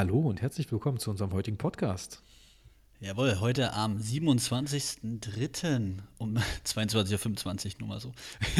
Hallo 0.00 0.18
und 0.18 0.40
herzlich 0.40 0.72
willkommen 0.72 0.98
zu 0.98 1.10
unserem 1.10 1.34
heutigen 1.34 1.58
Podcast. 1.58 2.22
Jawohl, 3.00 3.38
heute 3.38 3.74
am 3.74 3.98
27.03. 3.98 5.98
um 6.16 6.38
22.25 6.64 7.66
Uhr, 7.66 7.72
nur 7.80 7.88
mal 7.88 8.00
so. 8.00 8.14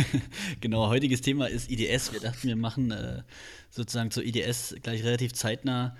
genau, 0.60 0.88
heutiges 0.88 1.22
Thema 1.22 1.46
ist 1.46 1.70
IDS. 1.70 2.12
Wir 2.12 2.20
dachten, 2.20 2.46
wir 2.46 2.56
machen 2.56 2.90
äh, 2.90 3.22
sozusagen 3.70 4.10
zur 4.10 4.22
IDS 4.22 4.74
gleich 4.82 5.02
relativ 5.02 5.32
zeitnah 5.32 5.96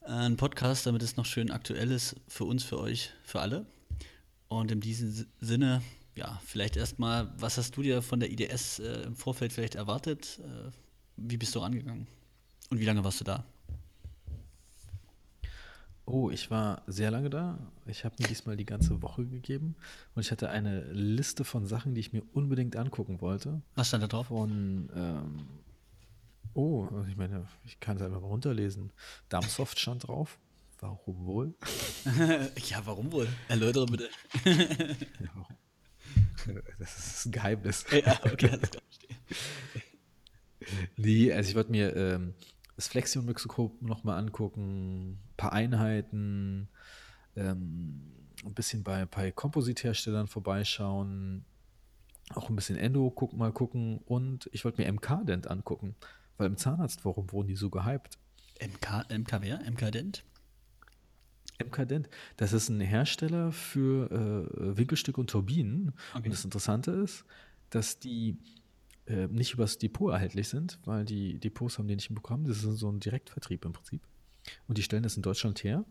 äh, 0.00 0.06
einen 0.06 0.38
Podcast, 0.38 0.86
damit 0.86 1.02
es 1.02 1.18
noch 1.18 1.26
schön 1.26 1.50
aktuell 1.50 1.90
ist 1.90 2.16
für 2.26 2.44
uns, 2.44 2.64
für 2.64 2.80
euch, 2.80 3.10
für 3.22 3.40
alle. 3.40 3.66
Und 4.48 4.72
in 4.72 4.80
diesem 4.80 5.26
Sinne, 5.40 5.82
ja, 6.14 6.40
vielleicht 6.46 6.78
erstmal, 6.78 7.30
was 7.36 7.58
hast 7.58 7.76
du 7.76 7.82
dir 7.82 8.00
von 8.00 8.18
der 8.18 8.30
IDS 8.30 8.78
äh, 8.78 9.02
im 9.02 9.14
Vorfeld 9.14 9.52
vielleicht 9.52 9.74
erwartet? 9.74 10.40
Äh, 10.42 10.70
wie 11.18 11.36
bist 11.36 11.54
du 11.54 11.60
angegangen? 11.60 12.06
Und 12.70 12.80
wie 12.80 12.86
lange 12.86 13.04
warst 13.04 13.20
du 13.20 13.24
da? 13.24 13.44
Oh, 16.12 16.28
ich 16.28 16.50
war 16.50 16.82
sehr 16.88 17.12
lange 17.12 17.30
da. 17.30 17.56
Ich 17.86 18.04
habe 18.04 18.16
mir 18.18 18.26
diesmal 18.26 18.56
die 18.56 18.66
ganze 18.66 19.00
Woche 19.00 19.24
gegeben 19.24 19.76
und 20.16 20.22
ich 20.22 20.32
hatte 20.32 20.50
eine 20.50 20.82
Liste 20.92 21.44
von 21.44 21.66
Sachen, 21.66 21.94
die 21.94 22.00
ich 22.00 22.12
mir 22.12 22.24
unbedingt 22.32 22.74
angucken 22.74 23.20
wollte. 23.20 23.62
Was 23.76 23.88
stand 23.88 24.02
da 24.02 24.08
drauf? 24.08 24.26
Von, 24.26 24.90
ähm, 24.92 25.46
oh, 26.54 26.88
ich 27.08 27.16
meine, 27.16 27.46
ich 27.64 27.78
kann 27.78 27.96
es 27.96 28.02
einfach 28.02 28.20
mal 28.20 28.26
runterlesen. 28.26 28.90
Darmsoft 29.28 29.78
stand 29.78 30.08
drauf. 30.08 30.40
Warum 30.80 31.26
wohl? 31.26 31.54
ja, 32.68 32.82
warum 32.86 33.12
wohl? 33.12 33.28
Erläutere 33.46 33.86
bitte. 33.86 34.08
ja, 34.44 34.56
das 36.80 36.98
ist 36.98 37.26
ein 37.26 37.32
Geheimnis. 37.32 37.84
Ja, 37.92 38.18
okay, 38.24 38.50
alles 38.50 38.70
klar. 38.70 38.82
Nee, 40.96 41.32
also 41.32 41.50
ich 41.50 41.54
wollte 41.54 41.70
mir 41.70 41.94
ähm, 41.94 42.34
das 42.80 42.88
Flexion-Mixoskop 42.88 43.82
nochmal 43.82 44.18
angucken, 44.18 45.10
ein 45.10 45.36
paar 45.36 45.52
Einheiten, 45.52 46.70
ähm, 47.36 48.00
ein 48.42 48.54
bisschen 48.54 48.82
bei, 48.82 49.04
bei 49.04 49.30
Kompositherstellern 49.30 50.28
vorbeischauen, 50.28 51.44
auch 52.30 52.48
ein 52.48 52.56
bisschen 52.56 52.78
Endo 52.78 53.10
guck, 53.10 53.34
mal 53.34 53.52
gucken 53.52 53.98
und 54.06 54.48
ich 54.52 54.64
wollte 54.64 54.80
mir 54.80 54.90
MK-Dent 54.90 55.46
angucken, 55.46 55.94
weil 56.38 56.46
im 56.46 56.56
Zahnarztforum 56.56 57.30
wurden 57.32 57.48
die 57.48 57.56
so 57.56 57.68
gehypt. 57.68 58.16
MK, 58.62 59.10
MK 59.14 59.42
wer? 59.42 59.60
MK-Dent? 59.70 60.24
MK-Dent, 61.62 62.08
das 62.38 62.54
ist 62.54 62.70
ein 62.70 62.80
Hersteller 62.80 63.52
für 63.52 64.10
äh, 64.10 64.78
Winkelstücke 64.78 65.20
und 65.20 65.28
Turbinen. 65.28 65.92
Okay. 66.14 66.24
Und 66.24 66.32
das 66.32 66.46
Interessante 66.46 66.92
ist, 66.92 67.26
dass 67.68 67.98
die 67.98 68.38
äh, 69.10 69.26
nicht 69.26 69.54
übers 69.54 69.78
Depot 69.78 70.12
erhältlich 70.12 70.48
sind, 70.48 70.78
weil 70.84 71.04
die 71.04 71.38
Depots 71.38 71.78
haben 71.78 71.88
die 71.88 71.96
nicht 71.96 72.14
bekommen. 72.14 72.44
Das 72.46 72.62
ist 72.62 72.78
so 72.78 72.90
ein 72.90 73.00
Direktvertrieb 73.00 73.64
im 73.64 73.72
Prinzip. 73.72 74.02
Und 74.68 74.78
die 74.78 74.82
stellen 74.82 75.02
das 75.02 75.16
in 75.16 75.22
Deutschland 75.22 75.62
her. 75.64 75.84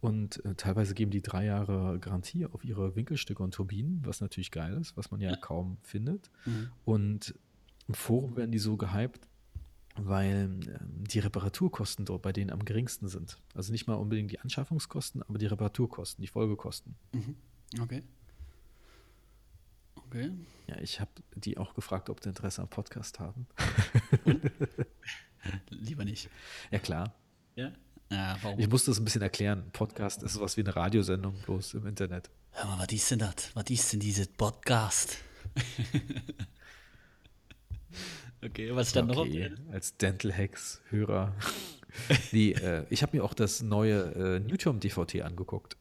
Und 0.00 0.44
äh, 0.44 0.54
teilweise 0.54 0.94
geben 0.94 1.10
die 1.10 1.22
drei 1.22 1.44
Jahre 1.46 1.98
Garantie 1.98 2.46
auf 2.46 2.64
ihre 2.64 2.96
Winkelstücke 2.96 3.42
und 3.42 3.54
Turbinen, 3.54 4.00
was 4.04 4.20
natürlich 4.20 4.50
geil 4.50 4.74
ist, 4.74 4.96
was 4.96 5.10
man 5.10 5.20
ja, 5.20 5.30
ja. 5.30 5.36
kaum 5.36 5.78
findet. 5.82 6.30
Mhm. 6.44 6.70
Und 6.84 7.34
im 7.88 7.94
Forum 7.94 8.36
werden 8.36 8.50
die 8.50 8.58
so 8.58 8.76
gehypt, 8.76 9.26
weil 9.96 10.60
ähm, 10.66 11.04
die 11.04 11.18
Reparaturkosten 11.18 12.04
dort 12.04 12.22
bei 12.22 12.32
denen 12.32 12.50
am 12.50 12.64
geringsten 12.64 13.08
sind. 13.08 13.38
Also 13.54 13.72
nicht 13.72 13.86
mal 13.86 13.94
unbedingt 13.94 14.30
die 14.30 14.38
Anschaffungskosten, 14.38 15.22
aber 15.22 15.38
die 15.38 15.46
Reparaturkosten, 15.46 16.22
die 16.22 16.28
Folgekosten. 16.28 16.94
Mhm. 17.12 17.36
Okay. 17.80 18.02
Okay. 20.12 20.32
Ja, 20.66 20.76
ich 20.80 20.98
habe 20.98 21.10
die 21.36 21.56
auch 21.56 21.72
gefragt, 21.74 22.10
ob 22.10 22.20
sie 22.20 22.30
Interesse 22.30 22.60
am 22.62 22.68
Podcast 22.68 23.20
haben. 23.20 23.46
Lieber 25.70 26.04
nicht. 26.04 26.28
Ja, 26.72 26.80
klar. 26.80 27.14
Ja? 27.54 27.70
ja 28.10 28.36
warum? 28.42 28.58
Ich 28.58 28.68
musste 28.68 28.90
das 28.90 28.98
ein 28.98 29.04
bisschen 29.04 29.22
erklären. 29.22 29.70
Podcast 29.72 30.24
ist 30.24 30.32
sowas 30.32 30.56
wie 30.56 30.62
eine 30.62 30.74
Radiosendung, 30.74 31.34
bloß 31.42 31.74
im 31.74 31.86
Internet. 31.86 32.28
Hör 32.50 32.66
mal, 32.66 32.80
was 32.80 32.92
ist 32.92 33.08
denn 33.12 33.20
das? 33.20 33.54
Was 33.54 33.70
ist 33.70 33.92
denn 33.92 34.00
dieses 34.00 34.26
Podcast? 34.26 35.18
okay, 38.44 38.74
was 38.74 38.90
stand 38.90 39.16
okay, 39.16 39.48
noch 39.48 39.52
auf? 39.52 39.72
Als 39.72 39.96
Dental 39.96 40.36
Hacks 40.36 40.82
Hörer. 40.88 41.36
nee, 42.32 42.50
äh, 42.50 42.84
ich 42.90 43.04
habe 43.04 43.16
mir 43.16 43.22
auch 43.22 43.34
das 43.34 43.62
neue 43.62 44.00
äh, 44.14 44.40
Newtom 44.40 44.80
DVT 44.80 45.22
angeguckt. 45.22 45.76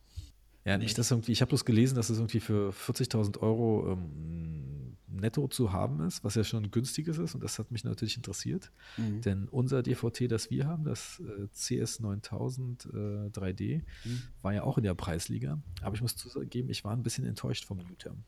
Ja, 0.66 0.78
nicht, 0.78 0.98
dass 0.98 1.10
irgendwie, 1.12 1.32
ich 1.32 1.42
habe 1.42 1.50
bloß 1.50 1.66
gelesen, 1.66 1.96
dass 1.96 2.10
es 2.10 2.18
irgendwie 2.18 2.42
für 2.42 2.72
40.000 2.72 3.40
Euro 3.40 3.94
ähm, 3.94 4.98
netto 5.08 5.48
zu 5.48 5.72
haben 5.72 6.02
ist, 6.02 6.24
was 6.24 6.36
ja 6.36 6.44
schon 6.44 6.72
günstiges 6.72 7.18
ist 7.18 7.36
und 7.36 7.44
das 7.44 7.60
hat 7.60 7.72
mich 7.72 7.84
natürlich 7.84 8.18
interessiert, 8.18 8.72
mhm. 8.98 9.22
denn 9.22 9.48
unser 9.48 9.84
DVT, 9.84 10.32
das 10.32 10.50
wir 10.50 10.68
haben, 10.68 10.84
das 10.84 11.22
äh, 11.22 11.48
CS9000 11.56 13.28
äh, 13.28 13.30
3D, 13.30 13.82
mhm. 14.06 14.22
war 14.42 14.54
ja 14.54 14.64
auch 14.64 14.78
in 14.78 14.84
der 14.84 14.94
Preisliga, 14.96 15.62
aber 15.82 15.96
ich 15.96 16.02
muss 16.02 16.16
zugeben, 16.16 16.70
ich 16.70 16.84
war 16.84 16.94
ein 16.94 17.04
bisschen 17.04 17.26
enttäuscht 17.26 17.66
vom 17.66 17.80
U-Term. 17.80 18.24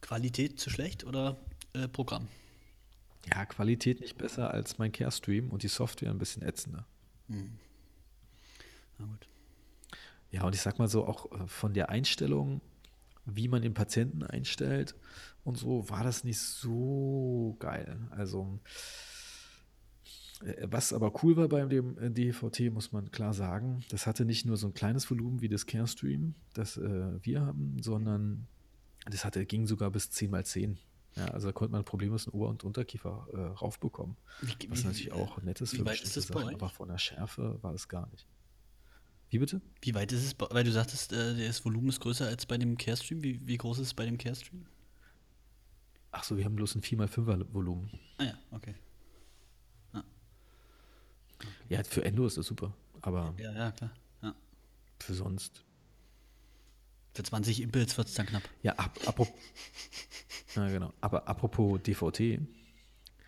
Qualität 0.00 0.58
zu 0.58 0.70
schlecht 0.70 1.04
oder 1.04 1.38
äh, 1.74 1.88
Programm? 1.88 2.28
Ja, 3.30 3.46
Qualität 3.46 4.00
nicht 4.00 4.18
besser 4.18 4.50
als 4.50 4.78
mein 4.78 4.90
Carestream 4.90 5.50
und 5.50 5.62
die 5.62 5.68
Software 5.68 6.10
ein 6.10 6.18
bisschen 6.18 6.42
ätzender. 6.42 6.86
Mhm. 7.28 7.52
Na 8.98 9.06
gut. 9.06 9.28
Ja, 10.32 10.44
und 10.44 10.54
ich 10.54 10.62
sag 10.62 10.78
mal 10.78 10.88
so, 10.88 11.06
auch 11.06 11.30
äh, 11.30 11.46
von 11.46 11.74
der 11.74 11.90
Einstellung, 11.90 12.60
wie 13.26 13.48
man 13.48 13.62
den 13.62 13.74
Patienten 13.74 14.24
einstellt 14.24 14.96
und 15.44 15.58
so, 15.58 15.88
war 15.88 16.02
das 16.02 16.24
nicht 16.24 16.40
so 16.40 17.54
geil. 17.60 17.98
Also, 18.10 18.58
äh, 20.42 20.66
was 20.70 20.94
aber 20.94 21.22
cool 21.22 21.36
war 21.36 21.48
bei 21.48 21.64
dem 21.66 21.98
äh, 21.98 22.10
DVT, 22.10 22.72
muss 22.72 22.92
man 22.92 23.10
klar 23.10 23.34
sagen, 23.34 23.84
das 23.90 24.06
hatte 24.06 24.24
nicht 24.24 24.46
nur 24.46 24.56
so 24.56 24.66
ein 24.66 24.74
kleines 24.74 25.08
Volumen 25.08 25.42
wie 25.42 25.48
das 25.48 25.66
CareStream, 25.66 26.34
das 26.54 26.78
äh, 26.78 27.12
wir 27.22 27.42
haben, 27.42 27.76
sondern 27.82 28.48
das 29.04 29.26
hatte, 29.26 29.44
ging 29.44 29.66
sogar 29.66 29.90
bis 29.90 30.10
10 30.10 30.32
x 30.34 30.50
10. 30.50 30.78
Ja, 31.14 31.26
also 31.26 31.48
da 31.48 31.52
konnte 31.52 31.72
man 31.72 31.84
problemlos 31.84 32.26
einen 32.26 32.32
Ober- 32.32 32.48
und 32.48 32.64
Unterkiefer 32.64 33.26
äh, 33.34 33.38
raufbekommen. 33.38 34.16
Wie, 34.40 34.54
was 34.70 34.82
wie, 34.82 34.86
natürlich 34.86 35.12
auch 35.12 35.42
nett 35.42 35.60
ist 35.60 35.76
für 35.76 35.84
bestimmte 35.84 36.22
Sachen, 36.22 36.54
aber 36.54 36.70
von 36.70 36.88
der 36.88 36.96
Schärfe 36.96 37.58
war 37.60 37.74
es 37.74 37.86
gar 37.88 38.08
nicht. 38.08 38.26
Wie 39.32 39.38
bitte? 39.38 39.62
Wie 39.80 39.94
weit 39.94 40.12
ist 40.12 40.24
es, 40.24 40.36
weil 40.38 40.62
du 40.62 40.70
sagtest, 40.70 41.14
äh, 41.14 41.46
das 41.46 41.64
Volumen 41.64 41.88
ist 41.88 42.00
größer 42.00 42.26
als 42.26 42.44
bei 42.44 42.58
dem 42.58 42.76
Carestream. 42.76 43.22
Wie, 43.22 43.40
wie 43.46 43.56
groß 43.56 43.78
ist 43.78 43.86
es 43.86 43.94
bei 43.94 44.04
dem 44.04 44.18
Carestream? 44.18 44.66
Ach 46.10 46.22
so, 46.22 46.36
wir 46.36 46.44
haben 46.44 46.54
bloß 46.54 46.74
ein 46.74 46.82
4x5er 46.82 47.46
Volumen. 47.50 47.90
Ah 48.18 48.24
ja, 48.24 48.38
okay. 48.50 48.74
Ah. 49.94 50.04
Ja, 51.70 51.82
für 51.82 52.04
Endo 52.04 52.26
ist 52.26 52.36
das 52.36 52.44
super, 52.44 52.74
aber 53.00 53.34
ja, 53.38 53.52
ja, 53.54 53.72
klar. 53.72 53.90
Ja. 54.20 54.34
für 54.98 55.14
sonst. 55.14 55.64
Für 57.14 57.22
20 57.22 57.62
Impels 57.62 57.96
wird 57.96 58.08
es 58.08 58.14
dann 58.14 58.26
knapp. 58.26 58.42
Ja, 58.62 58.74
ab, 58.74 58.98
apropos, 59.06 59.32
ja, 60.56 60.68
genau. 60.68 60.92
Aber 61.00 61.26
apropos 61.26 61.80
DVT, 61.82 62.38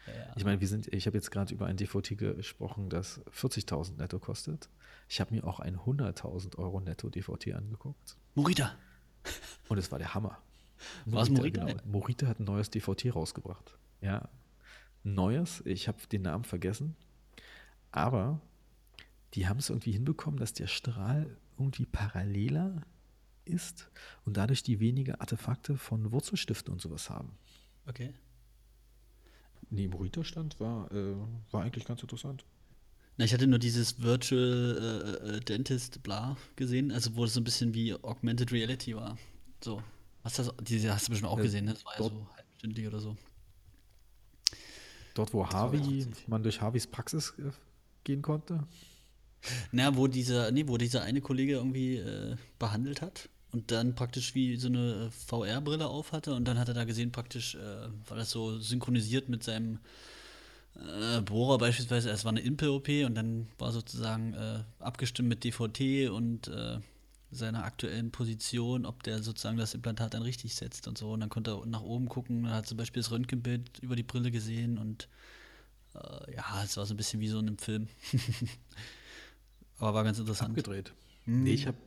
ja. 0.07 0.33
Ich 0.37 0.45
meine, 0.45 0.61
wir 0.61 0.69
sind, 0.69 0.93
ich 0.93 1.07
habe 1.07 1.17
jetzt 1.17 1.31
gerade 1.31 1.55
über 1.55 1.67
ein 1.67 1.77
DVT 1.77 2.17
gesprochen, 2.19 2.91
das 2.91 3.21
40.000 3.27 3.97
netto 3.97 4.19
kostet. 4.19 4.69
Ich 5.09 5.21
habe 5.21 5.35
mir 5.35 5.45
auch 5.45 5.61
ein 5.61 5.79
100.000 5.79 6.59
Euro 6.59 6.81
netto 6.81 7.09
DVT 7.09 7.55
angeguckt. 7.55 8.17
Morita. 8.35 8.75
Und 9.69 9.79
es 9.79 9.91
war 9.91 9.99
der 9.99 10.15
Hammer. 10.15 10.39
Was 11.07 11.31
Morita? 11.31 11.65
Genau. 11.65 11.81
Morita 11.85 12.27
hat 12.27 12.41
ein 12.41 12.45
neues 12.45 12.71
DVT 12.71 13.15
rausgebracht. 13.15 13.79
Ja, 14.01 14.29
neues. 15.03 15.63
Ich 15.65 15.89
habe 15.89 15.99
den 16.11 16.23
Namen 16.23 16.45
vergessen. 16.45 16.97
Aber 17.93 18.41
die 19.35 19.49
haben 19.49 19.59
es 19.59 19.71
irgendwie 19.71 19.93
hinbekommen, 19.93 20.39
dass 20.39 20.53
der 20.53 20.67
Strahl 20.67 21.37
irgendwie 21.59 21.87
paralleler 21.87 22.83
ist 23.45 23.91
und 24.25 24.37
dadurch 24.37 24.63
die 24.63 24.81
weniger 24.81 25.21
Artefakte 25.21 25.77
von 25.77 26.13
Wurzelstiften 26.13 26.73
und 26.73 26.81
sowas 26.81 27.11
haben. 27.11 27.37
Okay. 27.87 28.15
Nee, 29.71 29.89
Morita-Stand 29.89 30.61
war, 30.61 30.91
äh, 30.93 31.15
war 31.51 31.63
eigentlich 31.63 31.85
ganz 31.85 32.03
interessant. 32.03 32.45
Na, 33.17 33.25
ich 33.25 33.33
hatte 33.33 33.47
nur 33.47 33.59
dieses 33.59 34.03
Virtual 34.03 35.21
äh, 35.23 35.37
äh, 35.37 35.41
Dentist 35.41 36.03
bla 36.03 36.37
gesehen, 36.57 36.91
also 36.91 37.15
wo 37.15 37.25
es 37.25 37.35
so 37.35 37.41
ein 37.41 37.45
bisschen 37.45 37.75
wie 37.75 37.95
Augmented 37.95 38.53
Reality 38.53 38.97
war. 38.97 39.17
So. 39.63 39.83
Hast, 40.25 40.39
das, 40.39 40.53
diese 40.63 40.93
hast 40.93 41.07
du 41.07 41.11
bestimmt 41.11 41.31
auch 41.31 41.39
äh, 41.39 41.43
gesehen, 41.43 41.67
ne? 41.67 41.75
Das 41.75 41.85
war 41.85 41.93
ja 41.93 42.03
so 42.03 42.27
halbstündig 42.37 42.87
oder 42.89 43.01
so. 43.01 43.17
Dort, 45.15 45.33
wo 45.33 45.47
Harvey, 45.47 46.09
man 46.27 46.43
durch 46.43 46.61
Harveys 46.61 46.89
Praxis 46.89 47.35
äh, 47.39 47.51
gehen 48.03 48.21
konnte? 48.21 48.67
Na, 49.71 49.95
wo 49.95 50.09
dieser, 50.09 50.51
nee, 50.51 50.67
wo 50.67 50.77
dieser 50.77 51.03
eine 51.03 51.21
Kollege 51.21 51.53
irgendwie 51.53 52.03
behandelt 52.59 53.03
hat 53.03 53.29
und 53.55 53.71
dann 53.71 53.95
praktisch 53.95 54.35
wie 54.35 54.57
so 54.57 54.67
eine 54.67 55.13
VR-Brille 55.13 55.87
auf 55.87 56.11
hatte 56.11 56.35
und 56.35 56.45
dann 56.47 56.59
hat 56.59 56.67
er 56.67 56.75
da 56.75 56.83
gesehen, 56.83 57.13
praktisch, 57.13 57.55
äh, 57.55 57.89
war 58.09 58.17
das 58.17 58.31
so 58.33 58.59
synchronisiert 58.59 59.29
mit 59.29 59.45
seinem 59.45 59.79
äh, 60.75 61.21
Bohrer 61.21 61.59
beispielsweise, 61.59 62.11
es 62.11 62.25
war 62.25 62.33
eine 62.33 62.41
Impel-OP 62.41 62.89
und 63.07 63.15
dann 63.15 63.47
war 63.59 63.71
sozusagen 63.71 64.35
äh, 64.35 64.65
abgestimmt 64.81 65.29
mit 65.29 65.45
DVT 65.45 66.11
und 66.11 66.49
äh, 66.49 66.81
seiner 67.31 67.65
aktuellen 67.65 68.11
Position, 68.11 68.87
ob 68.87 69.05
der 69.05 69.23
sozusagen 69.23 69.57
das 69.57 69.75
Implantat 69.75 70.15
dann 70.15 70.23
richtig 70.23 70.57
setzt 70.57 70.89
und 70.89 70.99
so. 70.99 71.13
Und 71.13 71.21
dann 71.21 71.29
konnte 71.29 71.53
er 71.53 71.65
nach 71.67 71.83
oben 71.83 72.09
gucken, 72.09 72.47
er 72.47 72.55
hat 72.55 72.67
zum 72.67 72.77
Beispiel 72.77 73.03
das 73.03 73.13
Röntgenbild 73.13 73.79
über 73.81 73.95
die 73.95 74.03
Brille 74.03 74.33
gesehen 74.33 74.79
und 74.79 75.09
äh, 75.95 76.35
ja, 76.35 76.61
es 76.65 76.77
war 76.77 76.87
so 76.87 76.95
ein 76.95 76.97
bisschen 76.97 77.21
wie 77.21 77.29
so 77.29 77.39
in 77.39 77.47
einem 77.47 77.59
Film. 77.59 77.87
Aber 79.79 79.95
war 79.95 80.05
ganz 80.05 80.19
interessant. 80.19 80.51
Abgedreht. 80.51 80.93
Mhm. 81.25 81.45
Nee, 81.45 81.53
ich 81.53 81.69
habe 81.69 81.79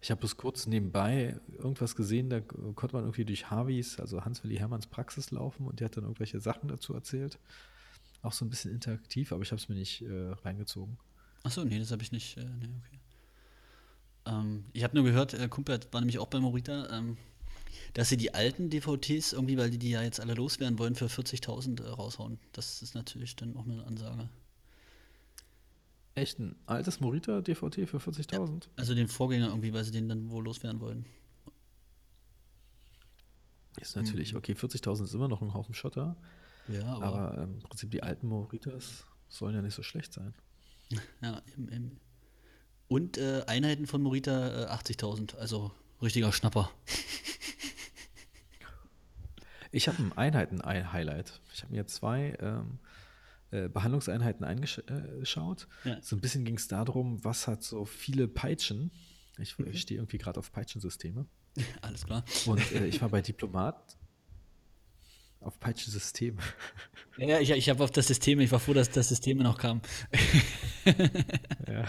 ich 0.00 0.10
habe 0.10 0.20
bloß 0.20 0.36
kurz 0.36 0.66
nebenbei 0.66 1.40
irgendwas 1.58 1.96
gesehen, 1.96 2.30
da 2.30 2.40
konnte 2.40 2.94
man 2.94 3.04
irgendwie 3.04 3.24
durch 3.24 3.50
Harveys, 3.50 3.98
also 3.98 4.24
Hans-Willi 4.24 4.56
Hermanns 4.56 4.86
Praxis 4.86 5.30
laufen 5.30 5.66
und 5.66 5.80
der 5.80 5.86
hat 5.86 5.96
dann 5.96 6.04
irgendwelche 6.04 6.40
Sachen 6.40 6.68
dazu 6.68 6.94
erzählt. 6.94 7.38
Auch 8.22 8.32
so 8.32 8.44
ein 8.44 8.50
bisschen 8.50 8.72
interaktiv, 8.72 9.32
aber 9.32 9.42
ich 9.42 9.52
habe 9.52 9.60
es 9.60 9.68
mir 9.68 9.74
nicht 9.74 10.02
äh, 10.02 10.32
reingezogen. 10.44 10.98
Achso, 11.42 11.64
nee, 11.64 11.78
das 11.78 11.92
habe 11.92 12.02
ich 12.02 12.12
nicht. 12.12 12.36
Äh, 12.36 12.44
nee, 12.44 12.68
okay. 12.78 13.00
Ähm, 14.26 14.64
ich 14.72 14.82
habe 14.84 14.96
nur 14.96 15.04
gehört, 15.04 15.34
äh, 15.34 15.48
Kumpel 15.48 15.80
war 15.92 16.00
nämlich 16.00 16.18
auch 16.18 16.26
bei 16.26 16.40
Morita, 16.40 16.88
ähm, 16.90 17.16
dass 17.94 18.08
sie 18.08 18.16
die 18.16 18.34
alten 18.34 18.68
DVTs 18.68 19.32
irgendwie, 19.32 19.56
weil 19.56 19.70
die 19.70 19.78
die 19.78 19.90
ja 19.90 20.02
jetzt 20.02 20.20
alle 20.20 20.34
loswerden 20.34 20.78
wollen, 20.78 20.94
für 20.94 21.06
40.000 21.06 21.82
äh, 21.82 21.88
raushauen. 21.88 22.38
Das 22.52 22.82
ist 22.82 22.94
natürlich 22.94 23.36
dann 23.36 23.56
auch 23.56 23.64
eine 23.64 23.84
Ansage. 23.84 24.28
Echt 26.16 26.38
ein 26.38 26.56
altes 26.64 26.98
Morita-DVT 27.00 27.86
für 27.86 27.98
40.000? 27.98 28.64
Ja, 28.64 28.70
also 28.76 28.94
den 28.94 29.06
Vorgänger 29.06 29.48
irgendwie, 29.48 29.74
weil 29.74 29.84
sie 29.84 29.90
den 29.90 30.08
dann 30.08 30.30
wohl 30.30 30.44
loswerden 30.44 30.80
wollen. 30.80 31.04
Ist 33.78 33.96
natürlich, 33.96 34.32
mhm. 34.32 34.38
okay, 34.38 34.54
40.000 34.54 35.04
ist 35.04 35.14
immer 35.14 35.28
noch 35.28 35.42
ein 35.42 35.52
Haufen 35.52 35.74
Schotter. 35.74 36.16
Ja, 36.68 36.86
aber, 36.86 37.04
aber 37.04 37.42
ähm, 37.42 37.54
im 37.56 37.58
Prinzip 37.60 37.90
die 37.90 38.02
alten 38.02 38.28
Moritas 38.28 39.04
sollen 39.28 39.54
ja 39.54 39.60
nicht 39.60 39.74
so 39.74 39.82
schlecht 39.82 40.12
sein. 40.12 40.34
Ja, 41.20 41.42
im, 41.56 41.68
im. 41.68 42.00
Und 42.88 43.18
äh, 43.18 43.42
Einheiten 43.46 43.86
von 43.86 44.00
Morita 44.00 44.64
äh, 44.64 44.72
80.000, 44.72 45.36
also 45.36 45.72
richtiger 46.00 46.32
Schnapper. 46.32 46.70
Ich 49.72 49.88
habe 49.88 50.02
ein 50.02 50.12
Einheiten-Highlight. 50.16 51.40
Ich 51.52 51.62
habe 51.62 51.74
mir 51.74 51.86
zwei 51.86 52.34
ähm, 52.40 52.78
äh, 52.82 52.95
Behandlungseinheiten 53.50 54.44
eingeschaut. 54.44 55.68
Ja. 55.84 55.98
So 56.02 56.16
ein 56.16 56.20
bisschen 56.20 56.44
ging 56.44 56.56
es 56.56 56.68
darum, 56.68 57.22
was 57.24 57.46
hat 57.46 57.62
so 57.62 57.84
viele 57.84 58.28
Peitschen. 58.28 58.90
Ich, 59.38 59.58
mhm. 59.58 59.68
ich 59.70 59.82
stehe 59.82 60.00
irgendwie 60.00 60.18
gerade 60.18 60.38
auf 60.38 60.52
Peitschensysteme. 60.52 61.26
Alles 61.82 62.04
klar. 62.04 62.24
Und 62.46 62.72
äh, 62.72 62.86
ich 62.86 63.00
war 63.00 63.08
bei 63.08 63.22
Diplomat 63.22 63.96
auf 65.40 65.58
Peitschensystem. 65.60 66.38
Ja, 67.18 67.40
ich, 67.40 67.50
ich 67.50 67.70
habe 67.70 67.82
auf 67.82 67.90
das 67.90 68.08
System, 68.08 68.40
ich 68.40 68.52
war 68.52 68.60
froh, 68.60 68.74
dass 68.74 68.90
das 68.90 69.08
System 69.08 69.38
noch 69.38 69.56
kam. 69.56 69.80
ja. 71.66 71.88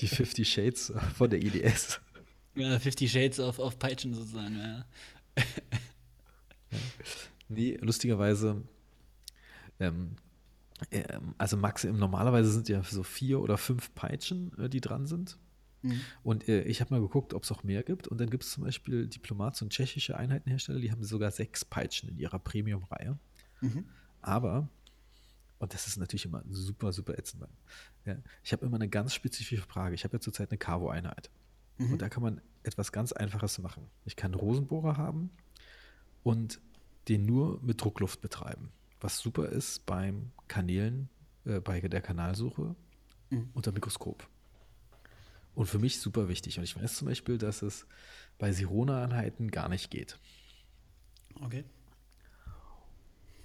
Die 0.00 0.08
50 0.08 0.52
Shades 0.52 0.92
von 1.16 1.30
der 1.30 1.40
IDS. 1.40 2.00
Ja, 2.56 2.76
50 2.80 3.12
Shades 3.12 3.38
auf, 3.38 3.60
auf 3.60 3.78
Peitschen 3.78 4.14
sozusagen, 4.14 4.58
ja. 4.58 4.84
Nee, 7.50 7.76
lustigerweise, 7.80 8.62
ähm, 9.80 10.16
äh, 10.90 11.18
also 11.36 11.56
Max, 11.56 11.84
normalerweise 11.84 12.50
sind 12.50 12.68
ja 12.68 12.82
so 12.82 13.02
vier 13.02 13.40
oder 13.40 13.58
fünf 13.58 13.92
Peitschen, 13.94 14.56
äh, 14.56 14.68
die 14.68 14.80
dran 14.80 15.06
sind. 15.06 15.36
Mhm. 15.82 16.00
Und 16.22 16.48
äh, 16.48 16.62
ich 16.62 16.80
habe 16.80 16.94
mal 16.94 17.00
geguckt, 17.00 17.34
ob 17.34 17.42
es 17.42 17.50
auch 17.50 17.64
mehr 17.64 17.82
gibt. 17.82 18.06
Und 18.06 18.20
dann 18.20 18.30
gibt 18.30 18.44
es 18.44 18.50
zum 18.52 18.64
Beispiel 18.64 19.08
Diplomats 19.08 19.62
und 19.62 19.70
tschechische 19.70 20.16
Einheitenhersteller, 20.16 20.78
die 20.78 20.92
haben 20.92 21.02
sogar 21.02 21.32
sechs 21.32 21.64
Peitschen 21.64 22.08
in 22.08 22.18
ihrer 22.18 22.38
Premium-Reihe. 22.38 23.18
Mhm. 23.60 23.84
Aber, 24.22 24.68
und 25.58 25.74
das 25.74 25.88
ist 25.88 25.96
natürlich 25.96 26.26
immer 26.26 26.44
super, 26.48 26.92
super 26.92 27.18
ätzend. 27.18 27.44
Ja, 28.04 28.16
ich 28.44 28.52
habe 28.52 28.64
immer 28.64 28.76
eine 28.76 28.88
ganz 28.88 29.12
spezifische 29.12 29.62
Frage. 29.62 29.96
Ich 29.96 30.04
habe 30.04 30.16
ja 30.16 30.20
zurzeit 30.20 30.50
eine 30.50 30.58
Cavo-Einheit. 30.58 31.30
Mhm. 31.78 31.94
Und 31.94 32.02
da 32.02 32.08
kann 32.08 32.22
man 32.22 32.40
etwas 32.62 32.92
ganz 32.92 33.12
Einfaches 33.12 33.58
machen. 33.58 33.88
Ich 34.04 34.14
kann 34.14 34.34
Rosenbohrer 34.34 34.96
haben 34.96 35.30
und 36.22 36.60
den 37.10 37.26
nur 37.26 37.60
mit 37.62 37.82
Druckluft 37.82 38.20
betreiben. 38.20 38.72
Was 39.00 39.18
super 39.18 39.48
ist 39.48 39.84
beim 39.84 40.30
Kanälen, 40.48 41.10
äh, 41.44 41.60
bei 41.60 41.80
der 41.80 42.00
Kanalsuche 42.00 42.76
mhm. 43.30 43.50
unter 43.52 43.72
Mikroskop. 43.72 44.26
Und 45.54 45.66
für 45.66 45.80
mich 45.80 46.00
super 46.00 46.28
wichtig. 46.28 46.58
Und 46.58 46.64
ich 46.64 46.80
weiß 46.80 46.96
zum 46.96 47.08
Beispiel, 47.08 47.36
dass 47.36 47.62
es 47.62 47.86
bei 48.38 48.52
Sirona-Einheiten 48.52 49.50
gar 49.50 49.68
nicht 49.68 49.90
geht. 49.90 50.18
Okay. 51.40 51.64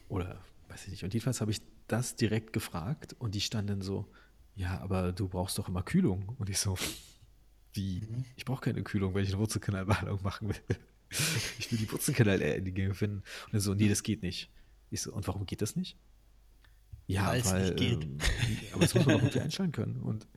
Oder 0.07 0.39
weiß 0.69 0.85
ich 0.85 0.91
nicht. 0.91 1.03
Und 1.03 1.13
jedenfalls 1.13 1.41
habe 1.41 1.51
ich 1.51 1.61
das 1.87 2.15
direkt 2.15 2.53
gefragt 2.53 3.15
und 3.19 3.35
die 3.35 3.41
standen 3.41 3.81
so, 3.81 4.07
ja, 4.55 4.79
aber 4.79 5.11
du 5.11 5.27
brauchst 5.27 5.57
doch 5.57 5.67
immer 5.67 5.81
Kühlung. 5.81 6.35
Und 6.37 6.49
ich 6.49 6.59
so, 6.59 6.77
wie? 7.73 8.01
Mhm. 8.01 8.25
Ich 8.35 8.45
brauche 8.45 8.61
keine 8.61 8.83
Kühlung, 8.83 9.15
wenn 9.15 9.23
ich 9.23 9.31
eine 9.31 9.39
Wurzelkanalbehandlung 9.39 10.21
machen 10.21 10.49
will. 10.49 10.77
ich 11.59 11.71
will 11.71 11.77
die 11.77 11.91
Wurzelkanal-Gänge 11.91 12.93
finden. 12.93 13.23
Und 13.47 13.53
er 13.53 13.59
so, 13.59 13.73
nee, 13.73 13.89
das 13.89 14.03
geht 14.03 14.21
nicht. 14.21 14.49
Ich 14.89 15.01
so, 15.01 15.13
und 15.13 15.27
warum 15.27 15.45
geht 15.45 15.61
das 15.61 15.75
nicht? 15.75 15.97
Ja, 17.07 17.27
weil, 17.27 17.45
weil 17.45 17.63
nicht 17.63 17.77
geht. 17.77 18.03
Ähm, 18.03 18.17
aber 18.73 18.81
das 18.81 18.95
muss 18.95 19.05
man 19.05 19.15
doch 19.15 19.23
irgendwie 19.23 19.41
einstellen 19.41 19.71
können. 19.71 20.01
Und, 20.01 20.27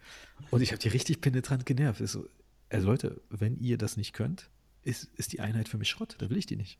und 0.51 0.61
ich 0.61 0.71
habe 0.73 0.81
die 0.81 0.89
richtig 0.89 1.21
penetrant 1.21 1.65
genervt. 1.65 2.01
Ich 2.01 2.11
so, 2.11 2.29
also 2.69 2.87
Leute, 2.87 3.21
wenn 3.31 3.59
ihr 3.59 3.79
das 3.79 3.97
nicht 3.97 4.13
könnt, 4.13 4.51
ist, 4.83 5.05
ist 5.17 5.33
die 5.33 5.41
Einheit 5.41 5.69
für 5.69 5.79
mich 5.79 5.89
Schrott. 5.89 6.17
Da 6.19 6.29
will 6.29 6.37
ich 6.37 6.47
die 6.47 6.57
nicht. 6.57 6.79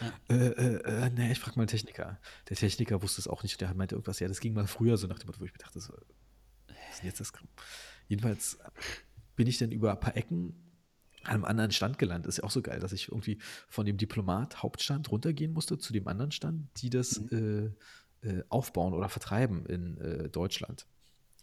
Ja. 0.00 0.34
Äh, 0.34 0.48
äh, 0.48 1.06
äh, 1.06 1.10
nee, 1.10 1.32
ich 1.32 1.38
frage 1.38 1.56
mal 1.56 1.62
einen 1.62 1.68
Techniker. 1.68 2.18
Der 2.48 2.56
Techniker 2.56 3.02
wusste 3.02 3.20
es 3.20 3.28
auch 3.28 3.42
nicht. 3.42 3.60
Der 3.60 3.72
meinte 3.74 3.94
irgendwas, 3.94 4.20
ja, 4.20 4.28
das 4.28 4.40
ging 4.40 4.52
mal 4.52 4.66
früher 4.66 4.96
so 4.96 5.06
nach 5.06 5.18
dem 5.18 5.26
Motto, 5.26 5.40
wo 5.40 5.44
ich 5.44 5.52
mir 5.52 5.58
dachte, 5.58 5.80
so, 5.80 5.94
was 6.66 6.76
ist 6.92 7.00
denn 7.00 7.08
jetzt 7.08 7.20
das? 7.20 7.32
Jedenfalls 8.08 8.58
bin 9.34 9.46
ich 9.46 9.58
dann 9.58 9.72
über 9.72 9.92
ein 9.92 10.00
paar 10.00 10.16
Ecken 10.16 10.54
an 11.26 11.34
einem 11.34 11.44
anderen 11.44 11.70
Stand 11.72 11.98
gelandet. 11.98 12.28
Ist 12.28 12.38
ja 12.38 12.44
auch 12.44 12.50
so 12.50 12.62
geil, 12.62 12.80
dass 12.80 12.92
ich 12.92 13.08
irgendwie 13.08 13.38
von 13.68 13.86
dem 13.86 13.96
Diplomat 13.96 14.62
Hauptstand 14.62 15.10
runtergehen 15.10 15.52
musste 15.52 15.78
zu 15.78 15.92
dem 15.92 16.06
anderen 16.08 16.32
Stand, 16.32 16.68
die 16.78 16.90
das 16.90 17.20
mhm. 17.20 17.74
äh, 18.22 18.28
äh, 18.28 18.44
aufbauen 18.48 18.94
oder 18.94 19.08
vertreiben 19.08 19.66
in 19.66 19.98
äh, 19.98 20.28
Deutschland. 20.28 20.86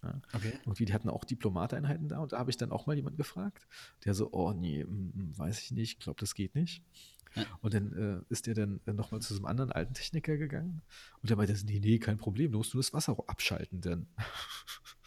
Ja. 0.04 0.22
Okay. 0.34 0.54
Irgendwie, 0.66 0.86
die 0.86 0.94
hatten 0.94 1.10
auch 1.10 1.24
Diplomateinheiten 1.24 2.10
da 2.10 2.20
und 2.20 2.34
da 2.34 2.40
habe 2.40 2.52
ich 2.52 2.58
dann 2.58 2.72
auch 2.72 2.88
mal 2.88 2.96
jemanden 2.96 3.18
gefragt, 3.18 3.68
der 4.04 4.14
so, 4.14 4.32
oh 4.34 4.52
nee, 4.52 4.82
m, 4.82 4.90
mm, 4.90 5.30
mm, 5.30 5.38
weiß 5.38 5.62
ich 5.62 5.72
nicht, 5.72 6.02
glaube, 6.02 6.20
das 6.20 6.36
geht 6.36 6.56
nicht. 6.56 6.84
Ja. 7.36 7.46
Und 7.62 7.74
dann 7.74 7.94
äh, 7.94 8.22
ist 8.30 8.48
der 8.48 8.54
dann 8.54 8.82
äh, 8.86 8.94
nochmal 8.94 9.22
zu 9.22 9.34
einem 9.34 9.46
anderen 9.46 9.72
alten 9.72 9.94
Techniker 9.94 10.38
gegangen 10.38 10.82
und 11.22 11.30
der 11.30 11.38
meinte, 11.38 11.56
nee, 11.66 11.80
nee, 11.80 12.00
kein 12.00 12.18
Problem, 12.18 12.52
du 12.52 12.58
musst 12.60 12.74
nur 12.74 12.84
das 12.84 12.94
Wasser 12.94 13.18
abschalten, 13.28 13.82
denn 13.82 14.08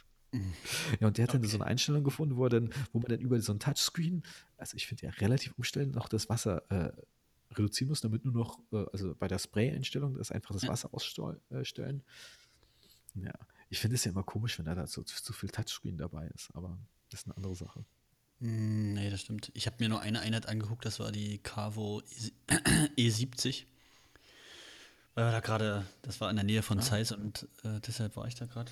Ja, 1.00 1.06
und 1.06 1.18
der 1.18 1.24
hat 1.24 1.30
okay. 1.30 1.40
dann 1.40 1.48
so 1.48 1.56
eine 1.56 1.66
Einstellung 1.66 2.04
gefunden, 2.04 2.36
wo, 2.36 2.44
er 2.44 2.50
dann, 2.50 2.70
wo 2.92 2.98
man 2.98 3.08
dann 3.08 3.20
über 3.20 3.40
so 3.40 3.52
ein 3.52 3.58
Touchscreen, 3.58 4.22
also 4.58 4.76
ich 4.76 4.86
finde 4.86 5.06
ja 5.06 5.10
relativ 5.12 5.54
umständlich, 5.56 5.94
noch 5.94 6.08
das 6.08 6.28
Wasser 6.28 6.62
äh, 6.70 6.92
reduzieren 7.54 7.88
muss, 7.88 8.00
damit 8.00 8.24
nur 8.24 8.34
noch, 8.34 8.58
äh, 8.72 8.84
also 8.92 9.14
bei 9.14 9.28
der 9.28 9.38
Spray-Einstellung, 9.38 10.16
das 10.16 10.30
einfach 10.30 10.52
das 10.52 10.66
Wasser 10.68 10.90
ausstellen. 10.92 12.02
Ja, 13.14 13.32
ich 13.68 13.78
finde 13.78 13.96
es 13.96 14.04
ja 14.04 14.10
immer 14.10 14.22
komisch, 14.22 14.58
wenn 14.58 14.66
da, 14.66 14.86
so 14.86 15.02
zu 15.02 15.32
viel 15.32 15.48
Touchscreen 15.48 15.96
dabei 15.96 16.28
ist, 16.28 16.54
aber 16.54 16.78
das 17.10 17.20
ist 17.20 17.26
eine 17.26 17.36
andere 17.36 17.54
Sache. 17.54 17.84
Mm, 18.40 18.92
nee, 18.92 19.10
das 19.10 19.22
stimmt. 19.22 19.50
Ich 19.54 19.66
habe 19.66 19.76
mir 19.80 19.88
nur 19.88 20.00
eine 20.00 20.20
Einheit 20.20 20.46
angeguckt, 20.46 20.84
das 20.84 21.00
war 21.00 21.12
die 21.12 21.38
Cavo 21.38 22.02
E70. 22.96 23.62
E 23.62 23.66
Weil 25.14 25.32
da 25.32 25.40
gerade, 25.40 25.86
das 26.02 26.20
war 26.20 26.28
in 26.28 26.36
der 26.36 26.44
Nähe 26.44 26.62
von 26.62 26.78
ja. 26.78 26.84
Zeiss 26.84 27.10
und 27.10 27.48
äh, 27.64 27.80
deshalb 27.80 28.16
war 28.16 28.26
ich 28.28 28.34
da 28.34 28.44
gerade. 28.44 28.70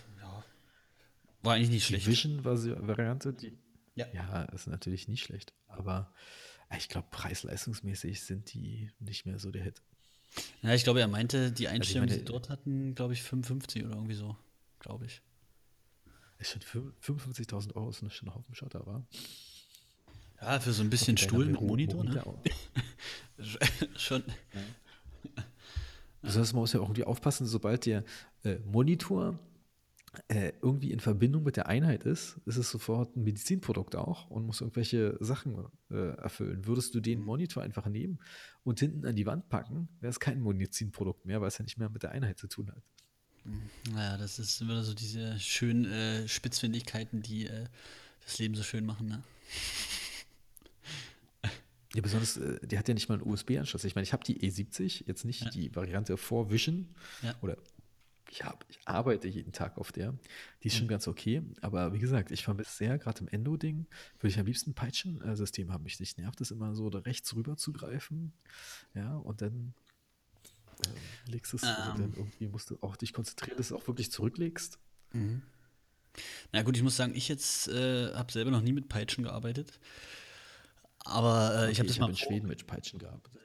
War 1.45 1.55
eigentlich 1.55 1.71
nicht 1.71 1.87
schlecht. 1.87 2.07
Die 2.07 2.11
Vision-Variante, 2.11 3.35
die. 3.35 3.53
Ja. 3.95 4.07
ja, 4.13 4.43
ist 4.45 4.67
natürlich 4.67 5.09
nicht 5.09 5.23
schlecht. 5.23 5.53
Aber 5.69 6.13
äh, 6.71 6.79
ich 6.79 6.89
glaube, 6.89 7.07
preis-leistungsmäßig 7.11 8.23
sind 8.23 8.53
die 8.55 8.91
nicht 8.99 9.27
mehr 9.27 9.39
so 9.39 9.51
der 9.51 9.63
Hit. 9.63 9.83
Ja, 10.63 10.75
ich 10.75 10.83
glaube, 10.83 11.01
er 11.01 11.07
meinte, 11.07 11.53
die 11.53 11.69
also 11.69 11.77
Einstellung, 11.77 12.09
also 12.09 12.15
die 12.15 12.21
sie 12.21 12.25
dort 12.25 12.49
hatten, 12.49 12.95
glaube 12.95 13.13
ich, 13.13 13.23
55 13.23 13.85
oder 13.85 13.95
irgendwie 13.95 14.15
so. 14.15 14.37
Glaube 14.81 15.05
ich. 15.07 15.23
Ist 16.39 16.51
schon 16.51 16.93
55.000 17.03 17.75
Euro 17.77 17.91
ist 17.91 17.99
schon 18.13 18.29
ein 18.29 18.35
Haufen 18.35 18.55
Schotter, 18.55 18.85
war? 18.87 19.07
Ja, 20.41 20.59
für 20.61 20.73
so 20.73 20.83
ein 20.83 20.91
bisschen 20.91 21.17
Stuhl 21.17 21.47
mit 21.47 21.61
Monitor, 21.61 22.05
ne? 22.05 22.23
schon. 23.97 24.25
Ja. 24.53 25.45
Das 26.23 26.37
heißt, 26.37 26.55
man 26.55 26.61
muss 26.61 26.73
ja 26.73 26.81
auch 26.81 26.85
irgendwie 26.85 27.05
aufpassen, 27.05 27.47
sobald 27.47 27.87
der 27.87 28.03
äh, 28.45 28.57
Monitor 28.65 29.39
äh, 30.29 30.53
irgendwie 30.63 30.91
in 30.91 31.01
Verbindung 31.01 31.43
mit 31.43 31.57
der 31.57 31.67
Einheit 31.67 32.05
ist, 32.05 32.41
ist 32.47 32.57
es 32.57 32.71
sofort 32.71 33.17
ein 33.17 33.25
Medizinprodukt 33.25 33.97
auch 33.97 34.31
und 34.31 34.47
muss 34.47 34.61
irgendwelche 34.61 35.17
Sachen 35.21 35.67
äh, 35.91 36.17
erfüllen. 36.17 36.67
Würdest 36.67 36.95
du 36.95 37.01
den 37.01 37.21
mhm. 37.21 37.27
Monitor 37.27 37.63
einfach 37.63 37.87
nehmen 37.87 38.19
und 38.63 38.81
hinten 38.81 39.07
an 39.07 39.17
die 39.17 39.27
Wand 39.27 39.49
packen, 39.49 39.89
wäre 40.01 40.11
es 40.11 40.21
kein 40.21 40.43
Medizinprodukt 40.43 41.27
mehr, 41.27 41.41
weil 41.41 41.49
es 41.49 41.59
ja 41.59 41.65
nicht 41.65 41.79
mehr 41.79 41.89
mit 41.89 42.03
der 42.03 42.13
Einheit 42.13 42.39
zu 42.39 42.49
tun 42.49 42.71
hat. 42.71 42.83
Naja, 43.93 44.17
das 44.17 44.39
ist 44.39 44.61
immer 44.61 44.83
so 44.83 44.95
diese 44.95 45.39
schönen 45.39 45.85
äh, 45.85 46.29
Spitzfindigkeiten, 46.29 47.23
die 47.23 47.47
äh, 47.47 47.67
das 48.25 48.39
Leben 48.39 48.55
so 48.55 48.63
schön 48.63 48.87
machen, 48.87 49.09
ne? 49.09 49.23
Ja, 51.95 52.03
besonders, 52.03 52.37
äh, 52.37 52.59
die 52.67 52.77
hat 52.77 52.89
ja 52.89 52.95
nicht 52.95 53.09
mal 53.09 53.21
einen 53.21 53.31
USB-Anschluss. 53.31 53.85
Ich 53.85 53.95
meine, 53.95 54.03
ich 54.03 54.13
habe 54.13 54.25
die 54.25 54.41
E70, 54.41 55.05
jetzt 55.07 55.25
nicht 55.25 55.43
ja. 55.43 55.51
die 55.51 55.75
Variante 55.77 56.17
4 56.17 56.51
Vision 56.51 56.89
ja. 57.23 57.35
oder 57.41 57.57
ich, 58.35 58.45
hab, 58.45 58.65
ich 58.69 58.81
arbeite 58.85 59.29
jeden 59.29 59.53
Tag 59.53 59.79
auf 59.79 59.93
der. 59.93 60.13
Die 60.63 60.67
ist 60.67 60.75
schon 60.75 60.87
mhm. 60.87 60.91
ganz 60.91 61.07
okay. 61.07 61.43
Aber 61.61 61.93
wie 61.93 62.01
gesagt, 62.01 62.33
ich 62.33 62.43
vermisse 62.43 62.77
sehr, 62.77 62.99
gerade 62.99 63.21
im 63.21 63.29
Endo-Ding, 63.29 63.87
würde 64.19 64.29
ich 64.29 64.41
am 64.41 64.47
liebsten 64.47 64.71
ein 64.71 64.75
Peitschen-System 64.75 65.73
haben. 65.73 65.85
Mich 65.85 66.01
nicht 66.01 66.19
nervt 66.19 66.41
es 66.41 66.51
immer 66.51 66.75
so, 66.75 66.91
da 66.91 66.99
rechts 66.99 67.33
rüber 67.37 67.57
zu 67.57 67.73
greifen. 67.73 68.33
Ja, 68.93 69.17
und 69.19 69.41
dann 69.41 69.73
äh, 70.85 71.31
legst 71.31 71.53
du 71.53 71.59
es, 71.59 71.63
um. 71.63 71.69
dann 71.69 72.13
irgendwie 72.17 72.49
musst 72.49 72.71
du 72.71 72.79
auch 72.81 72.97
dich 72.97 73.13
konzentrieren, 73.13 73.57
dass 73.57 73.69
du 73.69 73.77
auch 73.77 73.87
wirklich 73.87 74.11
zurücklegst. 74.11 74.81
Mhm. 75.13 75.43
Ja 76.53 76.63
gut, 76.63 76.77
ich 76.77 76.83
muss 76.83 76.97
sagen, 76.97 77.15
ich 77.15 77.29
jetzt 77.29 77.69
äh, 77.69 78.13
habe 78.15 78.33
selber 78.33 78.51
noch 78.51 78.63
nie 78.63 78.73
mit 78.73 78.89
Peitschen 78.89 79.23
gearbeitet. 79.23 79.79
Aber 81.05 81.55
äh, 81.55 81.59
okay, 81.59 81.71
ich 81.71 81.79
habe 81.79 81.87
das 81.87 81.97
ich 81.97 82.01
mal 82.01 82.07
hab 82.07 82.11
in 82.11 82.17
Schweden 82.17 82.49
mit 82.49 82.67
Peitschen 82.67 82.99
gearbeitet. 82.99 83.44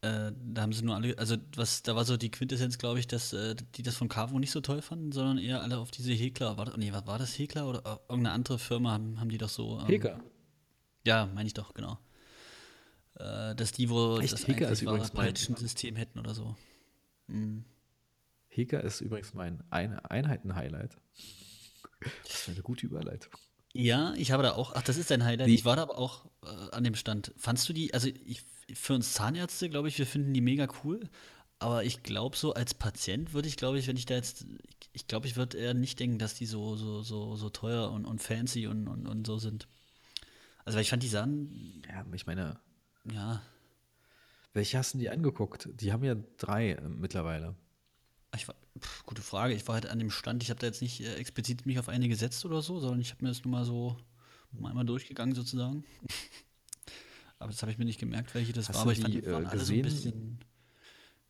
Äh, 0.00 0.30
da 0.32 0.62
haben 0.62 0.72
sie 0.72 0.84
nur 0.84 0.94
alle, 0.94 1.18
also 1.18 1.36
was, 1.56 1.82
da 1.82 1.96
war 1.96 2.04
so 2.04 2.16
die 2.16 2.30
Quintessenz, 2.30 2.78
glaube 2.78 3.00
ich, 3.00 3.08
dass 3.08 3.32
äh, 3.32 3.56
die 3.74 3.82
das 3.82 3.96
von 3.96 4.08
Carvo 4.08 4.38
nicht 4.38 4.52
so 4.52 4.60
toll 4.60 4.80
fanden, 4.80 5.10
sondern 5.10 5.38
eher 5.38 5.60
alle 5.60 5.78
auf 5.78 5.90
diese 5.90 6.12
Hekler. 6.12 6.56
War 6.56 6.66
das, 6.66 6.76
nee, 6.76 6.92
was 6.92 7.06
war 7.06 7.18
das 7.18 7.36
Hekler 7.36 7.68
oder 7.68 7.78
äh, 7.80 7.98
irgendeine 8.08 8.32
andere 8.32 8.58
Firma 8.58 8.92
haben, 8.92 9.18
haben 9.18 9.28
die 9.28 9.38
doch 9.38 9.48
so. 9.48 9.80
Ähm, 9.80 9.86
Hekler. 9.86 10.20
Ja, 11.04 11.26
meine 11.34 11.48
ich 11.48 11.54
doch, 11.54 11.74
genau. 11.74 11.98
Äh, 13.16 13.56
dass 13.56 13.72
die 13.72 13.88
wohl 13.90 14.22
Echt? 14.22 14.32
das 14.32 14.46
Heka 14.46 14.68
ist 14.68 14.82
übrigens 14.82 15.12
mein 15.14 15.34
System 15.34 15.96
hätten 15.96 16.20
oder 16.20 16.34
so. 16.34 16.54
Mhm. 17.26 17.64
Heka 18.48 18.78
ist 18.78 19.00
übrigens 19.00 19.34
mein 19.34 19.64
Ein 19.70 19.98
Einheiten-Highlight. 19.98 20.96
Das 22.24 22.34
ist 22.34 22.48
eine 22.48 22.62
gute 22.62 22.86
Überleitung. 22.86 23.32
Ja, 23.72 24.14
ich 24.14 24.30
habe 24.30 24.44
da 24.44 24.52
auch, 24.52 24.74
ach, 24.74 24.82
das 24.82 24.96
ist 24.96 25.10
dein 25.10 25.24
Highlight. 25.24 25.48
Die, 25.48 25.54
ich 25.54 25.64
war 25.64 25.76
da 25.76 25.82
aber 25.82 25.98
auch 25.98 26.27
äh, 26.44 26.70
an 26.72 26.84
dem 26.84 26.94
Stand. 26.94 27.32
Fandst 27.36 27.68
du 27.68 27.72
die, 27.72 27.94
also 27.94 28.08
ich, 28.24 28.42
für 28.74 28.94
uns 28.94 29.14
Zahnärzte, 29.14 29.68
glaube 29.68 29.88
ich, 29.88 29.98
wir 29.98 30.06
finden 30.06 30.34
die 30.34 30.40
mega 30.40 30.68
cool. 30.84 31.08
Aber 31.60 31.82
ich 31.82 32.02
glaube, 32.02 32.36
so 32.36 32.54
als 32.54 32.74
Patient 32.74 33.32
würde 33.32 33.48
ich, 33.48 33.56
glaube 33.56 33.78
ich, 33.78 33.88
wenn 33.88 33.96
ich 33.96 34.06
da 34.06 34.14
jetzt, 34.14 34.46
ich 34.92 35.08
glaube, 35.08 35.26
ich 35.26 35.36
würde 35.36 35.58
eher 35.58 35.74
nicht 35.74 35.98
denken, 35.98 36.18
dass 36.18 36.34
die 36.34 36.46
so, 36.46 36.76
so, 36.76 37.02
so, 37.02 37.34
so 37.34 37.50
teuer 37.50 37.90
und, 37.90 38.04
und 38.04 38.22
fancy 38.22 38.68
und, 38.68 38.86
und, 38.86 39.08
und 39.08 39.26
so 39.26 39.38
sind. 39.38 39.66
Also, 40.64 40.76
weil 40.76 40.82
ich 40.82 40.90
fand, 40.90 41.02
die 41.02 41.08
sahen. 41.08 41.82
Ja, 41.88 42.04
ich 42.12 42.26
meine. 42.26 42.60
Ja. 43.10 43.42
Welche 44.52 44.78
hast 44.78 44.94
du 44.94 44.98
die 44.98 45.10
angeguckt? 45.10 45.68
Die 45.72 45.92
haben 45.92 46.04
ja 46.04 46.14
drei 46.36 46.72
äh, 46.72 46.88
mittlerweile. 46.88 47.54
Ich 48.36 48.46
war, 48.46 48.54
pff, 48.78 49.04
gute 49.04 49.22
Frage. 49.22 49.54
Ich 49.54 49.66
war 49.66 49.74
halt 49.74 49.86
an 49.86 49.98
dem 49.98 50.10
Stand, 50.10 50.42
ich 50.42 50.50
habe 50.50 50.60
da 50.60 50.66
jetzt 50.66 50.82
nicht 50.82 51.00
äh, 51.00 51.14
explizit 51.14 51.66
mich 51.66 51.78
auf 51.78 51.88
eine 51.88 52.08
gesetzt 52.08 52.44
oder 52.44 52.62
so, 52.62 52.78
sondern 52.78 53.00
ich 53.00 53.10
habe 53.10 53.24
mir 53.24 53.30
das 53.30 53.44
nur 53.44 53.52
mal 53.52 53.64
so 53.64 53.96
einmal 54.54 54.84
durchgegangen 54.84 55.34
sozusagen. 55.34 55.84
Aber 57.38 57.50
das 57.50 57.62
habe 57.62 57.70
ich 57.70 57.78
mir 57.78 57.84
nicht 57.84 58.00
gemerkt, 58.00 58.34
welche 58.34 58.52
das 58.52 58.68
Hast 58.68 58.76
war. 58.76 58.82
Aber 58.82 58.92
ich 58.92 59.00
fand, 59.00 59.14
die, 59.14 59.20
die 59.20 59.30
waren 59.30 59.44
äh, 59.44 59.48
alle 59.48 59.60
so 59.64 59.72
ein 59.72 59.82
bisschen, 59.82 60.38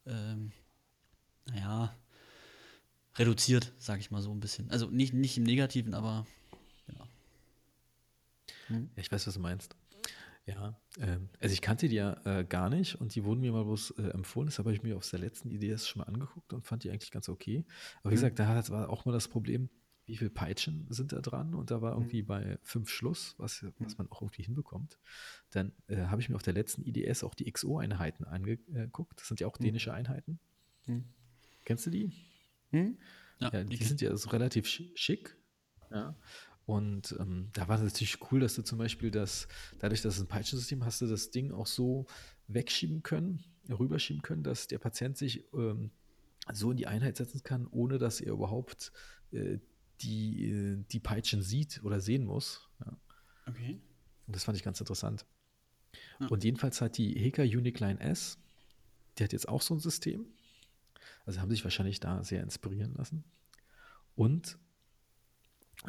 ähm, 0.07 0.53
naja, 1.47 1.95
reduziert, 3.17 3.73
sage 3.79 4.01
ich 4.01 4.11
mal 4.11 4.23
so 4.23 4.31
ein 4.31 4.41
bisschen. 4.41 4.71
Also 4.71 4.89
nicht, 4.89 5.13
nicht 5.13 5.37
im 5.37 5.45
Negativen, 5.45 5.95
aber 5.95 6.27
ja. 6.89 7.09
Hm? 8.69 8.91
Ja, 8.97 9.03
ich 9.03 9.13
weiß, 9.13 9.27
was 9.27 9.35
du 9.35 9.41
meinst. 9.41 9.77
Ja, 10.47 10.81
ähm, 10.99 11.29
also 11.41 11.53
ich 11.53 11.61
kannte 11.61 11.89
die 11.89 11.97
ja 11.97 12.15
äh, 12.25 12.43
gar 12.45 12.71
nicht 12.71 12.95
und 12.95 13.15
die 13.15 13.25
wurden 13.25 13.41
mir 13.41 13.53
mal 13.53 13.65
bloß 13.65 13.91
äh, 13.99 14.03
empfohlen. 14.11 14.47
Das 14.47 14.59
habe 14.59 14.73
ich 14.73 14.83
mir 14.83 14.97
auf 14.97 15.09
der 15.11 15.19
letzten 15.19 15.51
IDS 15.51 15.87
schon 15.87 16.01
mal 16.01 16.07
angeguckt 16.07 16.55
und 16.55 16.65
fand 16.65 16.85
die 16.85 16.91
eigentlich 16.91 17.11
ganz 17.11 17.29
okay. 17.29 17.67
Aber 18.01 18.11
wie 18.11 18.15
Mhm. 18.15 18.21
gesagt, 18.21 18.39
da 18.39 18.69
war 18.71 18.89
auch 18.89 19.05
mal 19.05 19.13
das 19.13 19.29
Problem, 19.29 19.69
wie 20.09 20.17
viele 20.17 20.31
Peitschen 20.31 20.87
sind 20.91 21.12
da 21.12 21.21
dran? 21.21 21.55
Und 21.55 21.71
da 21.71 21.81
war 21.83 21.95
Mhm. 21.95 22.03
irgendwie 22.03 22.23
bei 22.23 22.59
fünf 22.62 22.91
Schluss, 22.91 23.35
was, 23.38 23.65
was 23.79 23.99
man 23.99 24.11
auch 24.11 24.23
irgendwie 24.23 24.43
hinbekommt. 24.43 24.99
Dann 25.50 25.73
äh, 25.87 26.07
habe 26.07 26.21
ich 26.21 26.29
mir 26.29 26.35
auf 26.37 26.43
der 26.43 26.55
letzten 26.55 26.83
IDS 26.85 27.23
auch 27.25 27.35
die 27.35 27.50
XO-Einheiten 27.53 28.25
angeguckt. 28.25 29.21
Das 29.21 29.29
sind 29.29 29.41
ja 29.41 29.47
auch 29.47 29.59
Mhm. 29.59 29.65
dänische 29.65 29.93
Einheiten. 29.93 30.38
Mhm. 30.87 31.05
Kennst 31.65 31.87
du 31.87 31.91
die? 31.91 32.11
Ja, 32.73 33.50
Ja, 33.53 33.65
die 33.65 33.77
sind 33.77 34.00
ja 34.00 34.17
so 34.17 34.31
relativ 34.31 34.67
schi- 34.67 34.91
schick. 34.97 35.37
Ja. 35.91 36.17
Und 36.67 37.17
ähm, 37.19 37.49
da 37.55 37.67
war 37.69 37.77
es 37.77 37.83
natürlich 37.83 38.19
cool, 38.31 38.41
dass 38.41 38.55
du 38.55 38.62
zum 38.62 38.79
Beispiel 38.79 39.11
das, 39.11 39.49
dadurch, 39.79 40.03
dass 40.03 40.17
es 40.17 40.21
ein 40.23 40.27
Peitschensystem 40.29 40.85
hast 40.85 41.00
du 41.00 41.07
das 41.07 41.31
Ding 41.31 41.50
auch 41.53 41.67
so 41.67 42.07
wegschieben 42.47 43.03
können, 43.03 43.43
rüberschieben 43.71 44.23
können, 44.23 44.43
dass 44.43 44.67
der 44.67 44.79
Patient 44.79 45.17
sich 45.17 45.45
ähm, 45.55 45.91
so 46.53 46.71
in 46.71 46.77
die 46.77 46.87
Einheit 46.87 47.17
setzen 47.17 47.43
kann, 47.43 47.67
ohne 47.67 47.99
dass 47.99 48.21
er 48.21 48.33
überhaupt 48.33 48.93
äh, 49.33 49.59
die, 50.02 50.50
äh, 50.50 50.85
die 50.90 51.00
Peitschen 51.00 51.43
sieht 51.43 51.83
oder 51.85 52.00
sehen 52.00 52.25
muss. 52.25 52.69
Ja. 52.85 52.97
Okay. 53.47 53.81
Und 54.26 54.37
das 54.37 54.45
fand 54.45 54.57
ich 54.57 54.64
ganz 54.64 54.81
interessant. 54.81 55.26
Ja. 56.21 56.26
Und 56.28 56.45
jedenfalls 56.45 56.81
hat 56.81 56.99
die 56.99 57.14
Heka 57.14 57.43
Unicline 57.43 58.00
S, 58.00 58.38
die 59.19 59.25
hat 59.25 59.33
jetzt 59.33 59.49
auch 59.49 59.62
so 59.62 59.75
ein 59.75 59.81
System. 59.81 60.26
Also 61.25 61.40
haben 61.40 61.50
sich 61.50 61.64
wahrscheinlich 61.64 62.00
da 62.00 62.23
sehr 62.25 62.43
inspirieren 62.43 62.95
lassen. 62.95 63.25
Und 64.14 64.59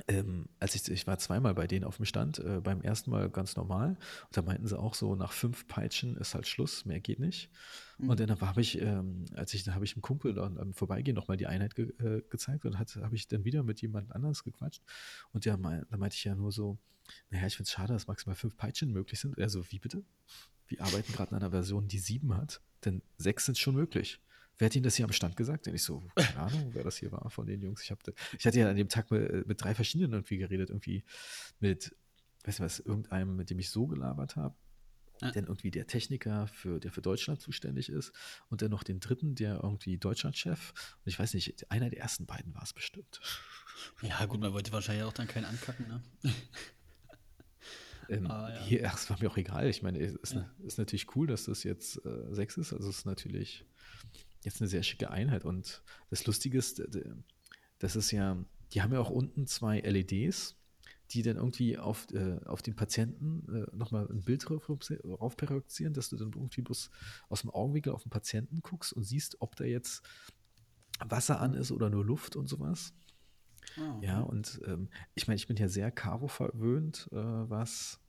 ähm, 0.07 0.47
als 0.59 0.75
ich, 0.75 0.89
ich 0.89 1.07
war 1.07 1.17
zweimal 1.17 1.55
bei 1.55 1.67
denen 1.67 1.83
auf 1.83 1.97
dem 1.97 2.05
Stand, 2.05 2.39
äh, 2.39 2.61
beim 2.61 2.81
ersten 2.81 3.09
Mal 3.09 3.29
ganz 3.29 3.55
normal. 3.55 3.89
Und 3.89 4.37
da 4.37 4.41
meinten 4.41 4.67
sie 4.67 4.77
auch 4.77 4.93
so, 4.93 5.15
nach 5.15 5.31
fünf 5.31 5.67
Peitschen 5.67 6.15
ist 6.17 6.35
halt 6.35 6.47
Schluss, 6.47 6.85
mehr 6.85 6.99
geht 6.99 7.19
nicht. 7.19 7.49
Mhm. 7.97 8.09
Und 8.09 8.19
dann 8.19 8.39
habe 8.39 8.61
ich, 8.61 8.79
ähm, 8.81 9.25
als 9.35 9.53
ich, 9.53 9.63
da 9.63 9.73
habe 9.73 9.85
ich 9.85 9.93
einem 9.95 10.01
Kumpel 10.01 10.33
dann 10.33 10.57
am 10.57 10.73
Vorbeigehen 10.73 11.15
nochmal 11.15 11.37
die 11.37 11.47
Einheit 11.47 11.75
ge 11.75 11.89
äh, 11.99 12.21
gezeigt 12.29 12.65
und 12.65 12.77
habe 12.77 13.15
ich 13.15 13.27
dann 13.27 13.45
wieder 13.45 13.63
mit 13.63 13.81
jemand 13.81 14.11
anders 14.11 14.43
gequatscht. 14.43 14.83
Und 15.31 15.45
der 15.45 15.57
mein, 15.57 15.85
da 15.89 15.97
meinte 15.97 16.15
ich 16.15 16.23
ja 16.23 16.35
nur 16.35 16.51
so, 16.51 16.77
naja, 17.31 17.47
ich 17.47 17.55
finde 17.55 17.67
es 17.67 17.71
schade, 17.71 17.93
dass 17.93 18.07
maximal 18.07 18.35
fünf 18.35 18.55
Peitschen 18.55 18.91
möglich 18.91 19.19
sind. 19.19 19.37
Er 19.37 19.49
so, 19.49 19.71
wie 19.71 19.79
bitte? 19.79 20.03
Wir 20.67 20.81
arbeiten 20.81 21.11
gerade 21.13 21.31
an 21.31 21.37
einer 21.37 21.49
Version, 21.49 21.87
die 21.87 21.97
sieben 21.97 22.37
hat, 22.37 22.61
denn 22.85 23.01
sechs 23.17 23.45
sind 23.45 23.57
schon 23.57 23.73
möglich. 23.73 24.19
Wer 24.59 24.65
hat 24.67 24.75
Ihnen 24.75 24.83
das 24.83 24.95
hier 24.95 25.05
am 25.05 25.11
Stand 25.13 25.35
gesagt? 25.37 25.67
Und 25.67 25.73
ich 25.73 25.83
so, 25.83 26.03
keine 26.15 26.37
Ahnung, 26.37 26.69
wer 26.73 26.83
das 26.83 26.97
hier 26.97 27.11
war 27.11 27.29
von 27.29 27.47
den 27.47 27.61
Jungs. 27.61 27.81
Ich, 27.81 27.91
hab, 27.91 27.99
ich 28.37 28.45
hatte 28.45 28.59
ja 28.59 28.69
an 28.69 28.75
dem 28.75 28.89
Tag 28.89 29.09
mit, 29.09 29.47
mit 29.47 29.63
drei 29.63 29.73
verschiedenen 29.73 30.11
irgendwie 30.13 30.37
geredet. 30.37 30.69
Irgendwie 30.69 31.03
mit, 31.59 31.95
weißt 32.43 32.59
du 32.59 32.63
was, 32.63 32.79
irgendeinem, 32.79 33.35
mit 33.37 33.49
dem 33.49 33.57
ich 33.59 33.69
so 33.69 33.87
gelabert 33.87 34.35
habe. 34.35 34.55
Ja. 35.21 35.31
Dann 35.31 35.45
irgendwie 35.45 35.71
der 35.71 35.87
Techniker, 35.87 36.47
für, 36.47 36.79
der 36.79 36.91
für 36.91 37.01
Deutschland 37.01 37.41
zuständig 37.41 37.89
ist. 37.89 38.11
Und 38.49 38.61
dann 38.61 38.71
noch 38.71 38.83
den 38.83 38.99
dritten, 38.99 39.33
der 39.35 39.61
irgendwie 39.63 39.97
Deutschlandchef. 39.97 40.73
Und 41.03 41.09
ich 41.09 41.17
weiß 41.17 41.33
nicht, 41.33 41.71
einer 41.71 41.89
der 41.89 41.99
ersten 41.99 42.25
beiden 42.25 42.53
war 42.53 42.63
es 42.63 42.73
bestimmt. 42.73 43.19
Ja, 44.01 44.25
gut, 44.25 44.41
man 44.41 44.51
wollte 44.53 44.71
wahrscheinlich 44.73 45.03
auch 45.05 45.13
dann 45.13 45.27
keinen 45.27 45.45
ankacken, 45.45 45.87
ne? 45.87 46.03
Ähm, 48.09 48.25
Ah, 48.29 48.49
ja. 48.49 48.63
hier, 48.63 48.89
ach, 48.89 48.97
es 48.97 49.09
war 49.09 49.19
mir 49.21 49.29
auch 49.29 49.37
egal. 49.37 49.69
Ich 49.69 49.83
meine, 49.83 49.99
es 49.99 50.15
ist, 50.15 50.33
Ja. 50.33 50.49
ist 50.65 50.77
natürlich 50.79 51.15
cool, 51.15 51.27
dass 51.27 51.45
das 51.45 51.63
jetzt 51.63 52.03
äh, 52.05 52.33
sechs 52.33 52.57
ist. 52.57 52.73
Also 52.73 52.89
es 52.89 52.99
ist 52.99 53.05
natürlich 53.05 53.65
jetzt 54.43 54.61
eine 54.61 54.67
sehr 54.67 54.83
schicke 54.83 55.11
Einheit. 55.11 55.45
Und 55.45 55.83
das 56.09 56.25
Lustige 56.25 56.57
ist, 56.57 56.81
das 57.79 57.95
ist 57.95 58.11
ja, 58.11 58.37
die 58.73 58.81
haben 58.81 58.93
ja 58.93 58.99
auch 58.99 59.09
unten 59.09 59.47
zwei 59.47 59.79
LEDs, 59.79 60.55
die 61.11 61.23
dann 61.23 61.37
irgendwie 61.37 61.77
auf, 61.77 62.07
äh, 62.13 62.39
auf 62.45 62.61
den 62.61 62.75
Patienten 62.75 63.51
äh, 63.53 63.75
nochmal 63.75 64.07
ein 64.09 64.23
Bild 64.23 64.49
rauf, 64.49 64.69
raufprojizieren, 65.03 65.93
dass 65.93 66.09
du 66.09 66.17
dann 66.17 66.31
irgendwie 66.33 66.61
bloß 66.61 66.91
aus 67.29 67.41
dem 67.41 67.49
Augenwinkel 67.49 67.93
auf 67.93 68.03
den 68.03 68.11
Patienten 68.11 68.61
guckst 68.61 68.93
und 68.93 69.03
siehst, 69.03 69.41
ob 69.41 69.55
da 69.55 69.63
jetzt 69.63 70.03
Wasser 70.99 71.39
an 71.39 71.53
ist 71.53 71.71
oder 71.71 71.89
nur 71.89 72.05
Luft 72.05 72.35
und 72.35 72.47
sowas. 72.47 72.93
Ah, 73.77 73.99
Ja, 74.01 74.19
und 74.21 74.61
ähm, 74.65 74.89
ich 75.15 75.27
meine, 75.27 75.37
ich 75.37 75.47
bin 75.47 75.57
ja 75.57 75.67
sehr 75.67 75.91
Karo 75.91 76.27
verwöhnt, 76.27 77.09
äh, 77.11 77.15
was 77.15 77.99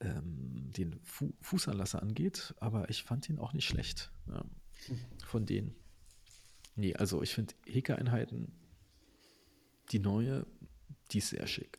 ähm, 0.00 0.72
den 0.72 1.00
Fu 1.04 1.34
Fußanlasser 1.40 2.02
angeht, 2.02 2.54
aber 2.58 2.88
ich 2.90 3.02
fand 3.02 3.28
ihn 3.28 3.38
auch 3.38 3.52
nicht 3.52 3.66
schlecht. 3.66 4.12
Ja, 4.28 4.44
von 5.26 5.46
denen. 5.46 5.74
Nee, 6.74 6.94
also 6.94 7.22
ich 7.22 7.34
finde 7.34 7.54
Heka-Einheiten, 7.66 8.52
die 9.92 9.98
neue, 9.98 10.46
die 11.10 11.18
ist 11.18 11.30
sehr 11.30 11.46
schick. 11.46 11.78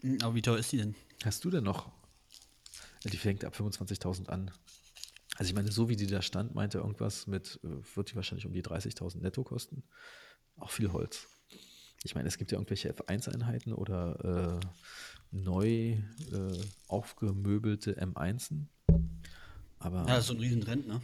Hm, 0.00 0.18
Aber 0.22 0.34
wie 0.34 0.42
teuer 0.42 0.58
ist 0.58 0.72
die 0.72 0.78
denn? 0.78 0.94
Hast 1.24 1.44
du 1.44 1.50
denn 1.50 1.64
noch? 1.64 1.90
Die 3.04 3.16
fängt 3.16 3.44
ab 3.44 3.54
25.000 3.54 4.28
an. 4.28 4.50
Also 5.36 5.48
ich 5.48 5.54
meine, 5.54 5.70
so 5.70 5.88
wie 5.88 5.96
die 5.96 6.06
da 6.06 6.22
stand, 6.22 6.54
meinte 6.54 6.78
er 6.78 6.82
irgendwas 6.82 7.26
mit, 7.26 7.60
äh, 7.64 7.96
wird 7.96 8.10
die 8.10 8.16
wahrscheinlich 8.16 8.46
um 8.46 8.52
die 8.52 8.62
30.000 8.62 9.20
netto 9.20 9.42
kosten. 9.44 9.82
Auch 10.56 10.70
viel 10.70 10.92
Holz. 10.92 11.26
Ich 12.02 12.14
meine, 12.14 12.28
es 12.28 12.38
gibt 12.38 12.52
ja 12.52 12.58
irgendwelche 12.58 12.92
F1-Einheiten 12.92 13.72
oder 13.72 14.60
äh, 14.62 14.66
neu 15.30 15.66
äh, 15.66 16.02
aufgemöbelte 16.86 18.00
M1en. 18.00 18.66
Aber 19.84 19.98
Ja, 19.98 20.04
das 20.06 20.20
ist 20.20 20.26
so 20.28 20.32
ein 20.34 20.40
Riesentrend, 20.40 20.88
ne? 20.88 21.00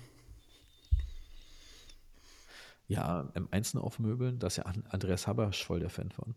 ja, 2.89 3.31
M1en 3.35 3.79
aufmöbeln, 3.79 4.39
da 4.39 4.47
ist 4.49 4.57
ja 4.57 4.65
An- 4.65 4.85
Andreas 4.89 5.27
Habersch 5.27 5.63
voll 5.65 5.81
der 5.81 5.91
Fan 5.91 6.11
von. 6.11 6.35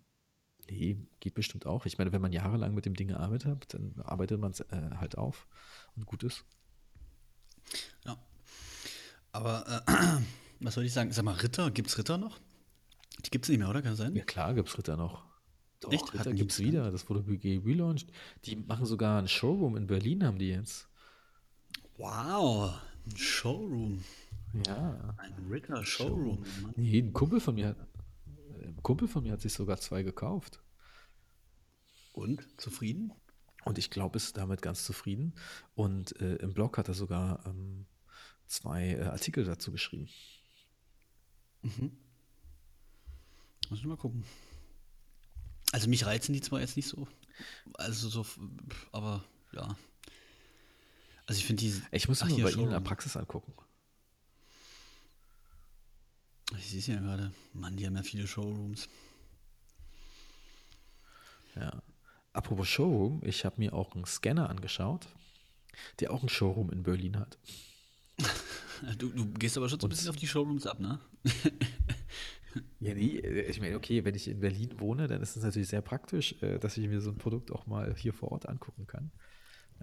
Nee, 0.70 0.98
geht 1.20 1.34
bestimmt 1.34 1.66
auch. 1.66 1.86
Ich 1.86 1.98
meine, 1.98 2.12
wenn 2.12 2.22
man 2.22 2.32
jahrelang 2.32 2.74
mit 2.74 2.86
dem 2.86 2.96
Ding 2.96 3.08
gearbeitet 3.08 3.48
hat, 3.50 3.74
dann 3.74 3.96
arbeitet 4.04 4.40
man 4.40 4.52
es 4.52 4.60
äh, 4.60 4.90
halt 4.98 5.18
auf 5.18 5.48
und 5.96 6.06
gut 6.06 6.24
ist. 6.24 6.46
Ja. 8.06 8.18
Aber 9.32 9.66
äh, 9.88 10.22
was 10.60 10.74
soll 10.76 10.84
ich 10.86 10.94
sagen? 10.94 11.12
Sag 11.12 11.26
mal, 11.26 11.34
Ritter, 11.36 11.72
gibt's 11.72 11.98
Ritter 11.98 12.18
noch? 12.18 12.40
Die 13.26 13.30
gibt's 13.32 13.50
nicht 13.50 13.58
mehr, 13.58 13.70
oder? 13.70 13.82
Kann 13.82 13.96
sein? 13.96 14.16
Ja, 14.16 14.24
klar 14.24 14.54
gibt 14.54 14.70
es 14.70 14.78
Ritter 14.78 14.96
noch. 14.98 15.26
Doch, 15.80 15.92
Echt? 15.92 16.14
Ritter 16.14 16.34
gibt 16.34 16.52
es 16.52 16.60
wieder. 16.60 16.92
Das 16.92 17.10
wurde 17.10 17.26
relaunched. 17.28 18.12
Die 18.46 18.56
machen 18.56 18.86
sogar 18.86 19.22
ein 19.22 19.28
Showroom 19.28 19.76
in 19.76 19.88
Berlin, 19.88 20.24
haben 20.26 20.40
die 20.40 20.50
jetzt. 20.50 20.88
Wow, 21.98 22.74
ein 23.06 23.18
Showroom. 23.18 24.04
Ja. 24.66 25.16
Ein 25.18 25.34
Ritter 25.50 25.86
Showroom. 25.86 26.44
Mann. 26.62 26.74
Nee, 26.76 27.00
ein 27.00 27.14
Kumpel 27.14 27.40
von 27.40 27.56
mir 27.56 27.70
hat, 27.70 27.78
ein 28.64 28.82
Kumpel 28.82 29.08
von 29.08 29.24
mir 29.24 29.34
hat 29.34 29.42
sich 29.42 29.54
sogar 29.54 29.78
zwei 29.78 30.04
gekauft. 30.04 30.62
Und? 32.14 32.48
Zufrieden? 32.60 33.12
Und 33.64 33.78
ich 33.78 33.90
glaube, 33.90 34.18
ist 34.18 34.38
damit 34.38 34.62
ganz 34.62 34.84
zufrieden. 34.84 35.34
Und 35.76 36.20
äh, 36.22 36.36
im 36.36 36.54
Blog 36.54 36.78
hat 36.78 36.88
er 36.88 36.94
sogar 36.94 37.46
ähm, 37.46 37.86
zwei 38.46 38.92
äh, 38.92 39.04
Artikel 39.04 39.46
dazu 39.46 39.72
geschrieben. 39.72 40.10
muss 43.70 43.80
ich 43.80 43.86
mal 43.86 43.98
gucken. 43.98 44.24
Also 45.72 45.90
mich 45.90 46.06
reizen 46.06 46.34
die 46.34 46.42
zwar 46.42 46.60
jetzt 46.60 46.76
nicht 46.76 46.88
so. 46.88 47.08
Also 47.74 48.10
so, 48.10 48.26
aber 48.92 49.24
ja. 49.54 49.76
Also 51.26 51.40
ich 51.40 51.46
finde 51.46 51.62
die. 51.62 51.82
Ich 51.92 52.08
muss 52.08 52.24
mir 52.24 52.44
bei 52.44 52.52
Ihnen 52.52 52.66
in 52.66 52.70
der 52.72 52.80
Praxis 52.80 53.16
angucken. 53.16 53.54
Ich 56.58 56.70
sehe 56.70 56.80
es 56.80 56.88
ja 56.88 57.00
gerade. 57.00 57.32
Mann, 57.54 57.76
die 57.76 57.86
haben 57.86 57.96
ja 57.96 58.04
viele 58.04 58.28
Showrooms. 58.28 58.90
Ja. 61.56 61.82
Apropos 62.34 62.68
Showroom, 62.68 63.22
ich 63.24 63.46
habe 63.46 63.56
mir 63.60 63.74
auch 63.74 63.94
einen 63.94 64.06
Scanner 64.06 64.50
angeschaut, 64.50 65.08
der 66.00 66.12
auch 66.12 66.24
ein 66.24 66.30
Showroom 66.30 66.72
in 66.72 66.84
Berlin 66.84 67.20
hat. 67.20 67.38
Du, 68.98 69.08
du 69.10 69.26
gehst 69.26 69.56
aber 69.56 69.70
schon 69.70 69.80
so 69.80 69.88
ein 69.88 69.90
bisschen 69.92 70.10
auf 70.10 70.18
die 70.18 70.28
Showrooms 70.28 70.68
ab, 70.68 70.78
ne? 70.82 71.00
ja, 72.82 72.94
nee, 72.94 73.20
ich 73.20 73.62
meine, 73.62 73.78
okay, 73.78 74.04
wenn 74.04 74.14
ich 74.14 74.28
in 74.28 74.42
Berlin 74.42 74.78
wohne, 74.78 75.08
dann 75.08 75.22
ist 75.22 75.38
es 75.38 75.44
natürlich 75.44 75.70
sehr 75.70 75.82
praktisch, 75.82 76.36
äh, 76.42 76.60
dass 76.60 76.76
ich 76.76 76.90
mir 76.90 77.00
so 77.00 77.12
ein 77.12 77.18
Produkt 77.18 77.52
auch 77.52 77.66
mal 77.66 77.96
hier 77.96 78.12
vor 78.12 78.34
Ort 78.34 78.50
angucken 78.50 78.86
kann. 78.86 79.12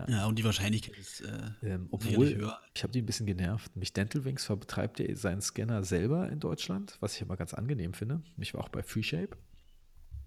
Ja, 0.09 0.19
ja 0.19 0.27
und 0.27 0.39
die 0.39 0.45
Wahrscheinlichkeit 0.45 0.97
ist 0.97 1.23
äh, 1.23 1.51
ähm, 1.63 1.89
obwohl, 1.91 2.35
höher. 2.35 2.61
Ich 2.75 2.83
habe 2.83 2.93
die 2.93 3.03
ein 3.03 3.07
bisschen 3.07 3.27
genervt. 3.27 3.75
Mich 3.77 3.93
Dental 3.93 4.25
Wings 4.25 4.45
vertreibt 4.45 5.01
ja 5.01 5.15
seinen 5.17 5.41
Scanner 5.41 5.83
selber 5.83 6.29
in 6.29 6.41
Deutschland, 6.41 6.97
was 7.01 7.15
ich 7.15 7.23
immer 7.23 7.37
ganz 7.37 7.55
angenehm 7.55 7.95
finde. 7.95 8.23
Ich 8.39 8.55
war 8.55 8.63
auch 8.63 8.69
bei 8.69 8.83
FreeShape. 8.83 9.37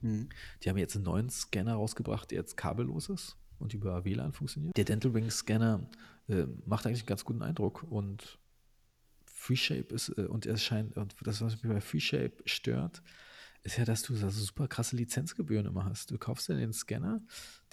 Mhm. 0.01 0.29
Die 0.61 0.69
haben 0.69 0.77
jetzt 0.77 0.95
einen 0.95 1.05
neuen 1.05 1.29
Scanner 1.29 1.75
rausgebracht, 1.75 2.31
der 2.31 2.39
jetzt 2.39 2.57
kabellos 2.57 3.09
ist 3.09 3.37
und 3.59 3.73
über 3.73 4.05
WLAN 4.05 4.33
funktioniert. 4.33 4.75
Der 4.77 4.85
Dental 4.85 5.13
Wings 5.13 5.37
Scanner 5.37 5.87
äh, 6.27 6.45
macht 6.65 6.85
eigentlich 6.85 7.01
einen 7.01 7.07
ganz 7.07 7.25
guten 7.25 7.41
Eindruck 7.41 7.83
und 7.83 8.39
FreeShape 9.25 9.93
ist, 9.93 10.09
äh, 10.17 10.25
und 10.25 10.45
es 10.45 10.63
scheint, 10.63 10.95
und 10.97 11.15
das, 11.23 11.41
was 11.41 11.61
mich 11.63 11.71
bei 11.71 11.81
FreeShape 11.81 12.43
stört, 12.45 13.01
ist 13.63 13.77
ja, 13.77 13.85
dass 13.85 14.01
du 14.01 14.15
so 14.15 14.29
super 14.29 14.67
krasse 14.67 14.95
Lizenzgebühren 14.95 15.65
immer 15.65 15.85
hast. 15.85 16.11
Du 16.11 16.17
kaufst 16.17 16.49
ja 16.49 16.55
den 16.55 16.73
Scanner, 16.73 17.21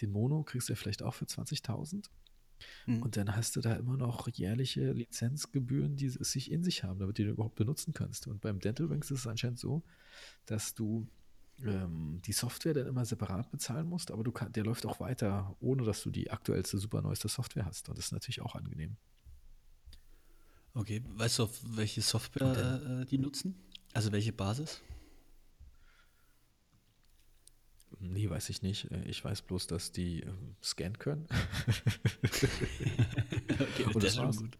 den 0.01 0.11
Mono 0.13 0.43
kriegst 0.45 0.69
du 0.69 0.73
ja 0.73 0.77
vielleicht 0.77 1.03
auch 1.03 1.15
für 1.15 1.25
20.000. 1.25 2.09
Mhm. 2.87 3.03
Und 3.03 3.17
dann 3.17 3.35
hast 3.35 3.57
du 3.57 3.61
da 3.61 3.75
immer 3.75 3.97
noch 3.97 4.29
jährliche 4.29 4.93
Lizenzgebühren, 4.93 5.97
die 5.97 6.07
es 6.07 6.15
sich 6.15 6.51
in 6.51 6.63
sich 6.63 6.85
haben, 6.85 6.99
damit 6.99 7.19
du 7.19 7.25
den 7.25 7.33
überhaupt 7.33 7.57
benutzen 7.57 7.93
kannst. 7.93 8.27
Und 8.27 8.41
beim 8.41 8.61
Dental 8.61 8.91
Wings 8.91 9.11
ist 9.11 9.21
es 9.21 9.27
anscheinend 9.27 9.59
so, 9.59 9.83
dass 10.47 10.75
du 10.75 11.09
ähm, 11.65 12.21
die 12.25 12.33
Software 12.33 12.75
dann 12.75 12.87
immer 12.87 13.05
separat 13.05 13.51
bezahlen 13.51 13.89
musst, 13.89 14.11
aber 14.11 14.23
du 14.23 14.33
kann, 14.33 14.53
der 14.53 14.65
läuft 14.65 14.87
auch 14.87 15.01
weiter, 15.01 15.57
ohne 15.61 15.85
dass 15.85 16.03
du 16.03 16.11
die 16.11 16.31
aktuellste, 16.31 16.79
super 16.79 17.03
neueste 17.03 17.29
Software 17.29 17.67
hast. 17.67 17.89
Und 17.89 17.99
das 17.99 18.07
ist 18.07 18.13
natürlich 18.13 18.41
auch 18.43 18.55
angenehm. 18.55 18.97
Okay, 20.73 21.03
weißt 21.17 21.41
du, 21.41 21.43
auf 21.45 21.61
welche 21.65 22.01
Software 22.01 23.01
äh, 23.03 23.05
die 23.07 23.19
nutzen? 23.19 23.57
Also 23.93 24.13
welche 24.13 24.33
Basis? 24.33 24.81
Nee, 28.01 28.29
weiß 28.29 28.49
ich 28.49 28.63
nicht. 28.63 28.91
Äh, 28.91 29.05
ich 29.05 29.25
weiß 29.25 29.43
bloß, 29.43 29.67
dass 29.67 29.93
die 29.93 30.21
ähm, 30.21 30.57
scannen 30.63 30.99
können. 30.99 31.27
okay, 32.25 33.85
Und 33.93 34.03
das 34.03 34.17
war's. 34.17 34.39
Gut. 34.39 34.59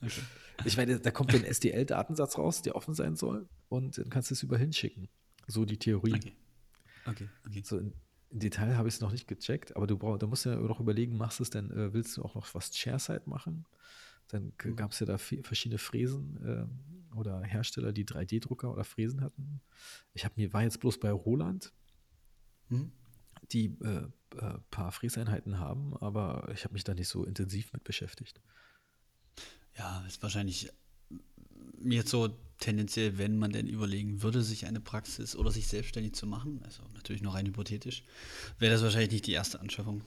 Okay. 0.00 0.22
Ich 0.64 0.76
meine, 0.76 1.00
da 1.00 1.10
kommt 1.10 1.34
ein 1.34 1.44
SDL-Datensatz 1.44 2.38
raus, 2.38 2.62
der 2.62 2.76
offen 2.76 2.94
sein 2.94 3.16
soll, 3.16 3.48
und 3.68 3.98
dann 3.98 4.10
kannst 4.10 4.30
du 4.30 4.34
es 4.34 4.42
über 4.42 4.56
hinschicken. 4.56 5.08
So 5.46 5.64
die 5.64 5.78
Theorie. 5.78 6.14
Okay. 6.14 6.32
Okay, 7.06 7.28
okay. 7.46 7.62
So 7.64 7.78
in, 7.78 7.92
im 8.30 8.38
Detail 8.38 8.76
habe 8.76 8.88
ich 8.88 8.94
es 8.94 9.00
noch 9.00 9.12
nicht 9.12 9.26
gecheckt, 9.26 9.76
aber 9.76 9.86
du 9.86 9.98
brauchst, 9.98 10.22
da 10.22 10.26
musst 10.26 10.44
du 10.44 10.50
ja 10.50 10.56
noch 10.56 10.80
überlegen, 10.80 11.16
machst 11.16 11.40
du 11.40 11.42
es 11.42 11.50
denn, 11.50 11.70
äh, 11.70 11.92
willst 11.92 12.16
du 12.16 12.22
auch 12.22 12.34
noch 12.34 12.54
was 12.54 12.76
Share-Side 12.76 13.22
machen? 13.26 13.66
Dann 14.28 14.52
mhm. 14.64 14.76
gab 14.76 14.92
es 14.92 15.00
ja 15.00 15.06
da 15.06 15.18
verschiedene 15.18 15.78
Fräsen 15.78 16.38
äh, 17.12 17.16
oder 17.16 17.42
Hersteller, 17.42 17.92
die 17.92 18.06
3D-Drucker 18.06 18.72
oder 18.72 18.84
Fräsen 18.84 19.20
hatten. 19.20 19.60
Ich 20.14 20.24
habe 20.24 20.34
mir 20.36 20.52
war 20.52 20.62
jetzt 20.62 20.80
bloß 20.80 21.00
bei 21.00 21.10
Roland, 21.10 21.72
mhm. 22.68 22.92
die 23.52 23.76
äh, 23.82 24.06
äh, 24.36 24.58
paar 24.70 24.92
Fräseinheiten 24.92 25.58
haben, 25.58 25.96
aber 25.98 26.48
ich 26.54 26.64
habe 26.64 26.74
mich 26.74 26.84
da 26.84 26.94
nicht 26.94 27.08
so 27.08 27.24
intensiv 27.24 27.72
mit 27.72 27.84
beschäftigt. 27.84 28.40
Ja, 29.76 30.04
ist 30.06 30.22
wahrscheinlich 30.22 30.70
jetzt 31.84 32.10
so 32.10 32.28
tendenziell, 32.58 33.18
wenn 33.18 33.38
man 33.38 33.52
denn 33.52 33.66
überlegen 33.66 34.22
würde, 34.22 34.42
sich 34.42 34.66
eine 34.66 34.80
Praxis 34.80 35.34
oder 35.34 35.50
sich 35.50 35.66
selbstständig 35.66 36.14
zu 36.14 36.26
machen, 36.26 36.60
also 36.64 36.82
natürlich 36.94 37.22
noch 37.22 37.34
rein 37.34 37.46
hypothetisch, 37.46 38.04
wäre 38.58 38.72
das 38.72 38.82
wahrscheinlich 38.82 39.10
nicht 39.10 39.26
die 39.26 39.32
erste 39.32 39.60
Anschaffung. 39.60 40.02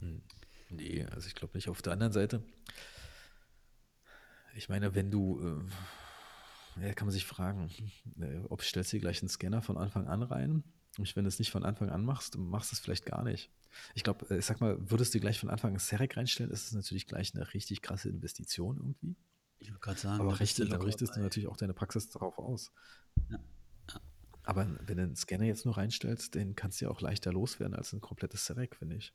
Hm. 0.00 0.22
Nee, 0.70 1.04
also 1.06 1.26
ich 1.26 1.34
glaube 1.34 1.56
nicht. 1.56 1.68
Auf 1.68 1.82
der 1.82 1.92
anderen 1.92 2.12
Seite, 2.12 2.42
ich 4.54 4.68
meine, 4.68 4.94
wenn 4.94 5.10
du, 5.10 5.40
äh, 5.40 5.70
ja, 6.80 6.92
kann 6.94 7.06
man 7.06 7.12
sich 7.12 7.24
fragen, 7.26 7.70
äh, 8.20 8.40
ob 8.48 8.62
stellst 8.62 8.92
du 8.92 8.96
dir 8.96 9.00
gleich 9.00 9.22
einen 9.22 9.28
Scanner 9.28 9.62
von 9.62 9.76
Anfang 9.76 10.06
an 10.06 10.22
rein? 10.22 10.64
Und 10.98 11.16
wenn 11.16 11.24
du 11.24 11.28
es 11.28 11.38
nicht 11.38 11.50
von 11.50 11.64
Anfang 11.64 11.90
an 11.90 12.04
machst, 12.04 12.36
machst 12.36 12.72
du 12.72 12.74
es 12.74 12.80
vielleicht 12.80 13.06
gar 13.06 13.22
nicht. 13.22 13.50
Ich 13.94 14.04
glaube, 14.04 14.26
äh, 14.30 14.38
ich 14.38 14.46
sag 14.46 14.60
mal, 14.60 14.76
würdest 14.90 15.14
du 15.14 15.20
gleich 15.20 15.38
von 15.38 15.50
Anfang 15.50 15.72
an 15.72 15.78
Serek 15.78 16.16
reinstellen, 16.16 16.50
ist 16.50 16.66
es 16.66 16.72
natürlich 16.72 17.06
gleich 17.06 17.34
eine 17.34 17.52
richtig 17.54 17.82
krasse 17.82 18.08
Investition 18.08 18.76
irgendwie. 18.76 19.16
Ich 19.58 19.70
würde 19.70 19.80
gerade 19.80 19.98
sagen, 19.98 20.20
aber 20.20 20.38
richtig, 20.38 20.68
dann 20.68 20.82
richtest 20.82 21.16
du 21.16 21.20
natürlich 21.20 21.48
auch 21.48 21.56
deine 21.56 21.74
Praxis 21.74 22.10
darauf 22.10 22.38
aus. 22.38 22.72
Ja. 23.30 23.38
Ja. 23.90 24.00
Aber 24.44 24.66
wenn 24.86 24.96
du 24.96 25.02
einen 25.02 25.16
Scanner 25.16 25.44
jetzt 25.44 25.64
nur 25.64 25.76
reinstellst, 25.76 26.34
den 26.34 26.54
kannst 26.54 26.80
du 26.80 26.86
ja 26.86 26.90
auch 26.90 27.00
leichter 27.00 27.32
loswerden 27.32 27.74
als 27.74 27.92
ein 27.92 28.00
komplettes 28.00 28.44
Serek, 28.44 28.76
finde 28.76 28.96
ich. 28.96 29.14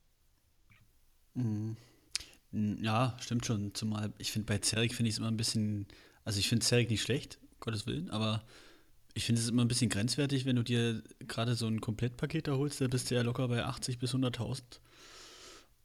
Mhm. 1.36 1.78
Ja, 2.52 3.15
stimmt 3.21 3.45
schon. 3.45 3.74
Zumal 3.74 4.13
ich 4.17 4.32
finde, 4.32 4.47
bei 4.47 4.58
Zerek 4.58 4.93
finde 4.93 5.10
ich 5.10 5.15
es 5.15 5.19
immer 5.19 5.30
ein 5.30 5.38
bisschen, 5.38 5.88
also 6.26 6.39
ich 6.39 6.50
finde 6.50 6.65
Zerek 6.65 6.89
nicht 6.89 7.02
schlecht, 7.02 7.39
Gottes 7.62 7.88
Willen, 7.88 8.10
aber 8.10 8.43
ich 9.13 9.26
finde 9.26 9.41
es 9.41 9.50
immer 9.50 9.63
ein 9.63 9.67
bisschen 9.67 9.89
grenzwertig, 9.89 10.45
wenn 10.45 10.56
du 10.56 10.63
dir 10.63 11.02
gerade 11.19 11.56
so 11.56 11.67
ein 11.67 11.82
Komplettpaket 11.82 12.47
da 12.47 12.54
holst, 12.54 12.82
da 12.82 12.88
bist 12.88 13.10
du 13.10 13.15
ja 13.15 13.21
locker 13.21 13.47
bei 13.47 13.63
80 13.63 14.00
bis 14.00 14.13
100.000. 14.13 14.62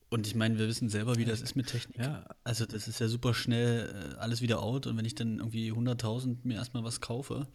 Und 0.09 0.27
ich 0.27 0.35
meine, 0.37 0.59
wir 0.59 0.69
wissen 0.69 0.89
selber, 0.89 1.17
wie 1.17 1.25
das 1.25 1.41
ist 1.41 1.57
mit 1.57 1.67
Technik. 1.67 1.99
Ja. 1.99 2.25
Also 2.45 2.65
das 2.65 2.87
ist 2.87 3.01
ja 3.01 3.09
super 3.09 3.35
schnell 3.35 4.15
äh, 4.15 4.19
alles 4.19 4.41
wieder 4.41 4.63
out. 4.63 4.87
Und 4.87 4.97
wenn 4.97 5.05
ich 5.05 5.17
dann 5.17 5.39
irgendwie 5.39 5.73
100.000 5.73 6.39
mir 6.45 6.55
erstmal 6.55 6.85
was 6.85 7.01
kaufe 7.01 7.49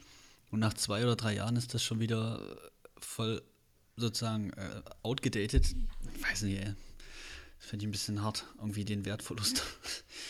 und 0.49 0.60
nach 0.60 0.73
zwei 0.73 1.03
oder 1.03 1.15
drei 1.15 1.36
Jahren 1.36 1.55
ist 1.55 1.73
das 1.73 1.81
schon 1.81 2.01
wieder 2.01 2.41
voll 2.97 3.41
sozusagen 3.95 4.51
äh, 4.51 4.81
outgedatet, 5.01 5.75
weiß 6.29 6.43
nicht, 6.43 6.60
ey. 6.60 6.73
Das 7.60 7.69
finde 7.69 7.84
ich 7.84 7.88
ein 7.88 7.91
bisschen 7.91 8.21
hart, 8.23 8.45
irgendwie 8.57 8.84
den 8.84 9.05
Wertverlust. 9.05 9.63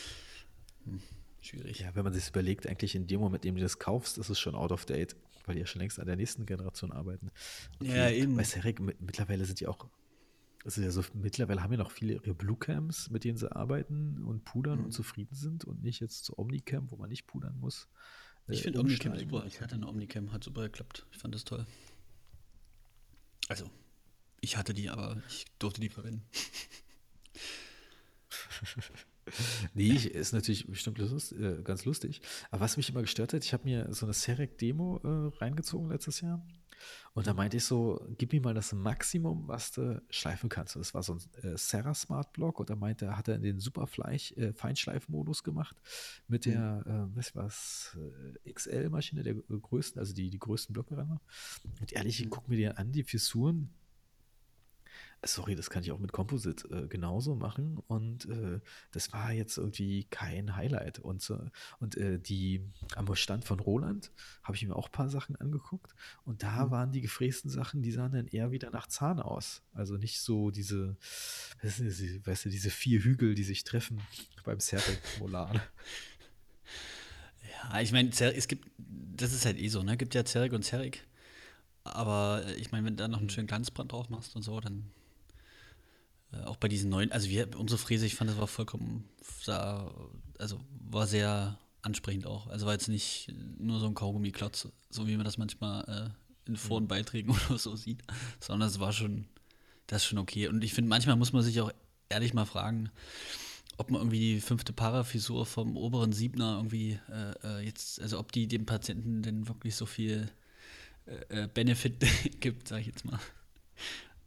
hm, 0.84 1.02
schwierig. 1.42 1.80
Ja, 1.80 1.96
wenn 1.96 2.04
man 2.04 2.14
sich 2.14 2.30
überlegt, 2.30 2.68
eigentlich 2.68 2.96
in 2.96 3.08
dem 3.08 3.20
Moment, 3.20 3.46
in 3.46 3.50
dem 3.50 3.56
du 3.58 3.62
das 3.62 3.80
kaufst, 3.80 4.18
ist 4.18 4.30
es 4.30 4.40
schon 4.40 4.56
out 4.56 4.72
of 4.72 4.86
date 4.86 5.16
weil 5.46 5.56
die 5.56 5.62
ja 5.62 5.68
schon 5.68 5.82
längst 5.82 6.00
an 6.00 6.06
der 6.06 6.16
nächsten 6.16 6.46
Generation 6.46 6.92
arbeiten. 6.92 7.32
Und 7.80 7.88
ja, 7.88 8.10
eben. 8.10 8.36
Bei 8.36 8.44
Serek, 8.44 8.80
mittlerweile 8.80 9.46
sind 9.46 9.60
die 9.60 9.68
auch, 9.68 9.88
also 10.64 10.82
ja 10.82 10.92
so, 10.92 11.04
mittlerweile 11.14 11.64
haben 11.64 11.72
ja 11.72 11.78
noch 11.78 11.92
viele 11.92 12.14
ihre 12.14 12.34
Blue 12.34 12.58
Cams, 12.58 13.10
mit 13.10 13.24
denen 13.24 13.38
sie 13.38 13.54
arbeiten 13.54 14.24
und 14.24 14.44
pudern 14.44 14.80
mhm. 14.80 14.86
und 14.86 14.92
zufrieden 14.92 15.36
sind 15.36 15.66
und 15.66 15.84
nicht 15.84 16.00
jetzt 16.00 16.26
zu 16.26 16.38
Omnicam, 16.38 16.92
wo 16.92 16.98
man 16.98 17.10
nicht 17.10 17.28
pudern 17.28 17.58
muss. 17.60 17.88
Äh, 18.48 18.54
ich 18.54 18.64
finde 18.64 18.80
Omnicam 18.80 19.18
super. 19.18 19.46
Ich 19.46 19.62
hatte 19.62 19.76
eine 19.76 19.88
Omnicam, 19.88 20.32
hat 20.32 20.44
super 20.44 20.64
geklappt. 20.64 21.06
Ich 21.12 21.18
fand 21.18 21.36
das 21.36 21.44
toll. 21.44 21.66
Also, 23.48 23.70
ich 24.40 24.58
hatte 24.58 24.74
die, 24.74 24.90
aber 24.90 25.22
ich 25.28 25.46
durfte 25.60 25.82
die 25.82 25.90
verwenden. 25.90 26.24
nee, 29.74 29.94
ist 29.94 30.34
natürlich 30.34 30.68
bestimmt 30.68 30.98
lust, 30.98 31.34
äh, 31.34 31.62
ganz 31.64 31.86
lustig. 31.86 32.22
Aber 32.50 32.62
was 32.62 32.78
mich 32.78 32.90
immer 32.90 33.02
gestört 33.02 33.34
hat, 33.34 33.44
ich 33.44 33.54
habe 33.54 33.64
mir 33.64 33.94
so 33.94 34.06
eine 34.06 34.14
Serek-Demo 34.14 35.02
äh, 35.04 35.38
reingezogen 35.38 35.90
letztes 35.90 36.22
Jahr. 36.22 36.46
Und 37.14 37.28
da 37.28 37.34
meinte 37.34 37.58
ich 37.58 37.66
so, 37.66 38.06
gib 38.18 38.32
mir 38.32 38.42
mal 38.42 38.54
das 38.54 38.74
Maximum, 38.74 39.48
was 39.48 39.72
du 39.72 40.02
schleifen 40.10 40.50
kannst. 40.50 40.76
Und 40.76 40.82
das 40.82 40.94
war 40.94 41.04
so 41.04 41.16
ein 41.16 41.44
äh, 41.44 41.58
Serra 41.58 41.94
Smart 41.94 42.32
Block. 42.34 42.60
Und 42.60 42.70
da 42.70 42.76
meinte 42.76 43.06
er, 43.06 43.18
hat 43.18 43.28
er 43.28 43.38
den 43.38 43.60
super 43.60 43.88
äh, 43.98 44.54
Feinschleifmodus 44.54 45.44
gemacht 45.44 45.76
mit 46.28 46.46
der, 46.46 46.84
mhm. 46.86 47.12
äh, 47.12 47.16
was 47.16 47.36
was, 47.36 47.98
äh, 48.46 48.52
XL-Maschine, 48.52 49.24
der 49.24 49.36
größten, 49.36 50.00
also 50.00 50.14
die, 50.14 50.30
die 50.30 50.40
größten 50.40 50.74
Blöcke 50.74 50.98
ran. 50.98 51.20
Und 51.80 51.92
ehrlich, 51.92 52.22
ich 52.22 52.30
gucke 52.30 52.50
mir 52.50 52.58
die 52.58 52.68
an, 52.68 52.92
die 52.92 53.04
Fissuren, 53.04 53.70
Sorry, 55.24 55.56
das 55.56 55.70
kann 55.70 55.84
ich 55.84 55.92
auch 55.92 56.00
mit 56.00 56.12
Composite 56.14 56.68
äh, 56.70 56.88
genauso 56.88 57.36
machen 57.36 57.78
und 57.88 58.26
äh, 58.26 58.60
das 58.92 59.14
war 59.14 59.32
jetzt 59.32 59.58
irgendwie 59.58 60.06
kein 60.06 60.56
Highlight. 60.56 60.98
Und, 60.98 61.30
äh, 61.30 61.38
und 61.80 61.96
die 62.28 62.62
am 62.96 63.14
Stand 63.16 63.46
von 63.46 63.60
Roland 63.60 64.12
habe 64.42 64.56
ich 64.56 64.66
mir 64.66 64.76
auch 64.76 64.88
ein 64.88 64.92
paar 64.92 65.10
Sachen 65.10 65.36
angeguckt 65.36 65.94
und 66.26 66.42
da 66.42 66.66
mhm. 66.66 66.72
waren 66.72 66.92
die 66.92 67.02
gefrästen 67.02 67.52
Sachen, 67.52 67.84
die 67.84 67.92
sahen 67.92 68.14
dann 68.14 68.28
eher 68.28 68.52
wieder 68.52 68.72
nach 68.72 68.88
Zahn 68.88 69.20
aus. 69.20 69.62
Also 69.74 69.98
nicht 69.98 70.20
so 70.20 70.50
diese, 70.50 70.98
weißt 71.62 72.46
du, 72.46 72.50
diese 72.50 72.70
vier 72.72 73.04
Hügel, 73.04 73.36
die 73.36 73.44
sich 73.44 73.64
treffen 73.64 74.02
beim 74.44 74.60
Cervic-Molar. 74.60 75.62
Ja, 77.64 77.80
ich 77.80 77.92
meine, 77.92 78.10
es 78.10 78.48
gibt, 78.48 78.70
das 78.78 79.34
ist 79.34 79.46
halt 79.46 79.60
eh 79.60 79.68
so, 79.68 79.84
ne? 79.84 79.98
Gibt 79.98 80.16
ja 80.16 80.26
Zerig 80.26 80.54
und 80.54 80.64
Zerig. 80.64 81.06
Aber 81.84 82.44
ich 82.58 82.72
meine, 82.72 82.86
wenn 82.86 82.96
du 82.96 83.04
da 83.04 83.08
noch 83.08 83.18
einen 83.18 83.28
mhm. 83.28 83.32
schönen 83.32 83.48
Glanzbrand 83.48 83.92
drauf 83.92 84.10
machst 84.10 84.36
und 84.36 84.44
so, 84.44 84.60
dann 84.60 84.92
äh, 86.34 86.44
auch 86.44 86.58
bei 86.58 86.68
diesen 86.68 86.90
neuen, 86.90 87.12
also 87.12 87.30
wir, 87.30 87.48
unsere 87.58 87.78
Fräse, 87.78 88.06
ich 88.06 88.16
fand, 88.16 88.30
das 88.30 88.38
war 88.38 88.48
vollkommen, 88.48 89.10
sah, 89.42 89.94
also 90.38 90.60
war 90.90 91.08
sehr 91.08 91.58
ansprechend 91.82 92.28
auch. 92.28 92.48
Also 92.48 92.66
war 92.66 92.74
jetzt 92.74 92.88
nicht 92.88 93.34
nur 93.58 93.80
so 93.80 93.88
ein 93.88 93.96
Kaugummi-Klotz, 93.96 94.68
so 94.90 95.08
wie 95.08 95.16
man 95.16 95.26
das 95.26 95.38
manchmal 95.38 96.14
äh, 96.46 96.50
in 96.50 96.56
Vor- 96.56 96.78
und 96.78 96.88
Beiträgen 96.88 97.32
oder 97.50 97.58
so 97.58 97.76
sieht, 97.76 98.04
sondern 98.40 98.70
es 98.70 98.80
war 98.80 98.94
schon, 98.94 99.26
das 99.88 100.04
ist 100.04 100.08
schon 100.08 100.20
okay. 100.20 100.48
Und 100.48 100.64
ich 100.64 100.74
finde, 100.74 100.90
manchmal 100.90 101.16
muss 101.16 101.34
man 101.34 101.42
sich 101.42 101.60
auch 101.62 101.72
ehrlich 102.10 102.34
mal 102.34 102.46
fragen, 102.46 102.92
ob 103.78 103.90
man 103.90 104.02
irgendwie 104.02 104.20
die 104.20 104.42
fünfte 104.42 104.74
Parafisur 104.74 105.46
vom 105.46 105.76
oberen 105.76 106.14
Siebner 106.14 106.58
irgendwie 106.58 107.00
äh, 107.10 107.34
äh 107.44 107.66
jetzt, 107.66 108.00
also 108.00 108.20
ob 108.20 108.32
die 108.32 108.48
dem 108.48 108.66
Patienten 108.66 109.24
denn 109.24 109.48
wirklich 109.48 109.76
so 109.76 109.86
viel 109.86 110.30
äh, 111.06 111.44
äh 111.44 111.48
Benefit 111.48 112.00
gibt, 112.40 112.68
sag 112.68 112.82
ich 112.82 112.88
jetzt 112.88 113.06
mal. 113.06 113.20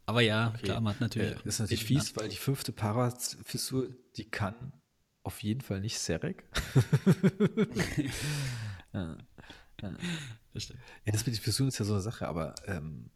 Aber 0.06 0.20
ja, 0.20 0.48
okay. 0.48 0.64
klar, 0.64 0.80
man 0.80 0.94
hat 0.94 1.00
natürlich. 1.00 1.44
Äh, 1.44 1.48
ist 1.48 1.60
natürlich 1.60 1.84
fies, 1.84 2.16
weil 2.16 2.28
die 2.28 2.36
fünfte 2.36 2.72
Parafisur, 2.72 3.88
die 4.16 4.24
kann 4.24 4.72
auf 5.22 5.42
jeden 5.42 5.62
Fall 5.62 5.80
nicht 5.80 5.98
Serek. 5.98 6.44
ja. 8.92 9.16
Ja. 9.82 9.96
Das 10.52 10.62
stimmt. 10.62 10.80
Ja, 11.04 11.12
das 11.12 11.26
mit 11.26 11.34
den 11.34 11.42
Fissuren 11.42 11.68
ist 11.68 11.78
ja 11.78 11.84
so 11.84 11.94
eine 11.94 12.02
Sache, 12.02 12.28
aber 12.28 12.54
ähm, 12.66 13.10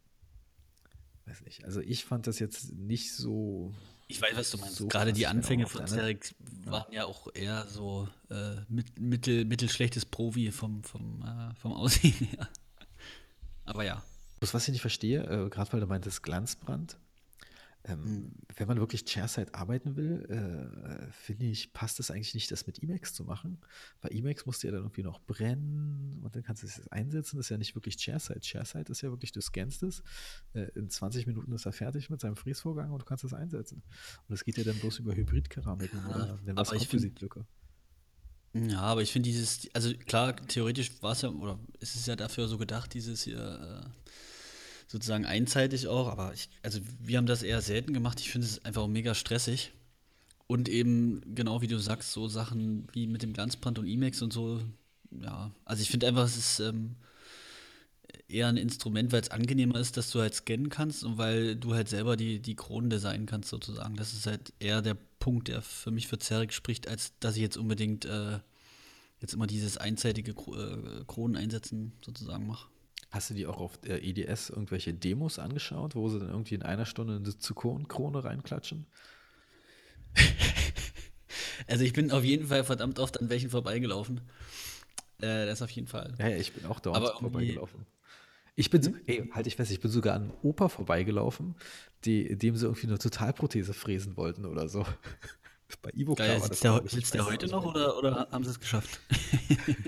weiß 1.26 1.42
nicht. 1.42 1.64
Also 1.64 1.80
ich 1.80 2.04
fand 2.04 2.26
das 2.26 2.38
jetzt 2.38 2.72
nicht 2.74 3.14
so. 3.14 3.72
Ich 4.08 4.20
weiß, 4.20 4.36
was 4.36 4.50
du 4.50 4.58
meinst. 4.58 4.76
So 4.76 4.88
Gerade 4.88 5.12
die 5.12 5.26
Anfänge 5.26 5.66
von 5.66 5.86
Serek 5.86 6.34
waren 6.64 6.90
ja 6.92 7.04
auch 7.04 7.28
eher 7.34 7.66
so 7.66 8.08
äh, 8.30 8.56
mit, 8.68 8.98
mittel, 8.98 9.44
mittelschlechtes 9.44 10.06
Provi 10.06 10.50
vom, 10.50 10.82
vom, 10.82 11.22
äh, 11.22 11.54
vom 11.56 11.72
Aussehen 11.72 12.26
her. 12.26 12.48
Aber 13.68 13.84
ja. 13.84 14.02
was 14.40 14.68
ich 14.68 14.72
nicht 14.72 14.80
verstehe, 14.80 15.22
äh, 15.22 15.48
gerade 15.48 15.72
weil 15.72 15.80
du 15.80 15.86
meintest 15.86 16.22
Glanzbrand, 16.22 16.98
ähm, 17.88 18.00
mhm. 18.00 18.32
Wenn 18.56 18.68
man 18.68 18.78
wirklich 18.78 19.04
Chairside 19.06 19.54
arbeiten 19.54 19.96
will, 19.96 20.26
äh, 20.28 21.12
finde 21.12 21.46
ich, 21.46 21.72
passt 21.72 22.00
es 22.00 22.10
eigentlich 22.10 22.34
nicht, 22.34 22.50
das 22.50 22.66
mit 22.66 22.82
Emacs 22.82 23.14
zu 23.14 23.24
machen. 23.24 23.58
Weil 24.02 24.14
Emacs 24.14 24.46
musst 24.46 24.62
du 24.62 24.66
ja 24.66 24.72
dann 24.72 24.82
irgendwie 24.82 25.02
noch 25.02 25.20
brennen 25.20 26.20
und 26.22 26.34
dann 26.34 26.42
kannst 26.42 26.62
du 26.62 26.66
es 26.66 26.88
einsetzen. 26.88 27.36
Das 27.36 27.46
ist 27.46 27.50
ja 27.50 27.56
nicht 27.56 27.74
wirklich 27.74 27.96
Chairside. 27.96 28.40
Chairside 28.40 28.90
ist 28.90 29.00
ja 29.00 29.10
wirklich, 29.10 29.32
du 29.32 29.40
scannst 29.40 29.82
es, 29.82 30.02
äh, 30.54 30.68
in 30.74 30.90
20 30.90 31.26
Minuten 31.26 31.52
ist 31.52 31.66
er 31.66 31.72
fertig 31.72 32.10
mit 32.10 32.20
seinem 32.20 32.36
Freeze-Vorgang 32.36 32.90
und 32.90 33.00
du 33.00 33.04
kannst 33.04 33.24
es 33.24 33.32
einsetzen. 33.32 33.82
Und 34.26 34.32
das 34.32 34.44
geht 34.44 34.58
ja 34.58 34.64
dann 34.64 34.78
bloß 34.78 34.98
über 34.98 35.14
Hybrid-Keramiken 35.14 36.00
ja, 36.00 36.08
oder 36.08 36.38
wenn 36.44 36.56
was 36.56 36.70
Kompositlücke. 36.70 37.46
Ja, 38.66 38.80
aber 38.80 39.02
ich 39.02 39.12
finde 39.12 39.28
dieses, 39.28 39.68
also 39.74 39.92
klar, 40.06 40.34
theoretisch 40.36 40.90
war 41.00 41.12
es 41.12 41.22
ja, 41.22 41.28
oder 41.30 41.58
ist 41.80 41.94
es 41.94 42.06
ja 42.06 42.16
dafür 42.16 42.48
so 42.48 42.58
gedacht, 42.58 42.94
dieses 42.94 43.22
hier, 43.22 43.38
äh, 43.84 43.88
sozusagen 44.88 45.26
einseitig 45.26 45.86
auch, 45.86 46.08
aber 46.08 46.32
ich, 46.32 46.48
also 46.62 46.80
wir 46.98 47.18
haben 47.18 47.26
das 47.26 47.42
eher 47.42 47.60
selten 47.60 47.92
gemacht. 47.92 48.20
Ich 48.20 48.30
finde 48.30 48.46
es 48.46 48.64
einfach 48.64 48.86
mega 48.86 49.14
stressig. 49.14 49.72
Und 50.46 50.68
eben, 50.70 51.34
genau 51.34 51.60
wie 51.60 51.66
du 51.66 51.78
sagst, 51.78 52.12
so 52.12 52.26
Sachen 52.26 52.88
wie 52.92 53.06
mit 53.06 53.22
dem 53.22 53.34
Glanzbrand 53.34 53.78
und 53.78 53.86
Emacs 53.86 54.22
und 54.22 54.32
so, 54.32 54.62
ja, 55.10 55.50
also 55.66 55.82
ich 55.82 55.90
finde 55.90 56.08
einfach, 56.08 56.24
es 56.24 56.38
ist 56.38 56.60
ähm, 56.60 56.96
eher 58.28 58.48
ein 58.48 58.56
Instrument, 58.56 59.10
weil 59.12 59.22
es 59.22 59.30
angenehmer 59.30 59.78
ist, 59.78 59.96
dass 59.96 60.10
du 60.10 60.20
halt 60.20 60.34
scannen 60.34 60.68
kannst 60.68 61.02
und 61.02 61.18
weil 61.18 61.56
du 61.56 61.74
halt 61.74 61.88
selber 61.88 62.16
die, 62.16 62.40
die 62.40 62.54
Kronen 62.54 62.90
designen 62.90 63.26
kannst, 63.26 63.48
sozusagen. 63.48 63.96
Das 63.96 64.12
ist 64.12 64.26
halt 64.26 64.52
eher 64.60 64.82
der 64.82 64.96
Punkt, 65.18 65.48
der 65.48 65.62
für 65.62 65.90
mich 65.90 66.08
für 66.08 66.18
Zerek 66.18 66.52
spricht, 66.52 66.88
als 66.88 67.12
dass 67.20 67.36
ich 67.36 67.42
jetzt 67.42 67.56
unbedingt 67.56 68.04
äh, 68.04 68.38
jetzt 69.20 69.34
immer 69.34 69.46
dieses 69.46 69.78
einseitige 69.78 70.32
äh, 70.32 71.04
Kronen 71.06 71.36
einsetzen 71.36 71.92
sozusagen 72.04 72.46
mache. 72.46 72.68
Hast 73.10 73.30
du 73.30 73.34
die 73.34 73.46
auch 73.46 73.58
auf 73.58 73.78
der 73.78 74.04
EDS 74.04 74.50
irgendwelche 74.50 74.92
Demos 74.92 75.38
angeschaut, 75.38 75.94
wo 75.94 76.08
sie 76.10 76.18
dann 76.18 76.28
irgendwie 76.28 76.54
in 76.54 76.62
einer 76.62 76.84
Stunde 76.84 77.16
eine 77.16 77.38
Zyklonkrone 77.38 78.22
reinklatschen? 78.22 78.86
also 81.66 81.84
ich 81.84 81.94
bin 81.94 82.10
auf 82.10 82.24
jeden 82.24 82.48
Fall 82.48 82.64
verdammt 82.64 82.98
oft 82.98 83.18
an 83.18 83.30
welchen 83.30 83.48
vorbeigelaufen. 83.48 84.20
Äh, 85.20 85.46
das 85.46 85.62
auf 85.62 85.70
jeden 85.70 85.88
Fall. 85.88 86.14
Ja, 86.18 86.28
ich 86.28 86.52
bin 86.52 86.66
auch 86.66 86.80
dort 86.80 87.18
vorbeigelaufen. 87.18 87.86
Ich 88.58 88.70
bin, 88.70 88.82
so, 88.82 88.90
hm? 88.90 89.00
ey, 89.06 89.30
halt 89.32 89.46
ich 89.46 89.54
fest, 89.54 89.70
ich 89.70 89.78
bin 89.78 89.88
sogar 89.88 90.16
an 90.16 90.32
Opa 90.42 90.68
vorbeigelaufen, 90.68 91.54
die, 92.04 92.36
dem 92.36 92.56
sie 92.56 92.66
irgendwie 92.66 92.88
eine 92.88 92.98
Totalprothese 92.98 93.72
fräsen 93.72 94.16
wollten 94.16 94.44
oder 94.44 94.68
so. 94.68 94.84
Bei 95.82 95.90
Ivo 95.94 96.16
Geil, 96.16 96.40
sitzt 96.40 96.64
der, 96.64 96.82
sitzt 96.86 97.14
der 97.14 97.24
heute 97.26 97.46
noch 97.46 97.64
oder, 97.64 97.96
oder 97.96 98.28
haben 98.32 98.42
sie 98.42 98.50
es 98.50 98.58
geschafft? 98.58 98.98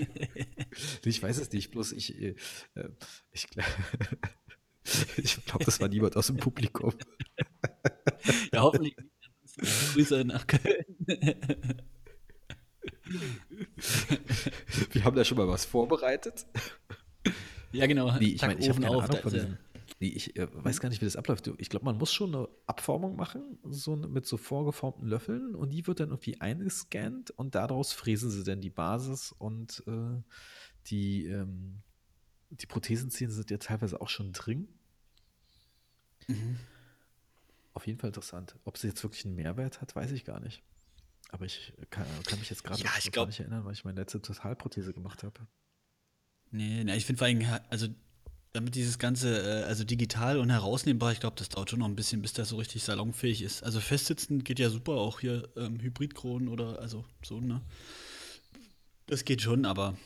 ich 1.04 1.20
weiß 1.20 1.38
es 1.38 1.50
nicht, 1.50 1.72
bloß 1.72 1.90
ich, 1.92 2.16
äh, 2.16 2.37
ich, 3.33 3.48
ich 5.16 5.44
glaube, 5.46 5.64
das 5.64 5.80
war 5.80 5.88
niemand 5.88 6.16
aus 6.16 6.28
dem 6.28 6.37
Publikum. 6.37 6.92
ja, 8.52 8.61
hoffentlich 8.61 8.96
nicht. 8.96 9.94
Grüße 9.94 10.24
nach 10.24 10.46
Köln. 10.46 10.85
Wir 14.92 15.04
haben 15.04 15.16
da 15.16 15.24
schon 15.24 15.38
mal 15.38 15.48
was 15.48 15.64
vorbereitet. 15.64 16.46
Ja, 17.72 17.87
genau. 17.87 18.16
Nee, 18.18 18.26
ich 18.26 18.42
meine, 18.42 18.59
ich 18.59 18.68
habe 18.68 18.80
keine 18.80 18.96
auf, 18.96 19.04
Ahnung 19.04 19.18
von 19.22 19.33
diesem, 19.33 19.59
nee, 20.00 20.09
ich 20.09 20.37
äh, 20.37 20.48
weiß 20.52 20.80
gar 20.80 20.88
nicht, 20.88 21.00
wie 21.00 21.04
das 21.04 21.16
abläuft. 21.16 21.50
Ich 21.59 21.68
glaube, 21.68 21.85
man 21.85 21.96
muss 21.96 22.12
schon 22.12 22.35
eine 22.35 22.48
Abformung 22.66 23.16
machen, 23.16 23.59
so 23.64 23.96
mit 23.96 24.26
so 24.26 24.37
vorgeformten 24.37 25.06
Löffeln 25.06 25.54
und 25.54 25.70
die 25.70 25.87
wird 25.87 26.00
dann 26.00 26.11
irgendwie 26.11 26.40
eingescannt 26.40 27.30
und 27.30 27.54
daraus 27.54 27.92
fräsen 27.92 28.30
sie 28.30 28.44
dann 28.44 28.61
die 28.61 28.70
Basis 28.70 29.33
und 29.33 29.83
äh, 29.87 30.22
die, 30.87 31.26
ähm, 31.26 31.83
die 32.50 32.66
Prothesenzähne 32.66 33.33
sind 33.33 33.50
ja 33.50 33.59
teilweise 33.59 34.00
auch 34.00 34.09
schon 34.09 34.33
drin. 34.33 34.68
Mhm. 36.26 36.59
Auf 37.72 37.87
jeden 37.87 37.98
Fall 37.98 38.09
interessant. 38.09 38.56
Ob 38.64 38.78
sie 38.78 38.88
jetzt 38.88 39.02
wirklich 39.02 39.24
einen 39.24 39.37
Mehrwert 39.37 39.80
hat, 39.80 39.94
weiß 39.94 40.11
ich 40.12 40.24
gar 40.24 40.40
nicht. 40.40 40.62
Aber 41.30 41.44
ich 41.44 41.72
kann, 41.90 42.06
kann 42.26 42.40
mich 42.40 42.50
jetzt 42.50 42.64
gerade 42.64 42.83
ja, 42.83 42.90
nicht 43.24 43.40
erinnern, 43.40 43.64
weil 43.64 43.72
ich 43.72 43.85
meine 43.85 44.00
letzte 44.00 44.20
Totalprothese 44.20 44.92
gemacht 44.92 45.22
habe. 45.22 45.46
Nee, 46.50 46.84
nee 46.84 46.96
ich 46.96 47.06
finde 47.06 47.18
vor 47.18 47.26
allem, 47.26 47.44
also 47.68 47.86
damit 48.52 48.74
dieses 48.74 48.98
Ganze, 48.98 49.62
äh, 49.62 49.64
also 49.64 49.84
digital 49.84 50.38
und 50.38 50.50
herausnehmbar, 50.50 51.12
ich 51.12 51.20
glaube, 51.20 51.36
das 51.36 51.48
dauert 51.48 51.70
schon 51.70 51.78
noch 51.78 51.86
ein 51.86 51.96
bisschen, 51.96 52.22
bis 52.22 52.32
das 52.32 52.48
so 52.48 52.56
richtig 52.56 52.82
salonfähig 52.82 53.42
ist. 53.42 53.62
Also 53.62 53.80
festsitzen 53.80 54.42
geht 54.42 54.58
ja 54.58 54.70
super, 54.70 54.92
auch 54.92 55.20
hier 55.20 55.48
ähm, 55.56 55.80
Hybridkronen 55.80 56.48
oder 56.48 56.80
also 56.80 57.04
so, 57.22 57.40
ne? 57.40 57.60
Das 59.06 59.24
geht 59.24 59.42
schon, 59.42 59.64
aber 59.64 59.96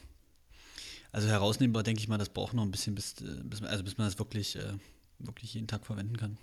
also 1.12 1.28
herausnehmbar, 1.28 1.84
denke 1.84 2.00
ich 2.00 2.08
mal, 2.08 2.18
das 2.18 2.28
braucht 2.28 2.54
noch 2.54 2.64
ein 2.64 2.70
bisschen, 2.70 2.94
bis, 2.94 3.20
äh, 3.20 3.42
bis, 3.44 3.62
also 3.62 3.84
bis 3.84 3.96
man 3.98 4.06
das 4.06 4.18
wirklich, 4.18 4.56
äh, 4.56 4.72
wirklich 5.18 5.54
jeden 5.54 5.68
Tag 5.68 5.86
verwenden 5.86 6.16
kann. 6.16 6.38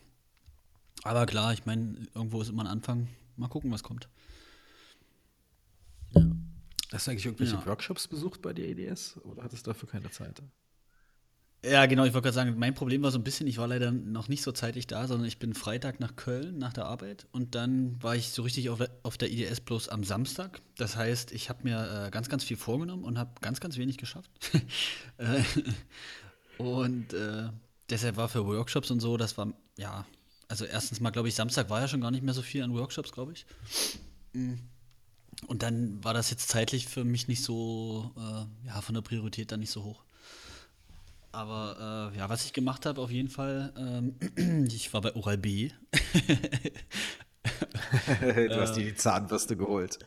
Aber 1.03 1.25
klar, 1.25 1.53
ich 1.53 1.65
meine, 1.65 2.07
irgendwo 2.13 2.41
ist 2.41 2.49
immer 2.49 2.63
ein 2.63 2.67
Anfang. 2.67 3.07
Mal 3.35 3.47
gucken, 3.47 3.71
was 3.71 3.83
kommt. 3.83 4.07
Ja. 6.11 6.21
Hast 6.91 7.07
du 7.07 7.11
eigentlich 7.11 7.25
irgendwelche 7.25 7.55
ja. 7.55 7.65
Workshops 7.65 8.07
besucht 8.07 8.41
bei 8.41 8.53
der 8.53 8.67
EDS 8.67 9.17
oder 9.23 9.43
hattest 9.43 9.65
du 9.65 9.71
dafür 9.71 9.89
keine 9.89 10.11
Zeit? 10.11 10.41
Ja, 11.63 11.85
genau, 11.85 12.05
ich 12.05 12.13
wollte 12.13 12.25
gerade 12.25 12.35
sagen, 12.35 12.55
mein 12.57 12.73
Problem 12.73 13.03
war 13.03 13.11
so 13.11 13.19
ein 13.19 13.23
bisschen, 13.23 13.45
ich 13.45 13.59
war 13.59 13.67
leider 13.67 13.91
noch 13.91 14.27
nicht 14.27 14.41
so 14.41 14.51
zeitig 14.51 14.87
da, 14.87 15.07
sondern 15.07 15.27
ich 15.27 15.37
bin 15.37 15.53
Freitag 15.53 15.99
nach 15.99 16.15
Köln 16.15 16.57
nach 16.57 16.73
der 16.73 16.85
Arbeit 16.85 17.27
und 17.31 17.53
dann 17.53 18.01
war 18.01 18.15
ich 18.15 18.31
so 18.31 18.41
richtig 18.41 18.71
auf 18.71 18.79
der, 18.79 18.89
auf 19.03 19.17
der 19.19 19.31
IDS 19.31 19.61
bloß 19.61 19.89
am 19.89 20.03
Samstag. 20.03 20.59
Das 20.77 20.95
heißt, 20.95 21.31
ich 21.31 21.49
habe 21.49 21.63
mir 21.63 22.07
äh, 22.07 22.09
ganz, 22.09 22.29
ganz 22.29 22.43
viel 22.43 22.57
vorgenommen 22.57 23.03
und 23.03 23.19
habe 23.19 23.29
ganz, 23.41 23.59
ganz 23.59 23.77
wenig 23.77 23.97
geschafft. 23.97 24.31
Äh, 25.17 25.43
und 26.57 27.13
äh, 27.13 27.49
deshalb 27.89 28.17
war 28.17 28.27
für 28.27 28.45
Workshops 28.45 28.89
und 28.89 28.99
so, 28.99 29.17
das 29.17 29.37
war, 29.37 29.53
ja, 29.77 30.05
also 30.47 30.65
erstens 30.65 30.99
mal, 30.99 31.11
glaube 31.11 31.27
ich, 31.27 31.35
Samstag 31.35 31.69
war 31.69 31.81
ja 31.81 31.87
schon 31.87 32.01
gar 32.01 32.11
nicht 32.11 32.23
mehr 32.23 32.33
so 32.33 32.41
viel 32.41 32.63
an 32.63 32.73
Workshops, 32.73 33.11
glaube 33.11 33.33
ich. 33.33 33.45
Mm. 34.33 34.55
Und 35.47 35.63
dann 35.63 36.03
war 36.03 36.13
das 36.13 36.29
jetzt 36.29 36.49
zeitlich 36.49 36.87
für 36.87 37.03
mich 37.03 37.27
nicht 37.27 37.43
so, 37.43 38.11
äh, 38.17 38.67
ja, 38.67 38.81
von 38.81 38.95
der 38.95 39.01
Priorität 39.01 39.51
dann 39.51 39.59
nicht 39.59 39.71
so 39.71 39.83
hoch. 39.83 40.03
Aber 41.31 42.11
äh, 42.13 42.17
ja, 42.17 42.29
was 42.29 42.45
ich 42.45 42.53
gemacht 42.53 42.85
habe, 42.85 43.01
auf 43.01 43.11
jeden 43.11 43.29
Fall, 43.29 43.73
ähm, 43.77 44.67
ich 44.67 44.93
war 44.93 45.01
bei 45.01 45.15
Oral 45.15 45.37
B. 45.37 45.71
du 48.21 48.61
hast 48.61 48.75
dir 48.75 48.85
die 48.85 48.95
Zahnbürste 48.95 49.55
geholt. 49.55 49.99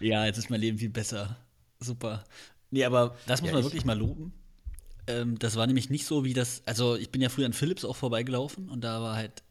Ja, 0.00 0.26
jetzt 0.26 0.38
ist 0.38 0.50
mein 0.50 0.60
Leben 0.60 0.78
viel 0.78 0.90
besser. 0.90 1.36
Super. 1.78 2.24
Nee, 2.70 2.84
aber 2.84 3.16
das 3.26 3.42
muss 3.42 3.50
ja, 3.50 3.54
man 3.54 3.64
wirklich 3.64 3.84
mal 3.84 3.98
loben. 3.98 4.32
Ähm, 5.06 5.38
das 5.38 5.56
war 5.56 5.66
nämlich 5.66 5.90
nicht 5.90 6.06
so 6.06 6.24
wie 6.24 6.34
das, 6.34 6.62
also 6.66 6.96
ich 6.96 7.10
bin 7.10 7.20
ja 7.20 7.28
früher 7.28 7.46
an 7.46 7.52
Philips 7.52 7.84
auch 7.84 7.96
vorbeigelaufen 7.96 8.68
und 8.68 8.82
da 8.82 9.02
war 9.02 9.16
halt 9.16 9.42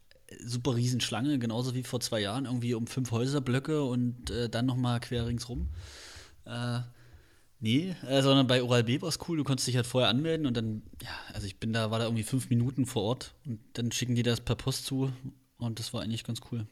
super 0.43 0.75
Riesenschlange, 0.75 1.39
genauso 1.39 1.75
wie 1.75 1.83
vor 1.83 1.99
zwei 1.99 2.21
Jahren, 2.21 2.45
irgendwie 2.45 2.73
um 2.73 2.87
fünf 2.87 3.11
Häuserblöcke 3.11 3.83
und 3.83 4.29
äh, 4.29 4.49
dann 4.49 4.65
nochmal 4.65 4.99
quer 4.99 5.25
ringsrum. 5.27 5.69
Äh, 6.45 6.81
Nee, 7.61 7.93
äh, 8.07 8.21
sondern 8.21 8.47
bei 8.47 8.63
Oral 8.63 8.85
B 8.85 9.01
war 9.01 9.09
es 9.09 9.19
cool, 9.27 9.35
du 9.35 9.43
konntest 9.43 9.67
dich 9.67 9.75
halt 9.75 9.85
vorher 9.85 10.09
anmelden 10.09 10.45
und 10.45 10.55
dann, 10.55 10.81
ja, 11.01 11.09
also 11.33 11.45
ich 11.45 11.59
bin 11.59 11.73
da, 11.73 11.91
war 11.91 11.99
da 11.99 12.05
irgendwie 12.05 12.23
fünf 12.23 12.49
Minuten 12.49 12.85
vor 12.85 13.03
Ort 13.03 13.33
und 13.45 13.59
dann 13.73 13.91
schicken 13.91 14.15
die 14.15 14.23
das 14.23 14.39
per 14.39 14.55
Post 14.55 14.85
zu 14.85 15.11
und 15.57 15.77
das 15.77 15.93
war 15.93 16.01
eigentlich 16.01 16.23
ganz 16.23 16.39
cool. 16.51 16.65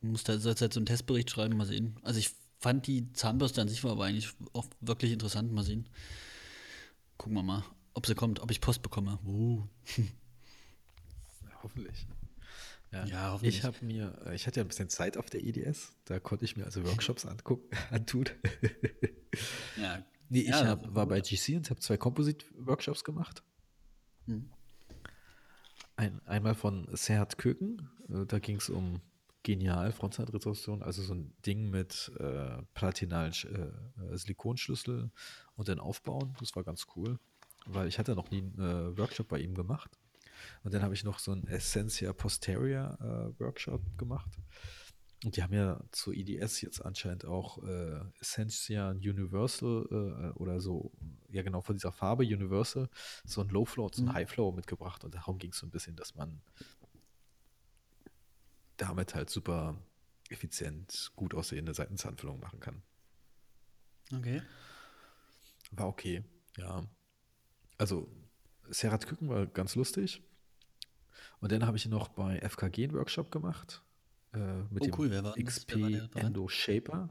Du 0.00 0.06
musst 0.06 0.28
halt, 0.30 0.40
sollst 0.40 0.62
halt 0.62 0.72
so 0.72 0.80
einen 0.80 0.86
Testbericht 0.86 1.30
schreiben, 1.30 1.58
mal 1.58 1.66
sehen. 1.66 1.96
Also 2.02 2.20
ich 2.20 2.30
fand 2.58 2.86
die 2.86 3.12
Zahnbürste 3.12 3.60
an 3.60 3.68
sich 3.68 3.84
war 3.84 3.92
aber 3.92 4.06
eigentlich 4.06 4.30
auch 4.54 4.64
wirklich 4.80 5.12
interessant, 5.12 5.52
mal 5.52 5.62
sehen. 5.62 5.90
Gucken 7.18 7.36
wir 7.36 7.42
mal, 7.42 7.62
ob 7.92 8.06
sie 8.06 8.14
kommt, 8.14 8.40
ob 8.40 8.50
ich 8.50 8.62
Post 8.62 8.80
bekomme. 8.80 9.18
Uh. 9.26 9.62
Hoffentlich. 11.62 12.06
Ja, 12.94 13.04
ja 13.04 13.32
hoffentlich. 13.32 13.58
Ich 13.58 13.64
habe 13.64 13.76
mir, 13.84 14.16
äh, 14.26 14.34
ich 14.34 14.46
hatte 14.46 14.60
ja 14.60 14.64
ein 14.64 14.68
bisschen 14.68 14.88
Zeit 14.88 15.16
auf 15.16 15.28
der 15.28 15.44
EDS, 15.44 15.92
da 16.04 16.18
konnte 16.18 16.44
ich 16.44 16.56
mir 16.56 16.64
also 16.64 16.84
Workshops 16.86 17.26
angucken, 17.26 17.68
antun. 17.90 18.26
ja, 19.76 20.04
Nee, 20.28 20.40
ich 20.40 20.48
ja, 20.48 20.66
hab, 20.66 20.94
war 20.94 21.06
bei 21.06 21.20
GC 21.20 21.56
und 21.56 21.70
habe 21.70 21.80
zwei 21.80 21.96
Composite-Workshops 21.96 23.04
gemacht. 23.04 23.42
Hm. 24.26 24.50
Ein, 25.96 26.20
einmal 26.26 26.54
von 26.54 26.88
Serhat 26.92 27.38
Köken, 27.38 27.88
äh, 28.08 28.26
da 28.26 28.38
ging 28.38 28.56
es 28.56 28.68
um 28.68 29.00
genial 29.42 29.92
Frontzeitresorption, 29.92 30.82
also 30.82 31.02
so 31.02 31.14
ein 31.14 31.34
Ding 31.44 31.70
mit 31.70 32.10
äh, 32.18 32.62
platinalen 32.72 33.32
äh, 33.32 34.16
Silikonschlüssel 34.16 35.10
und 35.54 35.68
dann 35.68 35.78
aufbauen. 35.78 36.34
Das 36.40 36.56
war 36.56 36.64
ganz 36.64 36.86
cool, 36.96 37.18
weil 37.66 37.86
ich 37.86 37.98
hatte 37.98 38.14
noch 38.14 38.30
nie 38.30 38.38
einen 38.38 38.58
äh, 38.58 38.98
Workshop 38.98 39.28
bei 39.28 39.38
ihm 39.38 39.54
gemacht. 39.54 39.98
Und 40.62 40.74
dann 40.74 40.82
habe 40.82 40.94
ich 40.94 41.04
noch 41.04 41.18
so 41.18 41.32
einen 41.32 41.46
Essentia 41.46 42.12
Posterior 42.12 42.98
äh, 43.00 43.40
Workshop 43.40 43.82
gemacht. 43.98 44.30
Und 45.24 45.36
die 45.36 45.42
haben 45.42 45.54
ja 45.54 45.80
zu 45.90 46.12
IDS 46.12 46.62
e 46.62 46.66
jetzt 46.66 46.84
anscheinend 46.84 47.24
auch 47.24 47.62
äh, 47.62 48.00
Essentia 48.20 48.90
Universal 48.90 49.86
äh, 49.90 50.38
oder 50.38 50.60
so, 50.60 50.92
ja 51.30 51.42
genau, 51.42 51.62
von 51.62 51.76
dieser 51.76 51.92
Farbe 51.92 52.24
Universal, 52.24 52.90
so 53.24 53.40
ein 53.40 53.48
Low 53.48 53.64
Flow 53.64 53.86
und 53.86 53.94
so 53.94 54.02
ein 54.02 54.08
mhm. 54.08 54.12
High 54.12 54.30
Flow 54.30 54.52
mitgebracht. 54.52 55.02
Und 55.02 55.14
darum 55.14 55.38
ging 55.38 55.52
es 55.52 55.58
so 55.58 55.66
ein 55.66 55.70
bisschen, 55.70 55.96
dass 55.96 56.14
man 56.14 56.42
damit 58.76 59.14
halt 59.14 59.30
super 59.30 59.76
effizient 60.28 61.12
gut 61.16 61.34
aussehende 61.34 61.72
Seitenzahnfüllung 61.72 62.40
machen 62.40 62.60
kann. 62.60 62.82
Okay. 64.12 64.42
War 65.70 65.88
okay, 65.88 66.22
ja. 66.58 66.84
Also, 67.78 68.08
Serhat 68.68 69.06
Küken 69.06 69.28
war 69.28 69.46
ganz 69.46 69.74
lustig. 69.74 70.22
Und 71.44 71.52
dann 71.52 71.66
habe 71.66 71.76
ich 71.76 71.84
noch 71.84 72.08
bei 72.08 72.40
FKG 72.40 72.84
einen 72.84 72.94
Workshop 72.94 73.30
gemacht. 73.30 73.82
Äh, 74.32 74.38
mit 74.70 74.80
oh, 74.80 74.84
dem 74.86 74.94
cool. 74.96 75.10
Wer 75.10 75.24
war 75.24 75.34
XP 75.34 75.74
Wer 75.76 76.08
war 76.14 76.22
Endo 76.22 76.48
Shaper. 76.48 77.10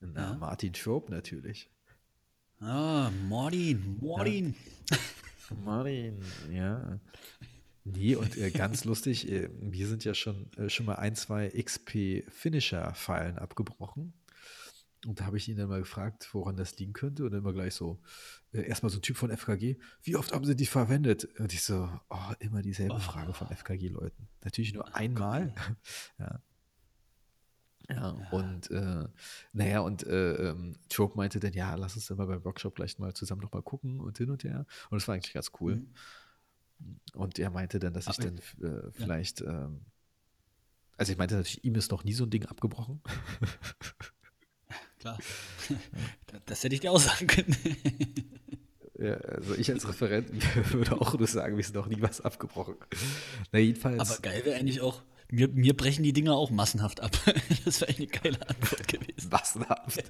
Na, 0.00 0.32
ja. 0.32 0.34
Martin 0.34 0.74
Schrob 0.74 1.08
natürlich. 1.08 1.70
Ah, 2.60 3.10
Martin, 3.30 3.98
Martin. 4.02 4.54
Ja. 4.90 5.56
Martin, 5.64 6.20
ja. 6.50 7.00
Nee, 7.84 8.16
und 8.16 8.36
äh, 8.36 8.50
ganz 8.50 8.84
lustig, 8.84 9.32
äh, 9.32 9.48
wir 9.58 9.86
sind 9.86 10.04
ja 10.04 10.12
schon, 10.12 10.52
äh, 10.58 10.68
schon 10.68 10.84
mal 10.84 10.96
ein, 10.96 11.16
zwei 11.16 11.48
XP-Finisher-Pfeilen 11.48 13.38
abgebrochen. 13.38 14.12
Und 15.06 15.20
da 15.20 15.26
habe 15.26 15.36
ich 15.36 15.48
ihn 15.48 15.56
dann 15.56 15.68
mal 15.68 15.80
gefragt, 15.80 16.28
woran 16.32 16.56
das 16.56 16.78
liegen 16.78 16.92
könnte. 16.92 17.24
Und 17.24 17.32
dann 17.32 17.40
immer 17.40 17.52
gleich 17.52 17.74
so, 17.74 18.00
äh, 18.52 18.62
erstmal 18.62 18.90
so 18.90 18.98
ein 18.98 19.02
Typ 19.02 19.16
von 19.16 19.30
FKG, 19.30 19.76
wie 20.02 20.16
oft 20.16 20.32
haben 20.32 20.44
sie 20.44 20.54
die 20.54 20.66
verwendet? 20.66 21.24
Und 21.38 21.52
ich 21.52 21.62
so, 21.62 21.88
oh, 22.08 22.32
immer 22.38 22.62
dieselbe 22.62 22.94
oh. 22.94 23.00
Frage 23.00 23.32
von 23.32 23.48
FKG-Leuten. 23.48 24.28
Natürlich 24.44 24.74
nur 24.74 24.94
einmal. 24.94 25.54
ja. 26.18 26.40
Ja, 27.88 28.10
und 28.30 28.70
äh, 28.70 29.08
naja, 29.52 29.80
und 29.80 30.06
äh, 30.06 30.50
ähm, 30.50 30.76
meinte 31.14 31.40
dann, 31.40 31.52
ja, 31.52 31.74
lass 31.74 31.96
uns 31.96 32.06
dann 32.06 32.16
mal 32.16 32.26
beim 32.26 32.44
Workshop 32.44 32.76
gleich 32.76 32.98
mal 32.98 33.12
zusammen 33.12 33.42
nochmal 33.42 33.62
gucken 33.62 34.00
und 34.00 34.18
hin 34.18 34.30
und 34.30 34.44
her. 34.44 34.66
Und 34.88 35.00
das 35.00 35.08
war 35.08 35.14
eigentlich 35.16 35.34
ganz 35.34 35.50
cool. 35.60 35.76
Mhm. 35.76 37.00
Und 37.14 37.38
er 37.38 37.50
meinte 37.50 37.78
dann, 37.80 37.92
dass 37.92 38.06
ich 38.06 38.16
dann 38.16 38.38
äh, 38.38 38.90
vielleicht, 38.92 39.40
ja. 39.40 39.64
ähm, 39.64 39.80
also 40.96 41.12
ich 41.12 41.18
meinte 41.18 41.34
natürlich, 41.34 41.64
ihm 41.64 41.74
ist 41.74 41.90
noch 41.90 42.04
nie 42.04 42.12
so 42.12 42.24
ein 42.24 42.30
Ding 42.30 42.46
abgebrochen. 42.46 43.00
Klar. 45.00 45.18
Das 46.46 46.64
hätte 46.64 46.74
ich 46.74 46.80
dir 46.80 46.90
auch 46.92 46.98
sagen 46.98 47.26
können. 47.26 47.54
Ja, 48.98 49.14
also 49.14 49.54
ich 49.56 49.70
als 49.70 49.88
Referent 49.88 50.30
würde 50.72 51.00
auch 51.00 51.18
nur 51.18 51.26
sagen, 51.26 51.56
wir 51.56 51.60
ist 51.60 51.74
noch 51.74 51.88
nie 51.88 52.00
was 52.00 52.20
abgebrochen. 52.20 52.76
Na, 53.50 53.58
jedenfalls. 53.58 53.98
Aber 53.98 54.20
geil 54.20 54.44
wäre 54.44 54.56
eigentlich 54.58 54.80
auch, 54.80 55.02
mir, 55.30 55.48
mir 55.48 55.76
brechen 55.76 56.04
die 56.04 56.12
Dinger 56.12 56.34
auch 56.34 56.50
massenhaft 56.50 57.00
ab. 57.00 57.18
Das 57.64 57.80
wäre 57.80 57.94
eine 57.94 58.06
geile 58.06 58.40
Antwort 58.48 58.88
gewesen. 58.88 59.28
Massenhaft. 59.30 60.04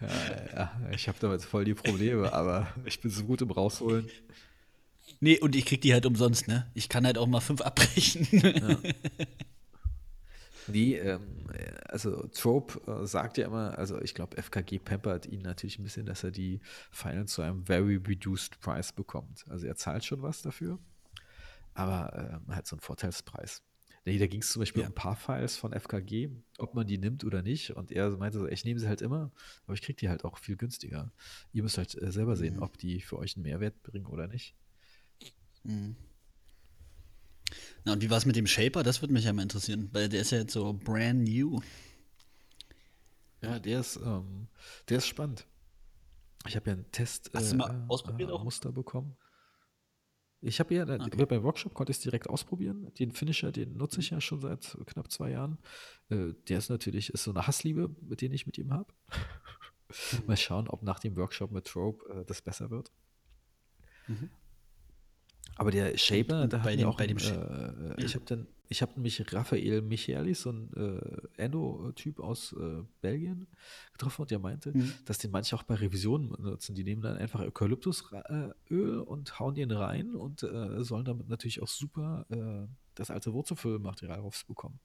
ja, 0.00 0.08
ja, 0.54 0.72
ich 0.92 1.06
habe 1.08 1.18
damit 1.20 1.42
voll 1.42 1.64
die 1.64 1.74
Probleme, 1.74 2.32
aber 2.32 2.66
ich 2.84 3.00
bin 3.00 3.10
so 3.10 3.24
gut 3.24 3.42
im 3.42 3.50
Rausholen. 3.50 4.08
Nee, 5.20 5.38
und 5.38 5.54
ich 5.54 5.66
krieg 5.66 5.80
die 5.82 5.92
halt 5.92 6.06
umsonst, 6.06 6.48
ne? 6.48 6.66
Ich 6.74 6.88
kann 6.88 7.06
halt 7.06 7.18
auch 7.18 7.26
mal 7.26 7.40
fünf 7.40 7.60
abbrechen. 7.60 8.26
Ja. 8.32 8.78
Nee, 10.68 10.96
ähm, 10.96 11.46
also 11.88 12.26
Trope 12.28 12.80
äh, 12.90 13.06
sagt 13.06 13.38
ja 13.38 13.46
immer, 13.46 13.78
also 13.78 14.00
ich 14.00 14.14
glaube, 14.14 14.40
FKG 14.40 14.78
pampert 14.78 15.26
ihn 15.26 15.42
natürlich 15.42 15.78
ein 15.78 15.84
bisschen, 15.84 16.06
dass 16.06 16.24
er 16.24 16.30
die 16.30 16.60
Final 16.90 17.26
zu 17.26 17.42
einem 17.42 17.64
very 17.64 17.96
reduced 17.96 18.60
price 18.60 18.92
bekommt. 18.92 19.44
Also 19.48 19.66
er 19.66 19.76
zahlt 19.76 20.04
schon 20.04 20.22
was 20.22 20.42
dafür, 20.42 20.78
aber 21.74 22.40
ähm, 22.46 22.54
hat 22.54 22.66
so 22.66 22.76
einen 22.76 22.80
Vorteilspreis. 22.80 23.62
Nee, 24.06 24.18
da 24.18 24.26
ging 24.26 24.42
es 24.42 24.52
zum 24.52 24.60
Beispiel 24.60 24.82
ja. 24.82 24.88
um 24.88 24.92
ein 24.92 24.94
paar 24.94 25.16
Files 25.16 25.56
von 25.56 25.72
FKG, 25.72 26.28
ob 26.58 26.74
man 26.74 26.86
die 26.86 26.98
nimmt 26.98 27.24
oder 27.24 27.40
nicht. 27.40 27.70
Und 27.70 27.90
er 27.90 28.10
meinte 28.10 28.38
so, 28.38 28.46
ich 28.46 28.64
nehme 28.64 28.78
sie 28.78 28.86
halt 28.86 29.00
immer, 29.00 29.32
aber 29.64 29.74
ich 29.74 29.80
kriege 29.80 29.96
die 29.96 30.10
halt 30.10 30.24
auch 30.24 30.36
viel 30.38 30.56
günstiger. 30.56 31.10
Ihr 31.52 31.62
müsst 31.62 31.78
halt 31.78 32.00
äh, 32.00 32.12
selber 32.12 32.36
sehen, 32.36 32.56
mhm. 32.56 32.62
ob 32.62 32.76
die 32.76 33.00
für 33.00 33.18
euch 33.18 33.36
einen 33.36 33.44
Mehrwert 33.44 33.82
bringen 33.82 34.06
oder 34.06 34.26
nicht. 34.26 34.54
Mhm. 35.62 35.96
Na, 37.84 37.92
und 37.92 38.02
wie 38.02 38.10
war 38.10 38.18
es 38.18 38.26
mit 38.26 38.36
dem 38.36 38.46
Shaper? 38.46 38.82
Das 38.82 39.02
würde 39.02 39.12
mich 39.12 39.24
ja 39.24 39.32
mal 39.32 39.42
interessieren, 39.42 39.88
weil 39.92 40.08
der 40.08 40.20
ist 40.22 40.30
ja 40.30 40.38
jetzt 40.38 40.52
so 40.52 40.72
brand 40.72 41.28
new. 41.28 41.60
Ja, 43.42 43.58
der 43.58 43.80
ist, 43.80 43.96
ähm, 43.96 44.48
der 44.88 44.98
ist 44.98 45.06
spannend. 45.06 45.46
Ich 46.46 46.56
habe 46.56 46.70
ja 46.70 46.72
einen 46.74 46.90
Test 46.92 47.30
Hast 47.34 47.52
du 47.52 47.56
mal 47.56 47.70
äh, 47.70 47.88
ausprobiert 47.88 48.30
äh, 48.30 48.32
auch? 48.32 48.44
Muster 48.44 48.72
bekommen. 48.72 49.16
Ich 50.40 50.60
habe 50.60 50.74
ja, 50.74 50.82
okay. 50.82 51.24
beim 51.24 51.42
Workshop 51.42 51.72
konnte 51.72 51.90
ich 51.90 51.96
es 51.96 52.02
direkt 52.02 52.28
ausprobieren. 52.28 52.92
Den 52.98 53.12
Finisher, 53.12 53.50
den 53.50 53.78
nutze 53.78 54.00
ich 54.00 54.10
ja 54.10 54.20
schon 54.20 54.40
seit 54.40 54.76
knapp 54.86 55.10
zwei 55.10 55.30
Jahren. 55.30 55.58
Äh, 56.10 56.34
der 56.48 56.58
ist 56.58 56.68
natürlich, 56.68 57.10
ist 57.10 57.24
so 57.24 57.30
eine 57.30 57.46
Hassliebe, 57.46 57.94
mit 58.02 58.20
der 58.20 58.30
ich 58.30 58.44
mit 58.46 58.58
ihm 58.58 58.72
habe. 58.72 58.92
Mhm. 59.08 60.26
Mal 60.26 60.36
schauen, 60.36 60.68
ob 60.68 60.82
nach 60.82 60.98
dem 60.98 61.16
Workshop 61.16 61.50
mit 61.50 61.66
Trope 61.66 62.04
äh, 62.12 62.24
das 62.26 62.42
besser 62.42 62.70
wird. 62.70 62.92
Mhm. 64.06 64.28
Aber 65.56 65.70
der 65.70 65.96
Shaper, 65.96 66.46
da 66.48 66.58
bei 66.58 66.76
dem, 66.76 66.88
auch, 66.88 66.96
bei 66.96 67.06
dem 67.06 67.18
äh, 67.18 68.04
ich 68.04 68.14
habe 68.14 68.24
dann, 68.24 68.46
ich 68.68 68.82
habe 68.82 68.92
nämlich 68.94 69.32
Raphael 69.32 69.82
Michaelis, 69.82 70.42
so 70.42 70.50
ein 70.50 70.72
äh, 70.74 71.42
Endo-Typ 71.42 72.18
aus 72.18 72.52
äh, 72.54 72.82
Belgien, 73.00 73.46
getroffen 73.92 74.22
und 74.22 74.30
der 74.30 74.38
meinte, 74.38 74.76
mhm. 74.76 74.92
dass 75.04 75.18
den 75.18 75.30
manche 75.30 75.54
auch 75.54 75.62
bei 75.62 75.74
Revisionen 75.74 76.30
nutzen. 76.40 76.74
Die 76.74 76.82
nehmen 76.82 77.02
dann 77.02 77.16
einfach 77.16 77.40
Eukalyptusöl 77.40 79.00
und 79.06 79.38
hauen 79.38 79.54
den 79.54 79.70
rein 79.70 80.14
und 80.14 80.42
äh, 80.42 80.82
sollen 80.82 81.04
damit 81.04 81.28
natürlich 81.28 81.62
auch 81.62 81.68
super 81.68 82.26
äh, 82.30 82.66
das 82.94 83.10
alte 83.10 83.32
Wurzelfüllmaterial 83.32 84.20
rausbekommen. 84.20 84.80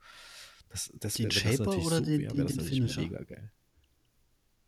Das, 0.70 0.92
das 1.00 1.16
den 1.16 1.26
wär, 1.26 1.32
Shaper 1.32 1.78
oder 1.78 1.98
so 1.98 2.06
den, 2.06 2.22
wäre, 2.22 2.36
den, 2.36 2.48
den 2.48 2.60
Finisher? 2.60 3.02
mega 3.02 3.24
geil. 3.24 3.52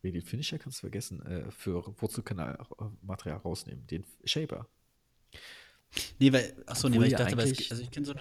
Nee, 0.04 0.12
den 0.12 0.24
Finisher 0.24 0.58
kannst 0.58 0.80
du 0.80 0.82
vergessen, 0.82 1.22
äh, 1.22 1.52
für 1.52 1.94
Wurzelkanalmaterial 2.02 3.38
rausnehmen. 3.38 3.86
Den 3.86 4.04
Shaper. 4.24 4.68
Nee, 6.20 6.32
weil, 6.32 6.54
achso, 6.66 6.88
nee, 6.88 7.00
weil 7.00 7.08
ich 7.08 7.16
dachte, 7.16 7.36
weil 7.36 7.52
es, 7.52 7.72
also 7.72 7.84
ich 7.84 7.92
kenne 7.92 8.06
so, 8.06 8.14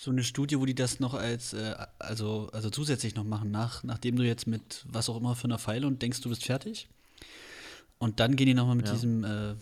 so, 0.00 0.10
eine 0.10 0.24
Studie, 0.24 0.58
wo 0.58 0.66
die 0.66 0.74
das 0.74 0.98
noch 0.98 1.14
als, 1.14 1.52
äh, 1.52 1.74
also, 1.98 2.48
also 2.52 2.70
zusätzlich 2.70 3.14
noch 3.14 3.24
machen, 3.24 3.50
nach, 3.50 3.84
nachdem 3.84 4.16
du 4.16 4.24
jetzt 4.24 4.46
mit 4.46 4.84
was 4.88 5.08
auch 5.08 5.16
immer 5.16 5.36
für 5.36 5.44
einer 5.44 5.58
Pfeile 5.58 5.86
und 5.86 6.02
denkst, 6.02 6.20
du 6.20 6.28
bist 6.28 6.44
fertig. 6.44 6.88
Und 7.98 8.18
dann 8.18 8.34
gehen 8.34 8.46
die 8.46 8.54
nochmal 8.54 8.74
mit 8.74 8.86
ja. 8.86 8.94
diesem 8.94 9.22
äh, 9.22 9.54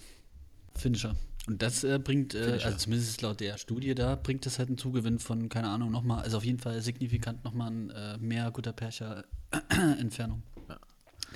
Finisher. 0.75 1.15
Und 1.47 1.63
das 1.63 1.85
äh, 1.85 1.99
bringt, 1.99 2.35
äh, 2.35 2.59
also 2.63 2.77
zumindest 2.79 3.21
laut 3.23 3.41
der 3.41 3.59
Studie 3.59 3.95
da, 3.95 4.15
bringt 4.15 4.47
das 4.47 4.59
halt 4.59 4.69
einen 4.69 4.79
Zugewinn 4.79 5.19
von, 5.19 5.49
keine 5.49 5.69
Ahnung, 5.69 5.91
nochmal, 5.91 6.23
also 6.23 6.39
auf 6.39 6.45
jeden 6.45 6.59
Fall 6.59 6.81
signifikant 6.81 7.45
nochmal 7.45 7.91
äh, 7.91 8.19
mehr 8.19 8.51
guter 8.51 8.73
Percher 8.73 9.25
Entfernung. 9.99 10.43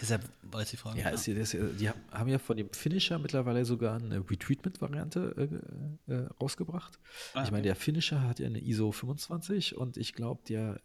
Deshalb 0.04 0.28
weiß 0.42 0.68
die 0.68 0.76
Frage. 0.76 1.00
Ja, 1.00 1.08
ist, 1.08 1.26
ist, 1.26 1.54
die 1.54 1.88
haben 1.88 2.28
ja 2.28 2.38
von 2.38 2.58
dem 2.58 2.70
Finisher 2.74 3.18
mittlerweile 3.18 3.64
sogar 3.64 3.96
eine 3.96 4.18
Retreatment-Variante 4.18 5.62
äh, 6.06 6.12
äh, 6.12 6.28
rausgebracht. 6.38 6.98
Ah, 7.32 7.42
ich 7.42 7.50
meine, 7.50 7.62
der 7.62 7.74
Finisher 7.74 8.20
hat 8.20 8.38
ja 8.38 8.44
eine 8.44 8.62
ISO 8.62 8.92
25 8.92 9.76
und 9.76 9.96
ich 9.96 10.12
glaube, 10.12 10.42
der 10.46 10.78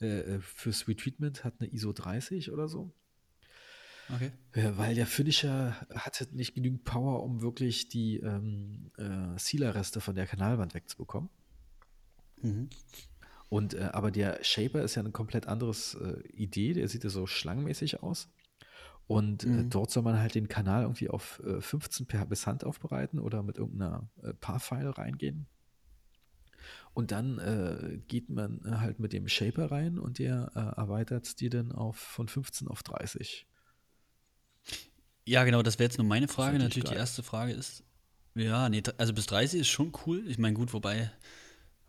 äh, 0.00 0.06
äh, 0.06 0.40
fürs 0.40 0.88
Retreatment 0.88 1.44
hat 1.44 1.60
eine 1.60 1.70
ISO 1.70 1.92
30 1.92 2.52
oder 2.52 2.68
so. 2.68 2.90
Okay. 4.08 4.30
weil 4.76 4.94
der 4.94 5.06
Finisher 5.06 5.74
hatte 5.92 6.28
nicht 6.32 6.54
genügend 6.54 6.84
Power, 6.84 7.22
um 7.22 7.42
wirklich 7.42 7.88
die 7.88 8.20
ähm, 8.20 8.92
äh, 8.96 9.36
Sealer-Reste 9.36 10.00
von 10.00 10.14
der 10.14 10.26
Kanalwand 10.26 10.72
wegzubekommen. 10.74 11.28
Mhm. 12.40 12.70
Und 13.48 13.74
äh, 13.74 13.90
aber 13.92 14.10
der 14.10 14.42
Shaper 14.42 14.82
ist 14.82 14.96
ja 14.96 15.00
eine 15.00 15.12
komplett 15.12 15.46
anderes 15.46 15.94
äh, 15.94 16.20
Idee. 16.28 16.72
Der 16.72 16.88
sieht 16.88 17.04
ja 17.04 17.10
so 17.10 17.26
schlangenmäßig 17.26 18.02
aus. 18.02 18.28
Und 19.06 19.44
äh, 19.44 19.48
mhm. 19.48 19.70
dort 19.70 19.90
soll 19.90 20.02
man 20.02 20.18
halt 20.18 20.34
den 20.34 20.48
Kanal 20.48 20.82
irgendwie 20.82 21.08
auf 21.08 21.40
15 21.60 22.06
per 22.06 22.26
bis 22.26 22.46
Hand 22.46 22.64
aufbereiten 22.64 23.20
oder 23.20 23.44
mit 23.44 23.56
irgendeiner 23.56 24.08
äh, 24.22 24.34
Paar-File 24.34 24.90
reingehen. 24.90 25.46
Und 26.92 27.12
dann 27.12 27.38
äh, 27.38 27.98
geht 28.08 28.30
man 28.30 28.64
äh, 28.64 28.78
halt 28.78 28.98
mit 28.98 29.12
dem 29.12 29.28
Shaper 29.28 29.70
rein 29.70 29.98
und 29.98 30.18
der 30.18 30.50
erweitert 30.76 31.40
die 31.40 31.50
dann 31.50 31.70
auf 31.70 31.96
von 31.96 32.26
15 32.26 32.66
auf 32.66 32.82
30. 32.82 33.46
Ja, 35.24 35.44
genau, 35.44 35.62
das 35.62 35.78
wäre 35.78 35.86
jetzt 35.86 35.98
nur 35.98 36.06
meine 36.06 36.26
Frage. 36.26 36.58
Natürlich, 36.58 36.84
geil. 36.84 36.94
die 36.94 36.98
erste 36.98 37.22
Frage 37.22 37.52
ist, 37.52 37.84
ja, 38.36 38.68
nee, 38.68 38.82
also 38.98 39.14
bis 39.14 39.26
30 39.26 39.60
ist 39.62 39.68
schon 39.68 39.92
cool. 40.06 40.24
Ich 40.28 40.38
meine, 40.38 40.54
gut, 40.54 40.72
wobei 40.72 41.10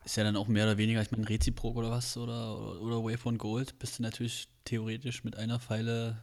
ist 0.08 0.16
ja 0.16 0.24
dann 0.24 0.38
auch 0.38 0.48
mehr 0.48 0.64
oder 0.64 0.78
weniger, 0.78 1.02
ich 1.02 1.12
meine, 1.12 1.28
Reziprok 1.28 1.76
oder 1.76 1.92
was 1.92 2.16
oder, 2.16 2.58
oder, 2.58 2.82
oder 2.82 3.04
Wave 3.04 3.38
Gold, 3.38 3.78
bist 3.78 4.00
du 4.00 4.04
natürlich 4.04 4.48
theoretisch 4.64 5.26
mit 5.26 5.36
einer 5.36 5.60
Pfeile 5.60 6.18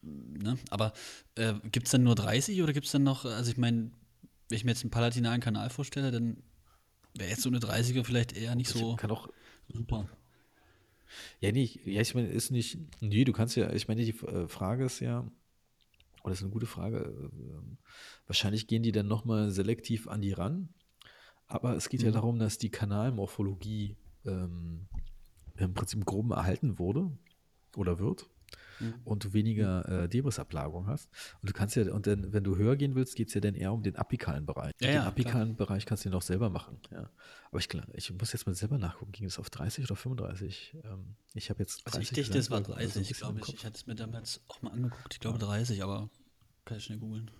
ne? 0.00 0.58
Aber 0.70 0.94
äh, 1.34 1.52
gibt 1.70 1.86
es 1.86 1.92
dann 1.92 2.04
nur 2.04 2.14
30 2.14 2.62
oder 2.62 2.72
gibt 2.72 2.86
es 2.86 2.92
dann 2.92 3.02
noch, 3.02 3.26
also 3.26 3.50
ich 3.50 3.58
meine, 3.58 3.90
wenn 4.48 4.56
ich 4.56 4.64
mir 4.64 4.70
jetzt 4.70 4.82
einen 4.82 4.90
palatinalen 4.90 5.42
Kanal 5.42 5.68
vorstelle, 5.68 6.10
dann 6.10 6.42
wäre 7.18 7.28
jetzt 7.28 7.42
so 7.42 7.50
eine 7.50 7.58
30er 7.58 8.02
vielleicht 8.02 8.34
eher 8.34 8.54
nicht 8.54 8.70
so 8.70 8.96
kann 8.96 9.10
auch 9.10 9.28
super. 9.68 10.08
Ja, 11.40 11.52
nee, 11.52 11.68
ja, 11.84 12.00
ich 12.00 12.14
meine, 12.14 12.28
ist 12.28 12.50
nicht, 12.50 12.78
nee, 13.00 13.24
du 13.24 13.32
kannst 13.32 13.56
ja, 13.56 13.70
ich 13.74 13.88
meine, 13.88 14.04
die 14.04 14.16
äh, 14.26 14.48
Frage 14.48 14.86
ist 14.86 15.00
ja, 15.00 15.20
oder 16.22 16.30
das 16.30 16.38
ist 16.38 16.44
eine 16.44 16.52
gute 16.52 16.66
Frage, 16.66 16.98
äh, 16.98 17.76
wahrscheinlich 18.26 18.66
gehen 18.66 18.82
die 18.82 18.92
dann 18.92 19.06
nochmal 19.06 19.50
selektiv 19.50 20.08
an 20.08 20.22
die 20.22 20.32
ran, 20.32 20.70
aber 21.46 21.76
es 21.76 21.88
geht 21.88 22.00
mhm. 22.00 22.06
ja 22.06 22.12
darum, 22.12 22.38
dass 22.38 22.58
die 22.58 22.70
Kanalmorphologie 22.70 23.96
ähm, 24.24 24.88
im 25.56 25.74
Prinzip 25.74 26.04
groben 26.04 26.32
erhalten 26.32 26.78
wurde 26.78 27.10
oder 27.76 27.98
wird 27.98 28.28
mhm. 28.80 28.94
und 29.04 29.24
du 29.24 29.32
weniger 29.32 29.88
äh, 29.88 30.08
Debrisablagerung 30.08 30.86
hast. 30.86 31.10
Und 31.40 31.50
du 31.50 31.52
kannst 31.52 31.76
ja, 31.76 31.92
und 31.92 32.06
dann, 32.06 32.32
wenn 32.32 32.44
du 32.44 32.56
höher 32.56 32.76
gehen 32.76 32.94
willst, 32.94 33.16
geht 33.16 33.28
es 33.28 33.34
ja 33.34 33.40
dann 33.40 33.54
eher 33.54 33.72
um 33.72 33.82
den 33.82 33.96
apikalen 33.96 34.46
Bereich. 34.46 34.72
Ja, 34.80 34.86
den 34.86 34.94
ja, 34.94 35.06
apikalen 35.06 35.56
klar. 35.56 35.66
Bereich 35.66 35.86
kannst 35.86 36.04
du 36.04 36.10
noch 36.10 36.22
selber 36.22 36.50
machen. 36.50 36.78
Ja. 36.90 37.10
Aber 37.50 37.58
ich, 37.58 37.68
ich 37.94 38.12
muss 38.12 38.32
jetzt 38.32 38.46
mal 38.46 38.54
selber 38.54 38.78
nachgucken, 38.78 39.12
ging 39.12 39.26
es 39.26 39.38
auf 39.38 39.50
30 39.50 39.84
oder 39.84 39.96
35? 39.96 40.76
Ähm, 40.84 41.16
ich 41.34 41.50
habe 41.50 41.60
jetzt 41.60 41.84
30 41.86 41.94
Also 41.94 42.00
ich 42.00 42.10
dachte, 42.10 42.38
das 42.38 42.50
war 42.50 42.60
30, 42.60 43.08
also 43.08 43.14
glaube 43.14 43.40
ich. 43.40 43.54
Ich 43.54 43.64
hatte 43.64 43.76
es 43.76 43.86
mir 43.86 43.94
damals 43.94 44.40
auch 44.48 44.62
mal 44.62 44.70
angeguckt. 44.70 45.14
Ich 45.14 45.20
glaube 45.20 45.38
30, 45.38 45.82
aber 45.82 46.10
kann 46.64 46.78
ich 46.78 46.84
schnell 46.84 46.98
googeln. 46.98 47.30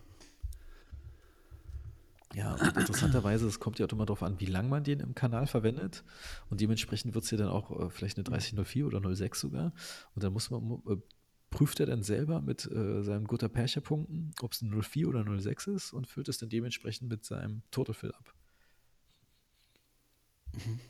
Ja, 2.36 2.52
und 2.52 2.76
interessanterweise, 2.76 3.46
es 3.46 3.60
kommt 3.60 3.78
ja 3.78 3.86
auch 3.86 3.92
immer 3.92 4.04
darauf 4.04 4.22
an, 4.22 4.38
wie 4.40 4.44
lange 4.44 4.68
man 4.68 4.84
den 4.84 5.00
im 5.00 5.14
Kanal 5.14 5.46
verwendet. 5.46 6.04
Und 6.50 6.60
dementsprechend 6.60 7.14
wird 7.14 7.24
es 7.24 7.30
ja 7.30 7.38
dann 7.38 7.48
auch 7.48 7.70
äh, 7.70 7.88
vielleicht 7.88 8.18
eine 8.18 8.24
3004 8.24 8.86
oder 8.86 9.16
06 9.16 9.40
sogar. 9.40 9.72
Und 10.14 10.22
dann 10.22 10.34
muss 10.34 10.50
man, 10.50 10.82
äh, 10.86 10.96
prüft 11.48 11.80
er 11.80 11.86
dann 11.86 12.02
selber 12.02 12.42
mit 12.42 12.70
äh, 12.70 13.02
seinen 13.02 13.26
Gutta 13.26 13.48
Percha 13.48 13.80
Punkten, 13.80 14.34
ob 14.42 14.52
es 14.52 14.60
ein 14.60 14.68
04 14.70 15.08
oder 15.08 15.24
06 15.24 15.66
ist 15.68 15.92
und 15.94 16.08
füllt 16.08 16.28
es 16.28 16.36
dann 16.36 16.50
dementsprechend 16.50 17.08
mit 17.08 17.24
seinem 17.24 17.62
Total 17.70 17.94
Fill 17.94 18.12
ab. 18.12 18.34
Mhm. 20.52 20.80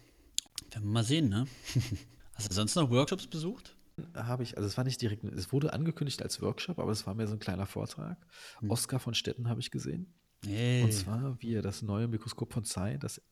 Werden 0.73 0.85
wir 0.85 0.93
mal 0.93 1.05
sehen, 1.05 1.29
ne? 1.29 1.47
Hast 2.35 2.51
du 2.51 2.55
sonst 2.55 2.75
noch 2.75 2.91
Workshops 2.91 3.29
besucht? 3.29 3.77
Habe 4.15 4.43
ich, 4.43 4.57
also 4.57 4.67
es 4.67 4.77
war 4.77 4.83
nicht 4.83 5.01
direkt, 5.01 5.23
es 5.23 5.53
wurde 5.53 5.73
angekündigt 5.73 6.21
als 6.23 6.43
Workshop, 6.43 6.81
aber 6.81 6.91
es 6.91 7.07
war 7.07 7.15
mehr 7.15 7.29
so 7.29 7.35
ein 7.35 7.39
kleiner 7.39 7.67
Vortrag. 7.67 8.19
Mhm. 8.61 8.71
Oskar 8.73 8.99
von 8.99 9.15
Stetten 9.15 9.49
habe 9.49 9.61
ich 9.61 9.71
gesehen. 9.71 10.13
Hey. 10.45 10.83
Und 10.83 10.93
zwar, 10.93 11.41
wie 11.41 11.55
er 11.55 11.63
das 11.63 11.83
neue 11.83 12.09
Mikroskop 12.09 12.53
von 12.53 12.65
Zeiss, 12.65 12.99
das 13.01 13.23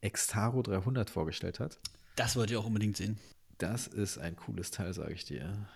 Extaro 0.00 0.62
300 0.62 1.10
vorgestellt 1.10 1.60
hat. 1.60 1.78
Das 2.16 2.36
wollte 2.36 2.54
ich 2.54 2.58
auch 2.58 2.66
unbedingt 2.66 2.96
sehen. 2.96 3.18
Das 3.58 3.86
ist 3.86 4.18
ein 4.18 4.36
cooles 4.36 4.70
Teil, 4.70 4.94
sage 4.94 5.12
ich 5.12 5.24
dir. 5.24 5.68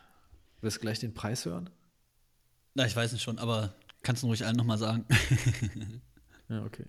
Willst 0.60 0.76
du 0.76 0.80
gleich 0.80 1.00
den 1.00 1.14
Preis 1.14 1.44
hören? 1.44 1.70
Na, 2.74 2.86
ich 2.86 2.94
weiß 2.94 3.12
es 3.12 3.22
schon, 3.22 3.38
aber 3.38 3.74
kannst 4.02 4.22
du 4.22 4.28
ruhig 4.28 4.46
allen 4.46 4.56
nochmal 4.56 4.78
sagen. 4.78 5.04
ja, 6.48 6.64
okay. 6.64 6.86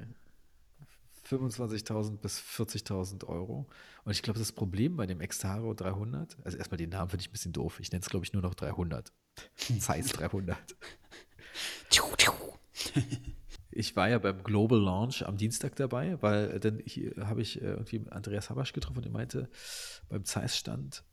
25.000 1.28 2.18
bis 2.18 2.40
40.000 2.40 3.26
Euro. 3.26 3.68
Und 4.04 4.12
ich 4.12 4.22
glaube, 4.22 4.40
das 4.40 4.52
Problem 4.52 4.96
bei 4.96 5.08
dem 5.08 5.22
Extaro 5.22 5.74
300, 5.74 6.38
also 6.44 6.58
erstmal 6.58 6.78
den 6.78 6.90
Namen 6.90 7.10
finde 7.10 7.22
ich 7.22 7.30
ein 7.30 7.32
bisschen 7.32 7.54
doof. 7.54 7.80
Ich 7.80 7.92
nenne 7.92 8.02
es, 8.02 8.10
glaube 8.10 8.26
ich, 8.26 8.34
nur 8.34 8.42
noch 8.42 8.54
300. 8.54 9.12
Zeiss 9.80 10.08
300. 10.10 10.58
ich 13.76 13.96
war 13.96 14.10
ja 14.10 14.20
beim 14.20 14.44
Global 14.44 14.80
Launch 14.80 15.26
am 15.26 15.38
Dienstag 15.38 15.76
dabei, 15.76 16.22
weil 16.22 16.60
dann 16.60 16.80
habe 17.20 17.42
ich 17.42 17.62
äh, 17.62 17.66
irgendwie 17.66 18.06
Andreas 18.10 18.50
Habasch 18.50 18.74
getroffen 18.74 18.98
und 18.98 19.06
er 19.06 19.12
meinte, 19.12 19.50
beim 20.10 20.26
Zeiss-Stand 20.26 21.04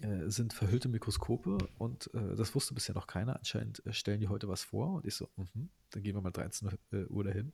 äh, 0.00 0.28
sind 0.30 0.52
verhüllte 0.52 0.88
Mikroskope 0.88 1.58
und 1.78 2.10
äh, 2.14 2.36
das 2.36 2.54
wusste 2.54 2.74
bisher 2.74 2.94
noch 2.94 3.06
keiner. 3.06 3.36
Anscheinend 3.36 3.84
äh, 3.84 3.92
stellen 3.92 4.20
die 4.20 4.28
heute 4.28 4.48
was 4.48 4.62
vor 4.62 4.94
und 4.94 5.06
ich 5.06 5.14
so, 5.14 5.28
mh, 5.36 5.68
dann 5.90 6.02
gehen 6.02 6.14
wir 6.14 6.20
mal 6.20 6.30
13 6.30 6.68
äh, 6.92 7.04
Uhr 7.06 7.24
dahin. 7.24 7.52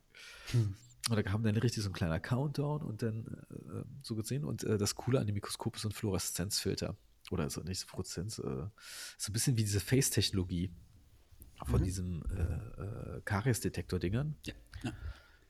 Hm. 0.51 0.75
Und 1.09 1.15
da 1.15 1.23
kam 1.23 1.43
dann 1.43 1.55
richtig 1.57 1.83
so 1.83 1.89
ein 1.89 1.93
kleiner 1.93 2.19
Countdown 2.19 2.81
und 2.81 3.01
dann 3.01 3.25
äh, 3.49 3.83
so 4.01 4.15
gesehen. 4.15 4.43
Und 4.43 4.63
das 4.63 4.95
Coole 4.95 5.19
an 5.19 5.27
dem 5.27 5.35
Mikroskop 5.35 5.75
ist 5.75 5.85
ein 5.85 5.91
Fluoreszenzfilter. 5.91 6.95
Oder 7.31 7.49
so 7.49 7.61
nicht 7.61 7.79
so 7.79 7.87
Fluoreszenz, 7.87 8.35
so 8.35 8.43
ein 8.43 9.33
bisschen 9.33 9.57
wie 9.57 9.63
diese 9.63 9.79
Face-Technologie 9.79 10.71
von 11.63 11.81
mhm. 11.81 11.85
diesem 11.85 12.23
äh, 12.29 13.17
äh, 13.17 13.21
Karies-Detektor-Dingern. 13.23 14.35
Ja. 14.45 14.53
ja. 14.83 14.93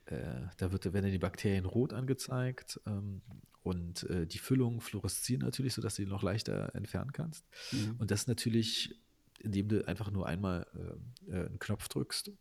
Äh, 0.05 0.47
da 0.57 0.71
wird, 0.71 0.91
werden 0.93 1.11
die 1.11 1.17
Bakterien 1.17 1.65
rot 1.65 1.93
angezeigt 1.93 2.79
ähm, 2.85 3.21
und 3.63 4.03
äh, 4.09 4.27
die 4.27 4.37
Füllungen 4.37 4.81
fluoreszieren 4.81 5.41
natürlich, 5.41 5.73
sodass 5.73 5.95
du 5.95 6.03
die 6.03 6.09
noch 6.09 6.21
leichter 6.21 6.75
entfernen 6.75 7.11
kannst. 7.11 7.43
Mhm. 7.71 7.95
Und 7.97 8.11
das 8.11 8.27
natürlich, 8.27 8.95
indem 9.39 9.67
du 9.67 9.87
einfach 9.87 10.11
nur 10.11 10.27
einmal 10.27 10.67
äh, 10.75 11.31
äh, 11.31 11.45
einen 11.47 11.59
Knopf 11.59 11.87
drückst 11.87 12.31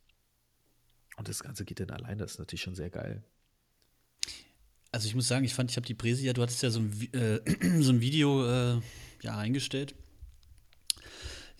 und 1.17 1.27
das 1.27 1.41
Ganze 1.41 1.65
geht 1.65 1.79
dann 1.79 1.89
allein. 1.89 2.19
Das 2.19 2.33
ist 2.33 2.39
natürlich 2.39 2.61
schon 2.61 2.75
sehr 2.75 2.91
geil. 2.91 3.23
Also 4.91 5.07
ich 5.07 5.15
muss 5.15 5.27
sagen, 5.27 5.43
ich 5.43 5.55
fand, 5.55 5.71
ich 5.71 5.77
habe 5.77 5.87
die 5.87 5.95
Präsi, 5.95 6.25
ja, 6.25 6.33
du 6.33 6.41
hattest 6.41 6.61
ja 6.61 6.69
so 6.69 6.79
ein, 6.79 6.91
so 7.81 7.91
ein 7.91 7.99
Video 7.99 8.79
ja 9.21 9.37
eingestellt 9.37 9.95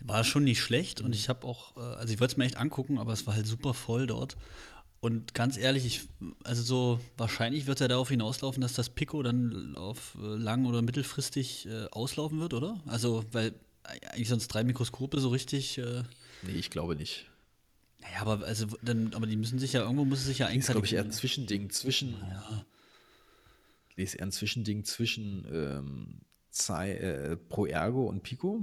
war 0.07 0.23
schon 0.23 0.43
nicht 0.43 0.61
schlecht 0.61 1.01
und 1.01 1.15
ich 1.15 1.29
habe 1.29 1.45
auch, 1.47 1.75
äh, 1.77 1.79
also 1.79 2.13
ich 2.13 2.19
wollte 2.19 2.33
es 2.33 2.37
mir 2.37 2.45
echt 2.45 2.57
angucken, 2.57 2.97
aber 2.97 3.13
es 3.13 3.25
war 3.27 3.35
halt 3.35 3.47
super 3.47 3.73
voll 3.73 4.07
dort. 4.07 4.37
Und 4.99 5.33
ganz 5.33 5.57
ehrlich, 5.57 5.85
ich, 5.85 6.01
also 6.43 6.63
so 6.63 6.99
wahrscheinlich 7.17 7.67
wird 7.67 7.79
er 7.81 7.87
darauf 7.87 8.09
hinauslaufen, 8.09 8.61
dass 8.61 8.73
das 8.73 8.89
Pico 8.89 9.21
dann 9.21 9.75
auf 9.75 10.17
äh, 10.19 10.35
lang 10.35 10.65
oder 10.65 10.81
mittelfristig 10.81 11.67
äh, 11.67 11.85
auslaufen 11.91 12.39
wird, 12.39 12.53
oder? 12.53 12.81
Also, 12.87 13.23
weil 13.31 13.53
eigentlich 13.83 14.29
sonst 14.29 14.47
drei 14.47 14.63
Mikroskope 14.63 15.19
so 15.19 15.29
richtig. 15.29 15.77
Äh, 15.77 16.03
nee, 16.41 16.53
ich 16.53 16.71
glaube 16.71 16.95
nicht. 16.95 17.29
Naja, 18.01 18.21
aber 18.21 18.45
also 18.45 18.65
dann, 18.81 19.13
aber 19.13 19.27
die 19.27 19.35
müssen 19.35 19.59
sich 19.59 19.73
ja, 19.73 19.81
irgendwo 19.81 20.05
muss 20.05 20.19
es 20.19 20.25
sich 20.25 20.39
ja 20.39 20.47
eigentlich. 20.47 20.61
Das 20.61 20.69
ist, 20.69 20.73
glaube 20.73 20.87
ich, 20.87 20.93
eher 20.93 21.03
ein 21.03 21.11
Zwischending 21.11 21.69
zwischen. 21.69 22.13
Ja. 22.27 22.65
Nee, 23.95 24.03
ist 24.03 24.15
eher 24.15 24.25
ein 24.25 24.31
Zwischending 24.31 24.85
zwischen 24.85 25.45
ähm, 25.51 26.21
Zei, 26.49 26.93
äh, 26.93 27.37
Pro 27.37 27.65
Ergo 27.67 28.05
und 28.05 28.23
Pico 28.23 28.61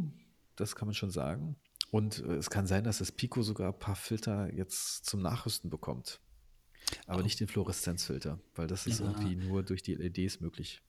das 0.62 0.76
kann 0.76 0.88
man 0.88 0.94
schon 0.94 1.10
sagen. 1.10 1.56
Und 1.90 2.20
äh, 2.20 2.36
es 2.36 2.50
kann 2.50 2.66
sein, 2.66 2.84
dass 2.84 2.98
das 2.98 3.12
Pico 3.12 3.42
sogar 3.42 3.72
ein 3.72 3.78
paar 3.78 3.96
Filter 3.96 4.52
jetzt 4.52 5.04
zum 5.04 5.20
Nachrüsten 5.20 5.68
bekommt. 5.68 6.20
Aber 7.06 7.20
oh. 7.20 7.22
nicht 7.22 7.38
den 7.40 7.48
Fluoreszenzfilter, 7.48 8.40
weil 8.54 8.66
das 8.66 8.86
ist 8.86 9.00
ja. 9.00 9.06
irgendwie 9.06 9.36
nur 9.36 9.62
durch 9.62 9.82
die 9.82 9.94
LEDs 9.94 10.40
möglich. 10.40 10.80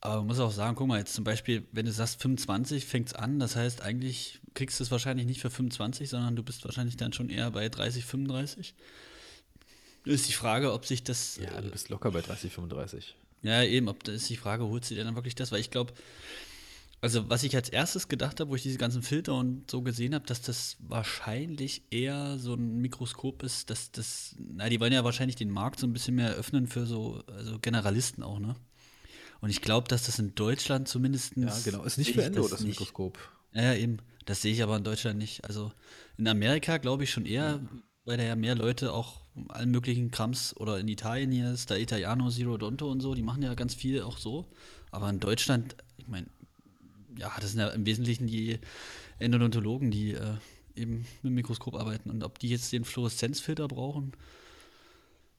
Aber 0.00 0.16
man 0.18 0.26
muss 0.26 0.38
auch 0.38 0.52
sagen, 0.52 0.76
guck 0.76 0.86
mal, 0.86 0.98
jetzt 0.98 1.14
zum 1.14 1.24
Beispiel, 1.24 1.66
wenn 1.72 1.86
du 1.86 1.92
sagst 1.92 2.20
25, 2.22 2.84
fängt 2.84 3.08
es 3.08 3.14
an, 3.14 3.38
das 3.38 3.56
heißt, 3.56 3.82
eigentlich 3.82 4.40
kriegst 4.54 4.78
du 4.78 4.84
es 4.84 4.90
wahrscheinlich 4.90 5.26
nicht 5.26 5.40
für 5.40 5.50
25, 5.50 6.08
sondern 6.08 6.36
du 6.36 6.42
bist 6.42 6.64
wahrscheinlich 6.64 6.96
dann 6.96 7.12
schon 7.12 7.28
eher 7.28 7.50
bei 7.50 7.68
30, 7.68 8.04
35. 8.04 8.74
Ist 10.04 10.28
die 10.28 10.32
Frage, 10.32 10.72
ob 10.72 10.86
sich 10.86 11.02
das. 11.02 11.38
Ja, 11.38 11.60
du 11.60 11.70
bist 11.70 11.88
locker 11.88 12.12
bei 12.12 12.20
30, 12.20 12.52
35. 12.52 13.16
Ja, 13.42 13.62
eben, 13.62 13.88
ob 13.88 14.04
da 14.04 14.12
ist 14.12 14.28
die 14.30 14.36
Frage, 14.36 14.64
holst 14.64 14.90
du 14.90 14.94
dir 14.94 15.04
dann 15.04 15.14
wirklich 15.16 15.34
das? 15.34 15.50
Weil 15.50 15.60
ich 15.60 15.70
glaube, 15.70 15.92
also, 17.06 17.30
was 17.30 17.44
ich 17.44 17.54
als 17.54 17.68
erstes 17.68 18.08
gedacht 18.08 18.40
habe, 18.40 18.50
wo 18.50 18.56
ich 18.56 18.64
diese 18.64 18.78
ganzen 18.78 19.00
Filter 19.00 19.34
und 19.34 19.70
so 19.70 19.80
gesehen 19.82 20.12
habe, 20.12 20.26
dass 20.26 20.42
das 20.42 20.76
wahrscheinlich 20.80 21.84
eher 21.90 22.36
so 22.38 22.54
ein 22.54 22.78
Mikroskop 22.78 23.44
ist, 23.44 23.70
dass 23.70 23.92
das, 23.92 24.34
na, 24.38 24.68
die 24.68 24.80
wollen 24.80 24.92
ja 24.92 25.04
wahrscheinlich 25.04 25.36
den 25.36 25.50
Markt 25.50 25.78
so 25.78 25.86
ein 25.86 25.92
bisschen 25.92 26.16
mehr 26.16 26.34
öffnen 26.34 26.66
für 26.66 26.84
so 26.84 27.22
also 27.28 27.60
Generalisten 27.60 28.24
auch, 28.24 28.40
ne? 28.40 28.56
Und 29.40 29.50
ich 29.50 29.60
glaube, 29.60 29.86
dass 29.86 30.06
das 30.06 30.18
in 30.18 30.34
Deutschland 30.34 30.88
zumindest. 30.88 31.36
Ja, 31.36 31.56
genau. 31.64 31.84
Ist 31.84 31.98
nicht 31.98 32.12
für 32.12 32.24
Endo, 32.24 32.42
das, 32.42 32.50
das 32.50 32.60
Mikroskop. 32.62 33.18
Ja, 33.52 33.74
eben. 33.74 33.98
Das 34.24 34.42
sehe 34.42 34.52
ich 34.52 34.64
aber 34.64 34.76
in 34.76 34.82
Deutschland 34.82 35.18
nicht. 35.18 35.44
Also 35.44 35.70
in 36.18 36.26
Amerika 36.26 36.78
glaube 36.78 37.04
ich 37.04 37.12
schon 37.12 37.26
eher, 37.26 37.60
weil 38.04 38.16
da 38.16 38.24
ja 38.24 38.34
mehr 38.34 38.56
Leute 38.56 38.92
auch 38.92 39.20
allen 39.48 39.70
möglichen 39.70 40.10
Krams 40.10 40.56
oder 40.56 40.80
in 40.80 40.88
Italien 40.88 41.30
hier 41.30 41.52
ist, 41.52 41.70
da 41.70 41.76
Italiano, 41.76 42.30
Zero 42.30 42.56
Donto 42.56 42.90
und 42.90 43.00
so, 43.00 43.14
die 43.14 43.22
machen 43.22 43.42
ja 43.42 43.54
ganz 43.54 43.74
viel 43.74 44.02
auch 44.02 44.18
so. 44.18 44.50
Aber 44.90 45.08
in 45.10 45.20
Deutschland, 45.20 45.76
ich 45.98 46.08
meine, 46.08 46.26
ja, 47.18 47.32
das 47.40 47.52
sind 47.52 47.60
ja 47.60 47.68
im 47.68 47.86
Wesentlichen 47.86 48.26
die 48.26 48.58
Endodontologen, 49.18 49.90
die 49.90 50.12
äh, 50.12 50.34
eben 50.74 50.98
mit 51.22 51.24
dem 51.24 51.34
Mikroskop 51.34 51.74
arbeiten. 51.74 52.10
Und 52.10 52.22
ob 52.22 52.38
die 52.38 52.48
jetzt 52.48 52.72
den 52.72 52.84
Fluoreszenzfilter 52.84 53.68
brauchen, 53.68 54.12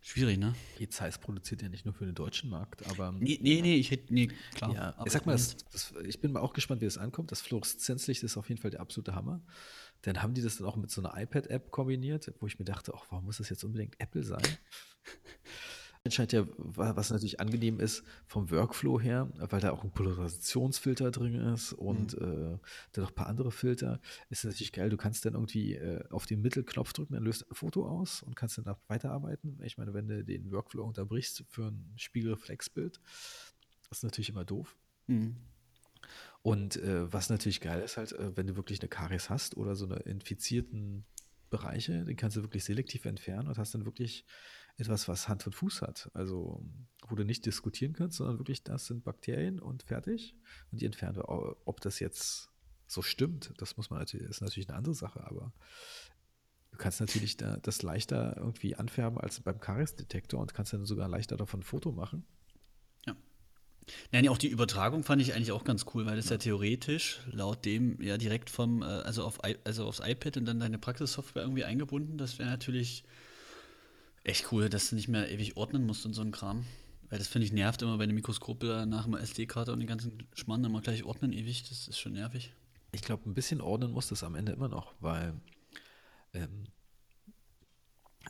schwierig, 0.02 0.38
ne? 0.38 0.56
Die 0.80 0.90
Zeiss 0.90 1.18
produziert 1.18 1.62
ja 1.62 1.70
nicht 1.70 1.86
nur 1.86 1.94
für 1.94 2.06
den 2.06 2.16
deutschen 2.16 2.50
Markt, 2.50 2.88
aber. 2.88 3.12
Nee, 3.12 3.40
nee, 3.42 3.62
nee 3.62 3.76
ich 3.76 3.92
hätte, 3.92 4.14
nee, 4.14 4.30
klar. 4.56 4.74
Ja, 4.74 4.96
ich 5.06 5.12
sag 5.12 5.26
mal, 5.26 5.34
das, 5.34 5.58
das, 5.72 5.94
ich 6.06 6.20
bin 6.20 6.32
mal 6.32 6.40
auch 6.40 6.54
gespannt, 6.54 6.82
wie 6.82 6.86
das 6.86 6.98
ankommt. 6.98 7.32
Das 7.32 7.42
Fluoreszenzlicht 7.42 8.24
ist 8.24 8.38
auf 8.38 8.50
jeden 8.50 8.62
Fall 8.62 8.72
der 8.72 8.82
absolute 8.82 9.16
Hammer. 9.16 9.42
Dann 10.04 10.22
haben 10.22 10.34
die 10.34 10.42
das 10.42 10.58
dann 10.58 10.68
auch 10.68 10.76
mit 10.76 10.92
so 10.92 11.02
einer 11.02 11.20
iPad-App 11.20 11.72
kombiniert, 11.72 12.32
wo 12.40 12.48
ich 12.48 12.60
mir 12.60 12.66
dachte, 12.66 12.94
ach, 12.96 13.06
warum 13.10 13.26
muss 13.26 13.38
das 13.38 13.50
jetzt 13.50 13.64
unbedingt 13.64 14.00
Apple 14.00 14.24
sein? 14.24 14.44
scheint 16.12 16.34
ja, 16.34 16.46
was 16.58 17.10
natürlich 17.10 17.40
angenehm 17.40 17.80
ist 17.80 18.04
vom 18.26 18.52
Workflow 18.52 19.00
her, 19.00 19.30
weil 19.38 19.62
da 19.62 19.72
auch 19.72 19.84
ein 19.84 19.92
Polarisationsfilter 19.92 21.12
drin 21.12 21.36
ist 21.36 21.74
und 21.74 22.20
mhm. 22.20 22.56
äh, 22.56 22.58
dann 22.92 23.04
noch 23.04 23.12
ein 23.12 23.16
paar 23.16 23.28
andere 23.28 23.52
Filter, 23.52 24.00
ist 24.30 24.46
natürlich 24.46 24.72
geil. 24.72 24.90
Du 24.90 24.98
kannst 24.98 25.26
dann 25.26 25.34
irgendwie 25.34 25.76
äh, 25.76 26.04
auf 26.10 26.26
den 26.26 26.42
Mittelknopf 26.42 26.94
drücken, 26.94 27.14
dann 27.14 27.24
löst 27.24 27.50
ein 27.50 27.56
Foto 27.56 27.88
aus 27.88 28.24
und 28.24 28.36
kannst 28.36 28.58
dann 28.58 28.76
weiterarbeiten. 28.88 29.60
Ich 29.64 29.78
meine, 29.78 29.94
wenn 29.94 30.08
du 30.08 30.24
den 30.24 30.52
Workflow 30.52 30.84
unterbrichst 30.84 31.44
für 31.50 31.68
ein 31.68 31.94
Spiegelreflexbild, 31.96 33.00
das 33.90 34.00
ist 34.00 34.04
natürlich 34.04 34.30
immer 34.30 34.46
doof. 34.46 34.76
Mhm. 35.08 35.38
Und 36.42 36.78
äh, 36.78 37.12
was 37.12 37.30
natürlich 37.30 37.62
geil 37.62 37.82
ist, 37.82 37.98
halt, 37.98 38.14
äh, 38.14 38.36
wenn 38.36 38.48
du 38.48 38.56
wirklich 38.56 38.80
eine 38.82 38.90
Karies 38.90 39.30
hast 39.30 39.58
oder 39.58 39.76
so 39.76 39.86
eine 39.86 39.98
infizierten 39.98 41.06
Bereiche, 41.50 42.06
den 42.06 42.16
kannst 42.16 42.38
du 42.38 42.42
wirklich 42.42 42.64
selektiv 42.64 43.06
entfernen 43.06 43.48
und 43.48 43.58
hast 43.58 43.74
dann 43.74 43.86
wirklich 43.86 44.26
etwas, 44.78 45.08
was 45.08 45.28
Hand 45.28 45.46
und 45.46 45.54
Fuß 45.54 45.82
hat. 45.82 46.10
Also, 46.14 46.64
wo 47.08 47.16
du 47.16 47.24
nicht 47.24 47.46
diskutieren 47.46 47.94
kannst, 47.94 48.18
sondern 48.18 48.38
wirklich, 48.38 48.64
das 48.64 48.86
sind 48.86 49.04
Bakterien 49.04 49.60
und 49.60 49.84
fertig. 49.84 50.36
Und 50.72 50.82
die 50.82 50.86
entfernen 50.86 51.16
du. 51.16 51.24
Ob 51.66 51.82
das 51.82 52.00
jetzt 52.00 52.50
so 52.88 53.02
stimmt, 53.02 53.54
das 53.58 53.78
muss 53.78 53.90
man 53.90 54.00
natürlich, 54.00 54.30
ist 54.30 54.42
natürlich 54.42 54.70
eine 54.70 54.78
andere 54.78 54.94
Sache, 54.94 55.26
aber 55.26 55.52
du 56.72 56.78
kannst 56.78 57.00
natürlich 57.00 57.38
da, 57.38 57.58
das 57.58 57.82
leichter 57.82 58.38
irgendwie 58.38 58.76
anfärben 58.76 59.20
als 59.20 59.40
beim 59.40 59.60
Karies-Detektor 59.60 60.40
und 60.40 60.54
kannst 60.54 60.74
dann 60.74 60.86
sogar 60.86 61.10
leichter 61.10 61.38
davon 61.38 61.62
ein 61.62 61.64
Foto 61.64 61.92
machen. 61.92 62.26
Ja. 63.06 63.16
Nein, 64.12 64.28
auch 64.30 64.38
die 64.38 64.50
Übertragung 64.50 65.04
fand 65.04 65.22
ich 65.22 65.34
eigentlich 65.34 65.52
auch 65.52 65.64
ganz 65.64 65.86
cool, 65.94 66.06
weil 66.06 66.16
das 66.18 66.26
ja, 66.26 66.34
ja 66.34 66.38
theoretisch 66.38 67.22
laut 67.32 67.66
dem 67.66 68.02
ja 68.02 68.18
direkt 68.18 68.50
vom, 68.50 68.82
äh, 68.84 68.86
also, 68.86 69.24
auf, 69.26 69.40
also 69.66 69.86
aufs 69.86 70.02
iPad 70.04 70.38
und 70.38 70.46
dann 70.46 70.60
deine 70.60 70.78
Praxissoftware 70.78 71.44
irgendwie 71.44 71.66
eingebunden. 71.66 72.18
Das 72.18 72.40
wäre 72.40 72.50
natürlich 72.50 73.04
echt 74.28 74.52
cool, 74.52 74.70
dass 74.70 74.90
du 74.90 74.96
nicht 74.96 75.08
mehr 75.08 75.32
ewig 75.32 75.58
ordnen 75.58 75.86
musst 75.86 76.06
und 76.06 76.14
so 76.14 76.22
ein 76.22 76.32
Kram. 76.32 76.66
Weil 77.10 77.20
das 77.20 77.28
finde 77.28 77.46
ich 77.46 77.54
nervt 77.54 77.82
immer 77.82 77.98
bei 77.98 78.06
den 78.06 78.16
Mikroskope 78.16 78.86
nach 78.88 79.06
dem 79.06 79.16
SD-Karte 79.16 79.72
und 79.72 79.80
den 79.80 79.88
ganzen 79.88 80.28
Schmarrn 80.34 80.64
immer 80.64 80.82
gleich 80.82 81.04
ordnen 81.04 81.32
ewig. 81.32 81.64
Das 81.70 81.88
ist 81.88 82.00
schon 82.00 82.14
nervig. 82.14 82.54
Ich 82.92 83.02
glaube, 83.02 83.30
ein 83.30 83.34
bisschen 83.34 83.62
ordnen 83.62 83.92
muss 83.92 84.10
das 84.10 84.24
am 84.24 84.36
Ende 84.36 84.52
immer 84.52 84.68
noch, 84.68 84.94
weil 85.00 85.34
ähm, 86.34 86.66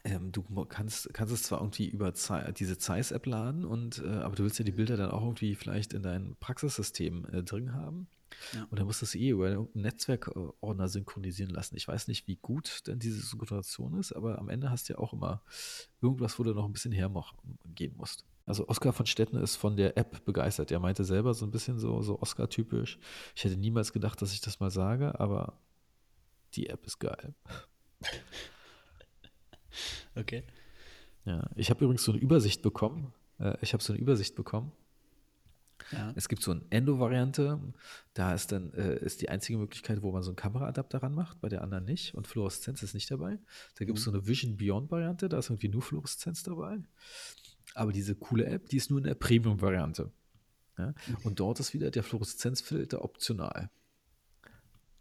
ähm, 0.04 0.32
du 0.32 0.44
kannst, 0.66 1.12
kannst 1.14 1.34
es 1.34 1.44
zwar 1.44 1.60
irgendwie 1.60 1.88
über 1.88 2.14
Ze 2.14 2.54
diese 2.56 2.78
Zeiss-App 2.78 3.26
laden, 3.26 3.66
und, 3.66 4.00
äh, 4.00 4.08
aber 4.08 4.36
du 4.36 4.44
willst 4.44 4.60
ja 4.60 4.66
die 4.66 4.72
Bilder 4.72 4.98
dann 4.98 5.12
auch 5.12 5.24
irgendwie 5.24 5.56
vielleicht 5.56 5.94
in 5.94 6.04
dein 6.04 6.36
Praxissystem 6.40 7.26
äh, 7.32 7.44
drin 7.44 7.74
haben. 7.74 8.08
Ja. 8.54 8.68
Und 8.70 8.80
dann 8.80 8.86
musst 8.86 9.02
du 9.02 9.06
es 9.06 9.16
eh 9.16 9.30
über 9.30 9.48
einen 9.48 9.70
Netzwerkordner 9.74 10.88
synchronisieren 10.88 11.52
lassen. 11.52 11.76
Ich 11.76 11.88
weiß 11.88 12.08
nicht, 12.08 12.28
wie 12.28 12.38
gut 12.38 12.88
denn 12.88 13.00
diese 13.00 13.20
Synchronisation 13.22 13.98
ist, 13.98 14.14
aber 14.14 14.40
am 14.40 14.50
Ende 14.50 14.70
hast 14.70 14.90
du 14.90 14.94
ja 14.94 15.00
auch 15.00 15.14
immer 15.14 15.42
irgendwas, 16.02 16.38
wo 16.38 16.44
du 16.44 16.54
noch 16.54 16.66
ein 16.66 16.74
bisschen 16.74 16.92
hergehen 16.92 17.96
musst. 17.96 18.26
Also 18.46 18.68
Oskar 18.70 18.94
von 18.94 19.06
Stetten 19.06 19.38
ist 19.38 19.58
von 19.58 19.76
der 19.76 19.98
App 19.98 20.24
begeistert. 20.24 20.72
Er 20.72 20.80
meinte 20.80 21.04
selber 21.04 21.34
so 21.34 21.46
ein 21.46 21.52
bisschen 21.52 21.80
so, 21.80 22.02
so 22.02 22.22
Oscar-typisch. 22.22 22.98
Ich 23.36 23.44
hätte 23.44 23.58
niemals 23.58 23.92
gedacht, 23.92 24.22
dass 24.22 24.32
ich 24.32 24.40
das 24.40 24.62
mal 24.62 24.72
sage, 24.72 25.20
aber 25.20 25.60
die 26.54 26.68
App 26.68 26.86
ist 26.86 27.00
geil. 27.00 27.34
Okay. 30.16 30.44
Ja, 31.26 31.48
ich 31.56 31.70
habe 31.70 31.84
übrigens 31.84 32.04
so 32.04 32.12
eine 32.12 32.20
Übersicht 32.20 32.62
bekommen. 32.62 33.14
Äh, 33.40 33.58
ich 33.62 33.74
habe 33.74 33.84
so 33.84 33.94
eine 33.94 34.02
Übersicht 34.02 34.36
bekommen. 34.36 34.72
Ja. 35.92 36.14
Es 36.16 36.28
gibt 36.28 36.44
so 36.44 36.52
eine 36.52 36.62
Endo-Variante, 36.70 37.60
da 38.14 38.34
ist 38.34 38.52
dann 38.52 38.74
äh, 38.74 38.98
ist 38.98 39.22
die 39.22 39.30
einzige 39.30 39.58
Möglichkeit, 39.58 40.02
wo 40.02 40.12
man 40.12 40.22
so 40.22 40.30
einen 40.32 40.36
Kameraadapter 40.36 41.02
ranmacht, 41.02 41.40
bei 41.40 41.50
der 41.50 41.62
anderen 41.62 41.86
nicht 41.86 42.14
und 42.14 42.28
Fluoreszenz 42.28 42.84
ist 42.84 42.94
nicht 42.94 43.10
dabei. 43.10 43.40
Da 43.76 43.86
gibt 43.86 43.98
es 43.98 44.06
mhm. 44.06 44.12
so 44.12 44.18
eine 44.18 44.28
Vision 44.28 44.58
Beyond-Variante, 44.58 45.30
da 45.30 45.40
ist 45.40 45.50
irgendwie 45.50 45.70
nur 45.70 45.82
Fluoreszenz 45.82 46.44
dabei. 46.44 46.80
Aber 47.74 47.92
diese 47.92 48.16
coole 48.16 48.46
App, 48.46 48.70
die 48.70 48.78
ist 48.78 48.90
nur 48.90 49.00
in 49.00 49.06
der 49.06 49.16
Premium-Variante. 49.16 50.12
Ja? 50.78 50.94
Und 51.24 51.40
dort 51.40 51.60
ist 51.60 51.74
wieder 51.74 51.92
der 51.92 52.04
Fluoreszenzfilter 52.04 53.04
optional. 53.04 53.70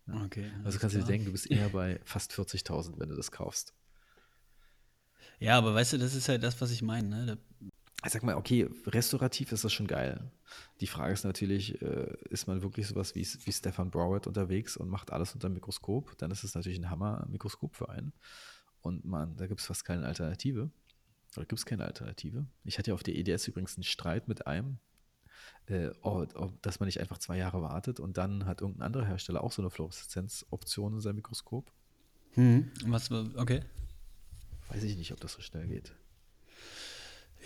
Ja? 0.07 0.24
Okay, 0.24 0.51
also 0.64 0.78
kannst 0.78 0.95
du 0.95 1.01
dir 1.01 1.07
denken, 1.07 1.26
du 1.26 1.32
bist 1.32 1.51
eher 1.51 1.68
bei 1.70 2.01
fast 2.05 2.32
40.000, 2.32 2.99
wenn 2.99 3.09
du 3.09 3.16
das 3.16 3.30
kaufst. 3.30 3.74
Ja, 5.39 5.59
aber 5.59 5.74
weißt 5.74 5.95
du, 5.95 5.99
das 5.99 6.14
ist 6.14 6.28
halt 6.28 6.43
das, 6.43 6.61
was 6.61 6.70
ich 6.70 6.82
meine. 6.82 7.26
Ne? 7.26 7.39
Ich 8.07 8.12
sag 8.12 8.22
mal, 8.22 8.36
okay, 8.36 8.68
restaurativ 8.86 9.50
ist 9.50 9.64
das 9.64 9.72
schon 9.72 9.88
geil. 9.88 10.30
Die 10.80 10.86
Frage 10.86 11.12
ist 11.12 11.24
natürlich, 11.24 11.82
äh, 11.82 12.16
ist 12.30 12.46
man 12.46 12.62
wirklich 12.62 12.86
sowas 12.86 13.16
wie, 13.16 13.26
wie 13.44 13.52
Stefan 13.52 13.90
Broward 13.90 14.28
unterwegs 14.28 14.76
und 14.76 14.88
macht 14.88 15.12
alles 15.12 15.34
unter 15.34 15.48
dem 15.48 15.54
Mikroskop? 15.54 16.16
Dann 16.18 16.30
ist 16.30 16.44
es 16.44 16.54
natürlich 16.54 16.78
ein 16.78 16.88
Hammer-Mikroskop 16.88 17.74
für 17.74 17.88
einen. 17.88 18.12
Und 18.80 19.04
man, 19.04 19.36
da 19.36 19.48
gibt 19.48 19.61
es 19.61 19.66
fast 19.66 19.84
keine 19.84 20.07
Alternative. 20.07 20.70
Oder 21.36 21.46
gibt 21.46 21.59
es 21.59 21.66
keine 21.66 21.84
Alternative? 21.84 22.46
Ich 22.64 22.78
hatte 22.78 22.92
ja 22.92 22.94
auf 22.94 23.02
der 23.02 23.16
EDS 23.16 23.48
übrigens 23.48 23.76
einen 23.76 23.82
Streit 23.82 24.28
mit 24.28 24.46
einem, 24.46 24.78
äh, 25.66 25.88
ob, 26.00 26.34
ob, 26.36 26.62
dass 26.62 26.78
man 26.78 26.86
nicht 26.86 27.00
einfach 27.00 27.18
zwei 27.18 27.36
Jahre 27.38 27.61
wartet 27.61 27.98
und 27.98 28.18
dann 28.18 28.46
hat 28.46 28.61
irgendein 28.61 28.86
anderer 28.86 29.07
Hersteller 29.07 29.42
auch 29.42 29.50
so 29.50 29.62
eine 29.62 29.70
Fluoreszenzoption 29.70 30.94
in 30.94 31.00
seinem 31.00 31.16
Mikroskop. 31.16 31.72
Hm, 32.34 32.70
was, 32.84 33.11
okay. 33.11 33.62
Weiß 34.68 34.84
ich 34.84 34.96
nicht, 34.96 35.12
ob 35.12 35.20
das 35.20 35.32
so 35.32 35.42
schnell 35.42 35.66
geht. 35.66 35.92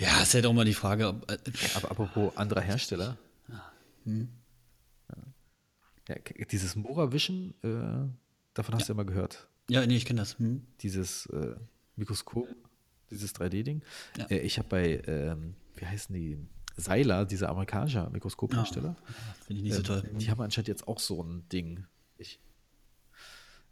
Ja, 0.01 0.23
ist 0.23 0.33
ja 0.33 0.41
doch 0.41 0.53
mal 0.53 0.65
die 0.65 0.75
Frage, 0.75 1.09
ob. 1.09 1.31
Äh, 1.31 1.37
Aber 1.75 1.91
apropos 1.91 2.37
anderer 2.37 2.63
Hersteller. 2.63 3.17
Hm. 4.05 4.29
Ja, 6.09 6.17
dieses 6.51 6.75
Mora 6.75 7.13
Vision, 7.13 7.55
äh, 7.63 8.09
davon 8.55 8.75
hast 8.75 8.83
ja. 8.83 8.87
du 8.87 8.93
ja 8.93 8.95
mal 8.97 9.07
gehört. 9.07 9.47
Ja, 9.69 9.87
nee, 9.87 9.97
ich 9.97 10.07
kenne 10.07 10.21
das. 10.21 10.39
Hm. 10.39 10.67
Dieses 10.81 11.27
äh, 11.27 11.55
Mikroskop, 11.97 12.49
dieses 13.11 13.35
3D-Ding. 13.35 13.83
Ja. 14.17 14.25
Äh, 14.27 14.39
ich 14.39 14.59
habe 14.59 14.69
bei, 14.69 15.03
ähm, 15.07 15.55
wie 15.77 15.87
heißen 15.87 16.15
die? 16.15 16.39
Seiler, 16.77 17.27
dieser 17.27 17.51
amerikanische 17.51 18.09
Mikroskophersteller. 18.11 18.97
Ja, 18.97 19.15
Finde 19.45 19.59
ich 19.59 19.65
nicht 19.65 19.75
so 19.75 19.83
toll. 19.83 20.03
Die 20.15 20.31
haben 20.31 20.41
anscheinend 20.41 20.69
jetzt 20.69 20.89
auch 20.89 20.99
so 20.99 21.23
ein 21.23 21.47
Ding. 21.51 21.85
Ich, 22.17 22.41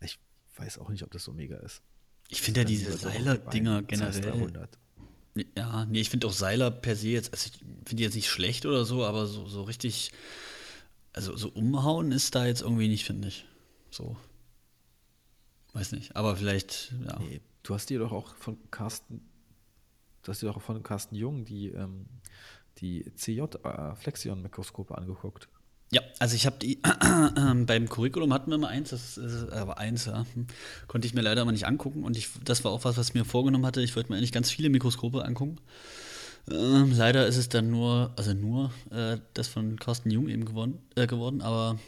ich 0.01 0.19
weiß 0.57 0.79
auch 0.79 0.91
nicht, 0.91 1.03
ob 1.05 1.11
das 1.11 1.25
so 1.25 1.33
mega 1.33 1.57
ist. 1.57 1.81
Ich 2.29 2.43
finde 2.43 2.61
ja 2.61 2.65
diese 2.65 2.93
Seiler-Dinger 2.93 3.83
generell. 3.85 4.69
Ja, 5.57 5.85
nee, 5.87 6.01
ich 6.01 6.11
finde 6.11 6.27
auch 6.27 6.33
Seiler 6.33 6.71
per 6.71 6.97
se 6.97 7.09
jetzt, 7.09 7.33
also 7.33 7.51
ich 7.53 7.89
finde 7.89 8.03
jetzt 8.03 8.15
nicht 8.15 8.29
schlecht 8.29 8.67
oder 8.67 8.85
so, 8.85 9.05
aber 9.05 9.27
so, 9.27 9.47
so 9.47 9.63
richtig, 9.63 10.13
also 11.13 11.37
so 11.37 11.49
umhauen 11.49 12.13
ist 12.13 12.35
da 12.35 12.47
jetzt 12.47 12.63
irgendwie 12.63 12.89
nicht, 12.89 13.05
finde 13.05 13.29
ich. 13.29 13.47
So. 13.91 14.17
Weiß 15.73 15.93
nicht, 15.93 16.17
aber 16.17 16.37
vielleicht, 16.37 16.93
ja. 17.07 17.19
Nee, 17.19 17.41
du 17.63 17.75
hast 17.75 17.91
dir 17.91 17.99
doch 17.99 18.13
auch 18.13 18.35
von 18.35 18.59
Carsten, 18.71 19.21
du 20.23 20.33
hast 20.33 20.43
dir 20.43 20.47
doch 20.47 20.61
von 20.63 20.83
Carsten 20.83 21.15
Jung 21.15 21.45
die, 21.45 21.69
ähm, 21.69 22.07
die 22.79 23.05
CJ 23.15 23.41
äh, 23.65 23.95
angeguckt. 24.95 25.49
Ja, 25.91 26.03
also 26.19 26.37
ich 26.37 26.45
habe 26.45 26.59
die, 26.59 26.75
äh, 26.85 27.55
beim 27.65 27.89
Curriculum 27.89 28.33
hatten 28.35 28.51
wir 28.51 28.59
mal 28.59 28.69
eins, 28.69 28.91
das 28.91 29.17
ist 29.17 29.51
aber 29.51 29.79
eins, 29.79 30.05
ja, 30.05 30.27
hm, 30.35 30.47
konnte 30.87 31.07
ich 31.07 31.15
mir 31.15 31.23
leider 31.23 31.45
mal 31.45 31.53
nicht 31.53 31.67
angucken 31.67 32.05
und 32.05 32.17
ich, 32.17 32.29
das 32.45 32.63
war 32.65 32.73
auch 32.73 32.85
was, 32.85 32.97
was 32.99 33.09
ich 33.09 33.15
mir 33.15 33.25
vorgenommen 33.25 33.65
hatte. 33.65 33.81
Ich 33.81 33.97
wollte 33.97 34.13
mir 34.13 34.19
eigentlich 34.19 34.33
ganz 34.33 34.51
viele 34.51 34.69
Mikroskope 34.69 35.25
angucken. 35.25 35.59
Ähm, 36.51 36.93
leider 36.97 37.27
ist 37.27 37.37
es 37.37 37.49
dann 37.49 37.71
nur, 37.71 38.13
also 38.17 38.35
nur 38.35 38.71
äh, 38.91 39.19
das 39.35 39.49
von 39.49 39.79
Carsten 39.79 40.11
Jung 40.11 40.29
eben 40.29 40.45
geworden, 40.45 40.79
äh, 40.95 41.07
geworden, 41.07 41.41
aber 41.41 41.79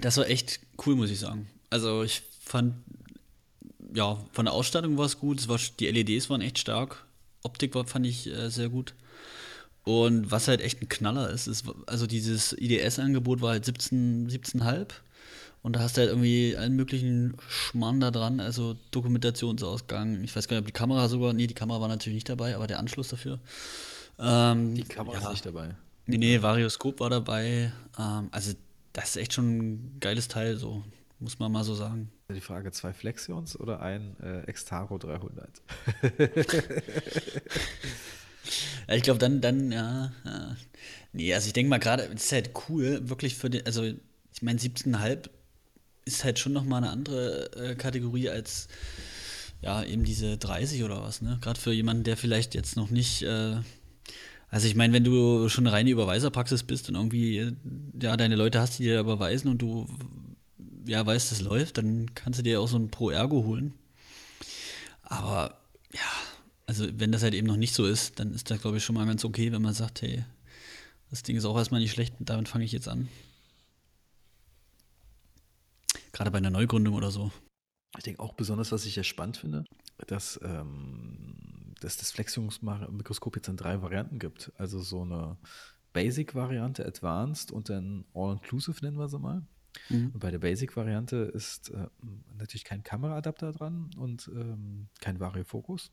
das 0.00 0.16
war 0.16 0.28
echt 0.28 0.60
cool, 0.86 0.96
muss 0.96 1.10
ich 1.10 1.20
sagen. 1.20 1.48
Also 1.68 2.02
ich 2.02 2.22
fand, 2.40 2.74
ja, 3.94 4.18
von 4.32 4.46
der 4.46 4.54
Ausstattung 4.54 4.96
war 4.96 5.06
es 5.06 5.18
gut, 5.18 5.46
die 5.78 5.86
LEDs 5.86 6.30
waren 6.30 6.40
echt 6.40 6.58
stark, 6.58 7.04
Optik 7.42 7.74
war, 7.74 7.86
fand 7.86 8.06
ich 8.06 8.26
äh, 8.26 8.50
sehr 8.50 8.68
gut. 8.68 8.94
Und 9.90 10.30
was 10.30 10.46
halt 10.46 10.60
echt 10.60 10.80
ein 10.80 10.88
Knaller 10.88 11.30
ist, 11.30 11.48
ist 11.48 11.64
also 11.86 12.06
dieses 12.06 12.52
IDS-Angebot 12.52 13.40
war 13.40 13.50
halt 13.50 13.64
17, 13.64 14.28
17,5. 14.30 14.86
Und 15.62 15.74
da 15.74 15.80
hast 15.80 15.96
du 15.96 16.02
halt 16.02 16.10
irgendwie 16.10 16.56
allen 16.56 16.76
möglichen 16.76 17.36
Schmarrn 17.48 17.98
da 17.98 18.12
dran, 18.12 18.38
also 18.38 18.76
Dokumentationsausgang. 18.92 20.22
Ich 20.22 20.34
weiß 20.36 20.46
gar 20.46 20.56
nicht, 20.56 20.62
ob 20.62 20.66
die 20.66 20.72
Kamera 20.72 21.08
sogar, 21.08 21.32
nee, 21.32 21.48
die 21.48 21.54
Kamera 21.54 21.80
war 21.80 21.88
natürlich 21.88 22.14
nicht 22.14 22.28
dabei, 22.28 22.54
aber 22.54 22.68
der 22.68 22.78
Anschluss 22.78 23.08
dafür. 23.08 23.40
Ähm, 24.18 24.76
die 24.76 24.84
Kamera 24.84 25.18
ja, 25.18 25.24
ist 25.24 25.30
nicht 25.30 25.46
dabei. 25.46 25.74
Nee, 26.06 26.18
nee, 26.18 26.40
Varioscope 26.40 27.00
war 27.00 27.10
dabei. 27.10 27.72
Ähm, 27.98 28.28
also, 28.30 28.52
das 28.92 29.10
ist 29.10 29.16
echt 29.16 29.32
schon 29.32 29.58
ein 29.58 29.96
geiles 29.98 30.28
Teil, 30.28 30.56
so, 30.56 30.84
muss 31.18 31.40
man 31.40 31.50
mal 31.50 31.64
so 31.64 31.74
sagen. 31.74 32.10
Die 32.32 32.40
Frage: 32.40 32.70
zwei 32.70 32.92
Flexions 32.92 33.58
oder 33.58 33.80
ein 33.80 34.16
äh, 34.22 34.42
Extaro 34.42 34.98
300? 34.98 35.50
Ich 38.88 39.02
glaube, 39.02 39.18
dann, 39.18 39.40
dann, 39.40 39.72
ja, 39.72 40.12
ja. 40.24 40.56
Nee, 41.12 41.34
also 41.34 41.46
ich 41.46 41.52
denke 41.52 41.70
mal 41.70 41.78
gerade, 41.78 42.04
es 42.04 42.24
ist 42.24 42.32
halt 42.32 42.50
cool, 42.68 43.08
wirklich 43.08 43.34
für 43.34 43.50
den, 43.50 43.66
also 43.66 43.84
ich 43.84 44.42
meine, 44.42 44.58
17,5 44.58 45.28
ist 46.04 46.24
halt 46.24 46.38
schon 46.38 46.52
nochmal 46.52 46.82
eine 46.82 46.92
andere 46.92 47.52
äh, 47.54 47.74
Kategorie 47.74 48.28
als 48.28 48.68
ja, 49.62 49.84
eben 49.84 50.04
diese 50.04 50.38
30 50.38 50.84
oder 50.84 51.02
was, 51.02 51.20
ne? 51.20 51.38
Gerade 51.40 51.60
für 51.60 51.72
jemanden, 51.72 52.04
der 52.04 52.16
vielleicht 52.16 52.54
jetzt 52.54 52.76
noch 52.76 52.90
nicht, 52.90 53.22
äh, 53.22 53.56
also 54.48 54.66
ich 54.66 54.74
meine, 54.74 54.92
wenn 54.92 55.04
du 55.04 55.48
schon 55.48 55.66
eine 55.66 55.76
reine 55.76 55.90
Überweiserpraxis 55.90 56.62
bist 56.62 56.88
und 56.88 56.94
irgendwie, 56.94 57.38
äh, 57.38 57.52
ja, 58.00 58.16
deine 58.16 58.36
Leute 58.36 58.60
hast, 58.60 58.78
die 58.78 58.84
dir 58.84 59.00
überweisen 59.00 59.50
und 59.50 59.58
du, 59.58 59.86
ja, 60.86 61.04
weißt, 61.04 61.30
das 61.30 61.40
läuft, 61.42 61.78
dann 61.78 62.14
kannst 62.14 62.38
du 62.38 62.42
dir 62.42 62.60
auch 62.60 62.68
so 62.68 62.78
ein 62.78 62.90
Pro 62.90 63.10
Ergo 63.10 63.44
holen. 63.44 63.74
Aber, 65.02 65.58
ja, 65.92 66.00
also 66.70 66.86
wenn 67.00 67.10
das 67.10 67.24
halt 67.24 67.34
eben 67.34 67.48
noch 67.48 67.56
nicht 67.56 67.74
so 67.74 67.84
ist, 67.84 68.20
dann 68.20 68.32
ist 68.32 68.48
das, 68.48 68.60
glaube 68.60 68.76
ich, 68.76 68.84
schon 68.84 68.94
mal 68.94 69.04
ganz 69.04 69.24
okay, 69.24 69.50
wenn 69.50 69.60
man 69.60 69.74
sagt, 69.74 70.02
hey, 70.02 70.24
das 71.10 71.24
Ding 71.24 71.36
ist 71.36 71.44
auch 71.44 71.56
erstmal 71.56 71.80
nicht 71.80 71.90
schlecht, 71.90 72.14
damit 72.20 72.48
fange 72.48 72.64
ich 72.64 72.70
jetzt 72.70 72.86
an. 72.86 73.08
Gerade 76.12 76.30
bei 76.30 76.38
einer 76.38 76.50
Neugründung 76.50 76.94
oder 76.94 77.10
so. 77.10 77.32
Ich 77.98 78.04
denke 78.04 78.22
auch 78.22 78.34
besonders, 78.34 78.70
was 78.70 78.84
ich 78.84 78.94
ja 78.94 79.02
spannend 79.02 79.36
finde, 79.36 79.64
dass, 80.06 80.38
ähm, 80.44 81.74
dass 81.80 81.96
das 81.96 82.12
Flexionsmikroskop 82.12 83.34
jetzt 83.34 83.48
in 83.48 83.56
drei 83.56 83.82
Varianten 83.82 84.20
gibt. 84.20 84.52
Also 84.56 84.78
so 84.78 85.02
eine 85.02 85.38
Basic-Variante, 85.92 86.86
Advanced 86.86 87.50
und 87.50 87.68
dann 87.68 88.04
All-Inclusive 88.14 88.78
nennen 88.84 88.96
wir 88.96 89.08
sie 89.08 89.18
mal. 89.18 89.42
Mhm. 89.88 90.10
Und 90.14 90.20
bei 90.20 90.30
der 90.30 90.38
Basic-Variante 90.38 91.16
ist 91.16 91.70
äh, 91.70 91.88
natürlich 92.38 92.62
kein 92.62 92.84
Kameraadapter 92.84 93.50
dran 93.50 93.90
und 93.96 94.30
ähm, 94.32 94.86
kein 95.00 95.18
Variofokus. 95.18 95.90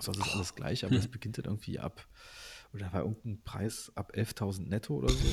Sonst 0.00 0.18
ist 0.18 0.34
alles 0.34 0.54
gleich, 0.54 0.84
aber 0.84 0.96
es 0.96 1.08
beginnt 1.10 1.38
dann 1.38 1.44
irgendwie 1.46 1.78
ab, 1.78 2.06
oder 2.72 2.92
war 2.92 3.02
irgendein 3.02 3.42
Preis 3.42 3.92
ab 3.94 4.12
11.000 4.14 4.68
netto 4.68 4.96
oder 4.96 5.08
so. 5.08 5.28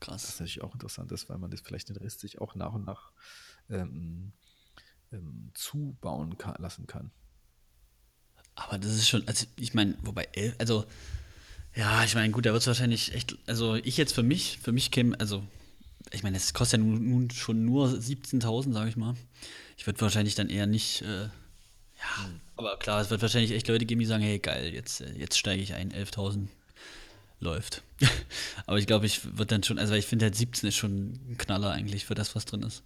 Krass. 0.00 0.22
Das 0.22 0.30
ist 0.30 0.40
natürlich 0.40 0.62
auch 0.62 0.72
interessant 0.72 1.10
ist, 1.12 1.28
weil 1.28 1.38
man 1.38 1.50
das 1.50 1.60
vielleicht 1.60 1.88
den 1.88 1.96
Rest 1.96 2.20
sich 2.20 2.40
auch 2.40 2.54
nach 2.54 2.72
und 2.72 2.84
nach 2.84 3.10
ähm, 3.68 4.32
ähm, 5.12 5.50
zubauen 5.54 6.38
kann, 6.38 6.54
lassen 6.58 6.86
kann. 6.86 7.10
Aber 8.54 8.78
das 8.78 8.92
ist 8.92 9.08
schon, 9.08 9.26
also 9.26 9.46
ich 9.56 9.74
meine, 9.74 9.96
wobei, 10.02 10.28
also 10.58 10.86
ja, 11.74 12.04
ich 12.04 12.14
meine, 12.14 12.32
gut, 12.32 12.46
da 12.46 12.52
wird 12.52 12.62
es 12.62 12.66
wahrscheinlich 12.66 13.14
echt, 13.14 13.36
also 13.46 13.74
ich 13.74 13.96
jetzt 13.96 14.14
für 14.14 14.22
mich, 14.22 14.58
für 14.58 14.72
mich 14.72 14.90
käme, 14.90 15.18
also 15.20 15.46
ich 16.12 16.22
meine, 16.22 16.36
es 16.36 16.54
kostet 16.54 16.80
ja 16.80 16.86
nun, 16.86 17.10
nun 17.10 17.30
schon 17.30 17.64
nur 17.64 17.88
17.000, 17.88 18.72
sage 18.72 18.88
ich 18.88 18.96
mal. 18.96 19.14
Ich 19.76 19.86
würde 19.86 20.00
wahrscheinlich 20.00 20.34
dann 20.36 20.48
eher 20.48 20.66
nicht, 20.66 21.02
äh, 21.02 21.24
ja, 21.24 22.24
hm. 22.24 22.40
Aber 22.56 22.76
klar, 22.78 23.00
es 23.00 23.10
wird 23.10 23.22
wahrscheinlich 23.22 23.52
echt 23.52 23.68
Leute 23.68 23.86
geben, 23.86 24.00
die 24.00 24.06
sagen, 24.06 24.22
hey, 24.22 24.38
geil, 24.38 24.72
jetzt, 24.72 25.00
äh, 25.00 25.12
jetzt 25.12 25.38
steige 25.38 25.62
ich 25.62 25.74
ein, 25.74 25.92
11.000 25.92 26.48
läuft. 27.40 27.82
aber 28.66 28.78
ich 28.78 28.86
glaube, 28.86 29.06
ich 29.06 29.24
würde 29.24 29.46
dann 29.46 29.62
schon, 29.62 29.78
also 29.78 29.94
ich 29.94 30.06
finde 30.06 30.24
halt 30.24 30.34
17 30.34 30.68
ist 30.68 30.76
schon 30.76 31.12
ein 31.28 31.36
Knaller 31.38 31.70
eigentlich 31.70 32.06
für 32.06 32.14
das, 32.14 32.34
was 32.34 32.46
drin 32.46 32.62
ist. 32.62 32.82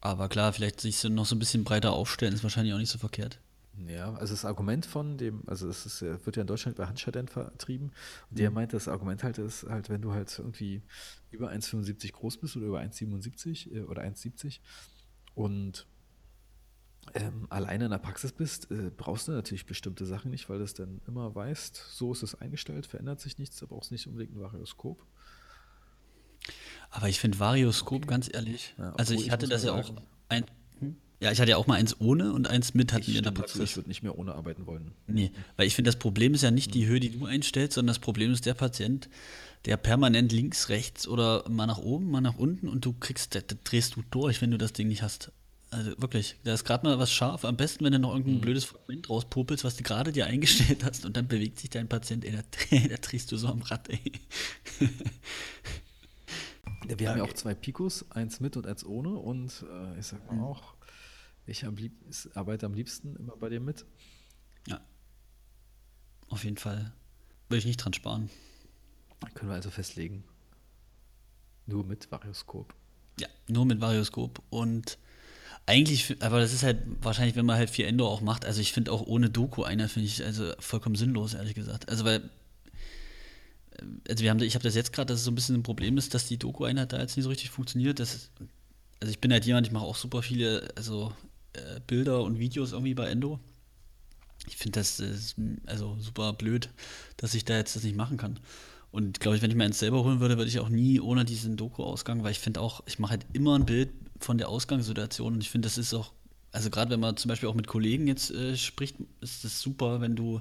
Aber 0.00 0.28
klar, 0.28 0.52
vielleicht 0.52 0.80
sich 0.80 1.02
noch 1.04 1.26
so 1.26 1.34
ein 1.34 1.38
bisschen 1.38 1.64
breiter 1.64 1.92
aufstellen, 1.92 2.34
ist 2.34 2.42
wahrscheinlich 2.42 2.74
auch 2.74 2.78
nicht 2.78 2.90
so 2.90 2.98
verkehrt. 2.98 3.38
Ja, 3.86 4.12
also 4.14 4.34
das 4.34 4.44
Argument 4.44 4.84
von 4.84 5.16
dem, 5.16 5.42
also 5.46 5.68
es 5.68 5.86
ist, 5.86 6.02
wird 6.02 6.36
ja 6.36 6.42
in 6.42 6.46
Deutschland 6.46 6.76
bei 6.76 6.86
Handschadent 6.86 7.30
vertrieben. 7.30 7.92
Und 8.30 8.38
der 8.38 8.50
mhm. 8.50 8.56
meint, 8.56 8.72
das 8.72 8.88
Argument 8.88 9.22
halt 9.22 9.38
ist 9.38 9.64
halt, 9.68 9.88
wenn 9.88 10.02
du 10.02 10.12
halt 10.12 10.36
irgendwie 10.38 10.82
über 11.30 11.50
1,75 11.50 12.12
groß 12.12 12.38
bist 12.38 12.56
oder 12.56 12.66
über 12.66 12.80
1,77 12.80 13.74
äh, 13.74 13.80
oder 13.82 14.02
1,70 14.02 14.58
und 15.34 15.86
ähm, 17.14 17.46
alleine 17.50 17.86
in 17.86 17.90
der 17.90 17.98
Praxis 17.98 18.32
bist, 18.32 18.70
äh, 18.70 18.90
brauchst 18.96 19.28
du 19.28 19.32
natürlich 19.32 19.66
bestimmte 19.66 20.06
Sachen 20.06 20.30
nicht, 20.30 20.48
weil 20.48 20.58
du 20.58 20.64
es 20.64 20.74
dann 20.74 21.00
immer 21.06 21.34
weißt, 21.34 21.84
so 21.90 22.12
ist 22.12 22.22
es 22.22 22.34
eingestellt, 22.34 22.86
verändert 22.86 23.20
sich 23.20 23.38
nichts, 23.38 23.58
da 23.58 23.66
brauchst 23.66 23.90
du 23.90 23.94
nicht 23.94 24.06
unbedingt 24.06 24.34
ein 24.34 24.40
Varioskop. 24.40 25.04
Aber 26.90 27.08
ich 27.08 27.20
finde 27.20 27.38
Varioskop, 27.38 28.02
okay. 28.02 28.10
ganz 28.10 28.30
ehrlich, 28.32 28.74
ja, 28.78 28.92
also 28.94 29.14
ich 29.14 29.30
hatte 29.30 29.46
ich 29.46 29.50
das 29.50 29.64
ja 29.64 29.72
auch 29.72 29.92
ein, 30.28 30.44
ja, 31.20 31.30
ich 31.30 31.38
hatte 31.38 31.50
ja 31.50 31.58
auch 31.58 31.66
mal 31.66 31.74
eins 31.74 32.00
ohne 32.00 32.32
und 32.32 32.48
eins 32.48 32.72
mit 32.72 32.94
hatten 32.94 33.08
wir 33.08 33.18
in 33.18 33.24
der 33.24 33.30
Praxis. 33.30 33.60
Ich 33.60 33.76
würde 33.76 33.90
nicht 33.90 34.02
mehr 34.02 34.18
ohne 34.18 34.34
arbeiten 34.34 34.66
wollen. 34.66 34.92
Nee, 35.06 35.30
weil 35.56 35.66
ich 35.66 35.74
finde, 35.74 35.90
das 35.90 35.98
Problem 35.98 36.32
ist 36.32 36.42
ja 36.42 36.50
nicht 36.50 36.72
die 36.72 36.86
Höhe, 36.86 36.98
die 36.98 37.10
du 37.10 37.26
einstellst, 37.26 37.74
sondern 37.74 37.88
das 37.88 37.98
Problem 37.98 38.32
ist 38.32 38.46
der 38.46 38.54
Patient, 38.54 39.10
der 39.66 39.76
permanent 39.76 40.32
links, 40.32 40.70
rechts 40.70 41.06
oder 41.06 41.46
mal 41.48 41.66
nach 41.66 41.76
oben, 41.76 42.10
mal 42.10 42.22
nach 42.22 42.38
unten 42.38 42.68
und 42.68 42.86
du 42.86 42.94
kriegst, 42.94 43.34
da, 43.34 43.40
da 43.40 43.54
drehst 43.62 43.96
du 43.96 44.02
durch, 44.10 44.40
wenn 44.40 44.50
du 44.50 44.56
das 44.56 44.72
Ding 44.72 44.88
nicht 44.88 45.02
hast. 45.02 45.30
Also 45.72 45.92
wirklich, 46.00 46.36
da 46.42 46.52
ist 46.52 46.64
gerade 46.64 46.84
mal 46.84 46.98
was 46.98 47.12
scharf. 47.12 47.44
Am 47.44 47.56
besten, 47.56 47.84
wenn 47.84 47.92
du 47.92 48.00
noch 48.00 48.10
irgendein 48.10 48.36
mhm. 48.36 48.40
blödes 48.40 48.64
Fragment 48.64 49.08
rauspopelst, 49.08 49.62
was 49.62 49.76
du 49.76 49.84
gerade 49.84 50.10
dir 50.10 50.26
eingestellt 50.26 50.84
hast 50.84 51.04
und 51.04 51.16
dann 51.16 51.28
bewegt 51.28 51.60
sich 51.60 51.70
dein 51.70 51.88
Patient, 51.88 52.24
ey, 52.24 52.32
da, 52.32 52.42
da 52.88 52.96
drehst 52.96 53.30
du 53.30 53.36
so 53.36 53.48
am 53.48 53.62
Rad, 53.62 53.88
ey. 53.88 54.12
Ja, 54.80 54.88
wir 56.88 56.94
okay. 56.94 57.08
haben 57.08 57.18
ja 57.18 57.24
auch 57.24 57.34
zwei 57.34 57.54
Picos, 57.54 58.10
eins 58.10 58.40
mit 58.40 58.56
und 58.56 58.66
eins 58.66 58.84
ohne 58.84 59.10
und 59.10 59.64
äh, 59.70 59.98
ich 60.00 60.06
sag 60.06 60.26
mal 60.26 60.34
mhm. 60.34 60.42
auch, 60.42 60.74
ich 61.46 61.62
lieb, 61.62 61.92
arbeite 62.34 62.66
am 62.66 62.74
liebsten 62.74 63.14
immer 63.16 63.36
bei 63.36 63.48
dir 63.48 63.60
mit. 63.60 63.84
Ja. 64.66 64.80
Auf 66.28 66.44
jeden 66.44 66.56
Fall. 66.56 66.92
Will 67.48 67.58
ich 67.58 67.64
nicht 67.64 67.76
dran 67.76 67.92
sparen. 67.92 68.30
Können 69.34 69.50
wir 69.50 69.56
also 69.56 69.70
festlegen. 69.70 70.24
Nur 71.66 71.84
mit 71.84 72.10
Varioskop. 72.10 72.74
Ja, 73.20 73.28
nur 73.48 73.66
mit 73.66 73.80
Varioskop. 73.80 74.42
Und 74.50 74.98
eigentlich, 75.66 76.16
aber 76.20 76.40
das 76.40 76.52
ist 76.52 76.62
halt 76.62 76.78
wahrscheinlich, 77.00 77.36
wenn 77.36 77.46
man 77.46 77.56
halt 77.56 77.70
viel 77.70 77.84
Endo 77.84 78.08
auch 78.08 78.20
macht. 78.20 78.44
Also 78.44 78.60
ich 78.60 78.72
finde 78.72 78.92
auch 78.92 79.02
ohne 79.02 79.30
Doku 79.30 79.62
einer 79.62 79.88
finde 79.88 80.06
ich 80.06 80.24
also 80.24 80.52
vollkommen 80.58 80.96
sinnlos, 80.96 81.34
ehrlich 81.34 81.54
gesagt. 81.54 81.88
Also 81.88 82.04
weil 82.04 82.28
also 84.08 84.22
wir 84.22 84.30
haben, 84.30 84.40
ich 84.40 84.54
habe 84.54 84.62
das 84.62 84.74
jetzt 84.74 84.92
gerade, 84.92 85.12
dass 85.12 85.20
es 85.20 85.24
so 85.24 85.30
ein 85.30 85.34
bisschen 85.34 85.56
ein 85.56 85.62
Problem 85.62 85.96
ist, 85.98 86.14
dass 86.14 86.26
die 86.26 86.38
Doku-Einheit 86.38 86.92
da 86.92 87.00
jetzt 87.00 87.16
nicht 87.16 87.24
so 87.24 87.30
richtig 87.30 87.50
funktioniert. 87.50 87.98
Das, 88.00 88.30
also 89.00 89.10
ich 89.10 89.20
bin 89.20 89.32
halt 89.32 89.46
jemand, 89.46 89.66
ich 89.66 89.72
mache 89.72 89.84
auch 89.84 89.96
super 89.96 90.22
viele, 90.22 90.68
also 90.76 91.12
äh, 91.54 91.80
Bilder 91.86 92.22
und 92.22 92.38
Videos 92.38 92.72
irgendwie 92.72 92.94
bei 92.94 93.08
Endo. 93.08 93.40
Ich 94.48 94.56
finde 94.56 94.80
das 94.80 95.02
also 95.66 95.96
super 96.00 96.32
blöd, 96.32 96.70
dass 97.16 97.34
ich 97.34 97.44
da 97.44 97.56
jetzt 97.56 97.76
das 97.76 97.84
nicht 97.84 97.96
machen 97.96 98.16
kann. 98.16 98.40
Und 98.92 99.20
glaube 99.20 99.36
ich, 99.36 99.42
wenn 99.42 99.50
ich 99.50 99.56
mir 99.56 99.64
eins 99.64 99.78
selber 99.78 100.02
holen 100.02 100.20
würde, 100.20 100.36
würde 100.36 100.48
ich 100.48 100.58
auch 100.58 100.68
nie 100.68 101.00
ohne 101.00 101.24
diesen 101.24 101.56
Doku-Ausgang, 101.56 102.24
weil 102.24 102.32
ich 102.32 102.40
finde 102.40 102.60
auch, 102.60 102.82
ich 102.86 102.98
mache 102.98 103.12
halt 103.12 103.26
immer 103.32 103.56
ein 103.56 103.66
Bild 103.66 103.90
von 104.18 104.36
der 104.36 104.48
Ausgangssituation 104.48 105.34
und 105.34 105.40
ich 105.40 105.50
finde, 105.50 105.66
das 105.66 105.78
ist 105.78 105.94
auch, 105.94 106.12
also 106.52 106.70
gerade 106.70 106.90
wenn 106.90 107.00
man 107.00 107.16
zum 107.16 107.28
Beispiel 107.28 107.48
auch 107.48 107.54
mit 107.54 107.68
Kollegen 107.68 108.08
jetzt 108.08 108.32
äh, 108.32 108.56
spricht, 108.56 108.96
ist 109.20 109.44
es 109.44 109.60
super, 109.60 110.00
wenn 110.00 110.16
du 110.16 110.40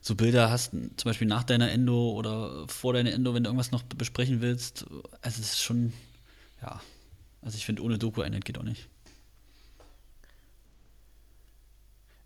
so 0.00 0.16
Bilder 0.16 0.50
hast, 0.50 0.72
zum 0.72 1.04
Beispiel 1.04 1.28
nach 1.28 1.44
deiner 1.44 1.70
Endo 1.70 2.10
oder 2.12 2.66
vor 2.66 2.94
deiner 2.94 3.12
Endo, 3.12 3.34
wenn 3.34 3.44
du 3.44 3.48
irgendwas 3.48 3.70
noch 3.70 3.84
besprechen 3.84 4.40
willst. 4.40 4.86
Also 5.22 5.40
es 5.40 5.52
ist 5.52 5.62
schon, 5.62 5.92
ja, 6.60 6.80
also 7.42 7.56
ich 7.56 7.64
finde, 7.64 7.82
ohne 7.82 7.98
Doku-Einheit 7.98 8.44
geht 8.44 8.58
auch 8.58 8.64
nicht. 8.64 8.88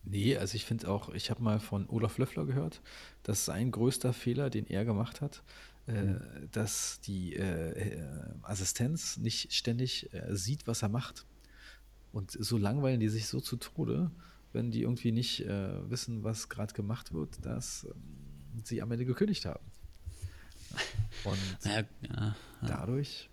Nee, 0.05 0.37
also 0.37 0.57
ich 0.57 0.65
finde 0.65 0.89
auch, 0.89 1.11
ich 1.11 1.31
habe 1.31 1.43
mal 1.43 1.61
von 1.61 1.89
Olaf 1.89 2.19
Löffler 2.19 2.45
gehört, 2.45 2.81
dass 3.23 3.45
sein 3.45 3.71
größter 3.71 4.13
Fehler, 4.13 4.51
den 4.51 4.67
er 4.67 4.85
gemacht 4.85 5.21
hat, 5.21 5.43
äh, 5.87 5.93
mhm. 6.03 6.49
dass 6.51 7.01
die 7.01 7.35
äh, 7.35 7.71
äh, 7.71 8.03
Assistenz 8.43 9.17
nicht 9.17 9.53
ständig 9.53 10.13
äh, 10.13 10.35
sieht, 10.35 10.67
was 10.67 10.83
er 10.83 10.89
macht. 10.89 11.27
Und 12.13 12.33
so 12.33 12.59
langweilen 12.59 13.01
die 13.01 13.09
sich 13.09 13.27
so 13.27 13.41
zu 13.41 13.57
Tode, 13.57 14.11
wenn 14.53 14.71
die 14.71 14.83
irgendwie 14.83 15.13
nicht 15.13 15.41
äh, 15.47 15.91
wissen, 15.91 16.25
was 16.25 16.49
gerade 16.49 16.75
gemacht 16.75 17.13
wird, 17.13 17.45
dass 17.45 17.85
ähm, 17.85 18.63
sie 18.65 18.83
am 18.83 18.91
Ende 18.93 19.07
gekündigt 19.07 19.47
haben. 19.47 19.65
Und 21.25 21.39
ja, 21.65 21.73
ja, 21.81 21.85
ja. 22.11 22.37
dadurch, 22.61 23.31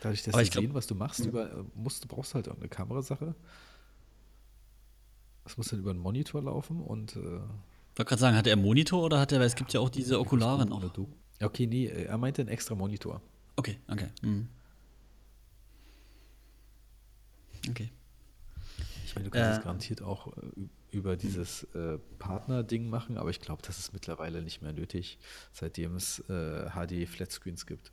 dadurch, 0.00 0.22
dass 0.22 0.36
sie 0.36 0.44
sehen, 0.52 0.74
was 0.74 0.86
du 0.86 0.94
machst, 0.94 1.24
über, 1.24 1.64
musst, 1.74 2.06
brauchst 2.08 2.32
du 2.32 2.34
halt 2.36 2.46
irgendeine 2.48 2.68
Kamerasache. 2.68 3.34
Das 5.46 5.56
muss 5.56 5.68
dann 5.68 5.78
über 5.78 5.90
einen 5.90 6.00
Monitor 6.00 6.42
laufen 6.42 6.80
und. 6.80 7.16
Äh, 7.16 7.18
ich 7.18 7.98
wollte 7.98 8.08
gerade 8.10 8.20
sagen, 8.20 8.36
hat 8.36 8.46
er 8.46 8.54
einen 8.54 8.62
Monitor 8.62 9.02
oder 9.02 9.20
hat 9.20 9.32
er, 9.32 9.38
weil 9.38 9.46
es 9.46 9.54
gibt 9.54 9.72
ja 9.72 9.80
auch 9.80 9.88
diese 9.88 10.20
Okulare 10.20 10.66
noch. 10.66 10.82
Okay, 11.40 11.66
nee, 11.66 11.86
er 11.86 12.18
meinte 12.18 12.42
einen 12.42 12.50
extra 12.50 12.74
Monitor. 12.74 13.22
Okay, 13.56 13.78
okay. 13.88 14.08
Mhm. 14.20 14.48
Okay. 17.70 17.90
Ich 19.06 19.14
meine, 19.14 19.24
du 19.24 19.30
kannst 19.30 19.50
es 19.52 19.58
äh, 19.58 19.62
garantiert 19.62 20.02
auch 20.02 20.36
äh, 20.36 20.66
über 20.90 21.16
dieses 21.16 21.64
äh, 21.74 21.98
Partner-Ding 22.18 22.90
machen, 22.90 23.16
aber 23.16 23.30
ich 23.30 23.40
glaube, 23.40 23.62
das 23.64 23.78
ist 23.78 23.92
mittlerweile 23.92 24.42
nicht 24.42 24.60
mehr 24.60 24.72
nötig, 24.72 25.18
seitdem 25.52 25.96
es 25.96 26.20
äh, 26.28 26.68
HD-Flatscreens 26.70 27.66
gibt. 27.66 27.92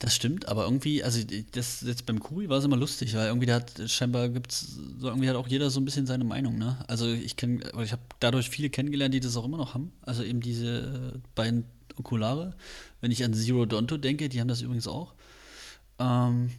Das 0.00 0.14
stimmt, 0.14 0.48
aber 0.48 0.64
irgendwie, 0.64 1.04
also 1.04 1.20
das 1.52 1.82
jetzt 1.82 2.06
beim 2.06 2.20
Kuri 2.20 2.48
war 2.48 2.56
es 2.56 2.64
immer 2.64 2.78
lustig, 2.78 3.14
weil 3.14 3.26
irgendwie 3.26 3.46
da 3.46 3.56
hat 3.56 3.70
scheinbar 3.86 4.30
gibt's 4.30 4.78
so 4.98 5.08
irgendwie 5.08 5.28
hat 5.28 5.36
auch 5.36 5.46
jeder 5.46 5.68
so 5.68 5.78
ein 5.78 5.84
bisschen 5.84 6.06
seine 6.06 6.24
Meinung, 6.24 6.56
ne? 6.56 6.82
Also 6.88 7.06
ich 7.06 7.36
kenne, 7.36 7.60
ich 7.84 7.92
habe 7.92 8.00
dadurch 8.18 8.48
viele 8.48 8.70
kennengelernt, 8.70 9.12
die 9.12 9.20
das 9.20 9.36
auch 9.36 9.44
immer 9.44 9.58
noch 9.58 9.74
haben. 9.74 9.92
Also 10.00 10.22
eben 10.22 10.40
diese 10.40 11.12
äh, 11.14 11.18
beiden 11.34 11.66
Okulare. 11.96 12.54
Wenn 13.02 13.10
ich 13.10 13.22
an 13.24 13.34
Zero 13.34 13.66
Donto 13.66 13.98
denke, 13.98 14.30
die 14.30 14.40
haben 14.40 14.48
das 14.48 14.62
übrigens 14.62 14.88
auch. 14.88 15.12
Ähm, 15.98 16.50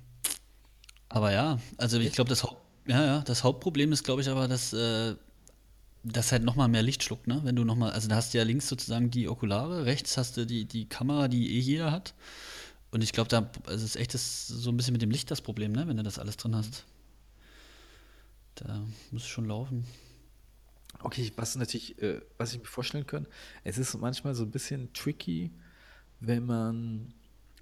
aber 1.10 1.32
ja, 1.32 1.60
also 1.78 2.00
ich 2.00 2.14
glaube, 2.14 2.30
das, 2.30 2.48
ja, 2.88 3.06
ja, 3.06 3.20
das 3.22 3.44
Hauptproblem 3.44 3.92
ist, 3.92 4.04
glaube 4.04 4.22
ich, 4.22 4.30
aber, 4.30 4.48
dass 4.48 4.72
äh, 4.74 5.16
das 6.04 6.32
halt 6.32 6.44
nochmal 6.44 6.68
mehr 6.68 6.84
Licht 6.84 7.04
schluckt, 7.04 7.26
ne? 7.26 7.42
Wenn 7.44 7.56
du 7.56 7.64
nochmal, 7.64 7.92
also 7.92 8.08
da 8.08 8.18
hast 8.18 8.36
du 8.36 8.38
ja 8.38 8.44
links 8.44 8.68
sozusagen 8.68 9.10
die 9.10 9.28
Okulare, 9.28 9.86
rechts 9.86 10.16
hast 10.18 10.38
du 10.38 10.46
die, 10.46 10.66
die 10.66 10.86
Kamera, 10.86 11.28
die 11.28 11.58
eh 11.58 11.60
jeder 11.60 11.92
hat. 11.92 12.14
Und 12.92 13.04
ich 13.04 13.14
glaube, 13.14 13.30
da 13.30 13.50
also 13.66 13.86
ist 13.86 13.96
echt 13.96 14.14
das, 14.14 14.48
so 14.48 14.70
ein 14.70 14.78
bisschen 14.78 14.94
mit 14.94 15.02
dem 15.02 15.12
Licht 15.12 15.32
das 15.32 15.42
Problem, 15.42 15.72
ne? 15.72 15.88
wenn 15.88 15.98
du 15.98 16.04
das 16.04 16.20
alles 16.20 16.38
drin 16.38 16.56
hast. 16.56 16.86
Da 18.56 18.86
muss 19.12 19.24
es 19.24 19.28
schon 19.28 19.46
laufen. 19.46 19.86
Okay, 21.00 21.32
was 21.36 21.56
natürlich, 21.56 22.02
äh, 22.02 22.22
was 22.38 22.54
ich 22.54 22.60
mir 22.60 22.66
vorstellen 22.66 23.08
kann, 23.08 23.26
es 23.64 23.78
ist 23.78 23.98
manchmal 23.98 24.36
so 24.36 24.44
ein 24.44 24.52
bisschen 24.52 24.92
tricky, 24.94 25.52
wenn 26.20 26.46
man 26.46 27.14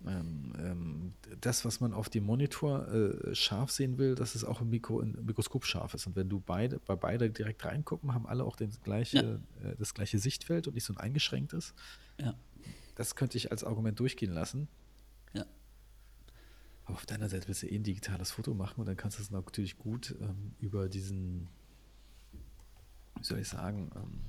ähm, 0.08 0.54
ähm, 0.58 1.14
das, 1.42 1.66
was 1.66 1.80
man 1.80 1.94
auf 1.94 2.10
dem 2.10 2.26
Monitor 2.26 2.88
äh, 2.88 3.36
scharf 3.36 3.72
sehen 3.72 3.98
will, 3.98 4.16
dass 4.16 4.36
es 4.36 4.44
auch 4.44 4.62
im, 4.62 4.70
Mikro, 4.70 5.02
im 5.02 5.26
Mikroskop 5.26 5.66
scharf 5.66 5.94
ist. 5.94 6.08
Und 6.08 6.16
wenn 6.16 6.30
du 6.30 6.40
beide, 6.40 6.80
bei 6.80 6.96
beide 6.96 7.30
direkt 7.30 7.66
reingucken, 7.66 8.14
haben 8.14 8.26
alle 8.26 8.46
auch 8.46 8.56
den 8.56 8.72
gleiche, 8.84 9.42
ja. 9.62 9.70
äh, 9.70 9.76
das 9.78 9.94
gleiche 9.94 10.18
Sichtfeld 10.18 10.68
und 10.68 10.74
nicht 10.74 10.86
so 10.86 10.94
ein 10.94 10.98
eingeschränktes. 10.98 11.74
Ja. 12.20 12.34
Das 12.96 13.16
könnte 13.16 13.38
ich 13.38 13.52
als 13.52 13.64
Argument 13.64 14.00
durchgehen 14.00 14.34
lassen. 14.34 14.68
Aber 16.90 16.96
auf 16.96 17.06
deiner 17.06 17.30
Seite 17.30 17.48
willst 17.48 17.62
du 17.62 17.68
eh 17.68 17.76
ein 17.76 17.84
digitales 17.84 18.32
Foto 18.32 18.56
machen 18.56 18.80
und 18.80 18.88
dann 18.88 18.98
kannst 18.98 19.20
du 19.20 19.22
es 19.22 19.30
natürlich 19.30 19.78
gut 19.78 20.16
ähm, 20.22 20.56
über 20.58 20.90
diesen, 20.90 21.48
wie 23.16 23.24
soll 23.24 23.38
ich 23.38 23.48
sagen, 23.48 23.92
ähm, 23.96 24.22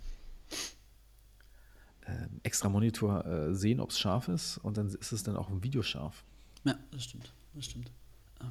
äh, 2.02 2.28
extra 2.42 2.68
Monitor 2.68 3.24
äh, 3.24 3.54
sehen, 3.54 3.80
ob 3.80 3.90
es 3.90 3.98
scharf 3.98 4.28
ist 4.28 4.58
und 4.58 4.76
dann 4.76 4.88
ist 4.88 5.10
es 5.10 5.22
dann 5.22 5.36
auch 5.36 5.48
im 5.48 5.62
Video 5.62 5.82
scharf. 5.82 6.22
Ja, 6.64 6.78
das 6.90 7.04
stimmt. 7.04 7.32
Das 7.54 7.64
stimmt. 7.64 7.90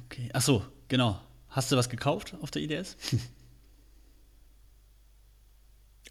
Okay. 0.06 0.28
Achso, 0.32 0.64
genau. 0.88 1.20
Hast 1.48 1.70
du 1.70 1.76
was 1.76 1.88
gekauft 1.88 2.34
auf 2.40 2.50
der 2.50 2.62
IDS? 2.62 2.96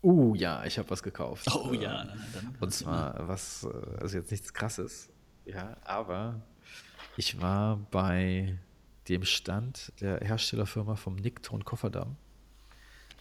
Uh, 0.02 0.34
ja, 0.34 0.64
ich 0.64 0.80
habe 0.80 0.90
was 0.92 1.04
gekauft. 1.04 1.54
Oh 1.54 1.74
ja. 1.74 2.06
Dann, 2.06 2.26
dann 2.34 2.56
und 2.62 2.74
zwar 2.74 3.28
was, 3.28 3.66
äh, 3.66 3.98
also 4.00 4.16
jetzt 4.16 4.32
nichts 4.32 4.54
krasses, 4.54 5.10
ja, 5.44 5.76
aber 5.84 6.42
ich 7.20 7.42
war 7.42 7.76
bei 7.92 8.58
dem 9.10 9.26
Stand 9.26 9.92
der 10.00 10.22
Herstellerfirma 10.22 10.96
vom 10.96 11.18
Nickton 11.18 11.66
Kofferdamm 11.66 12.16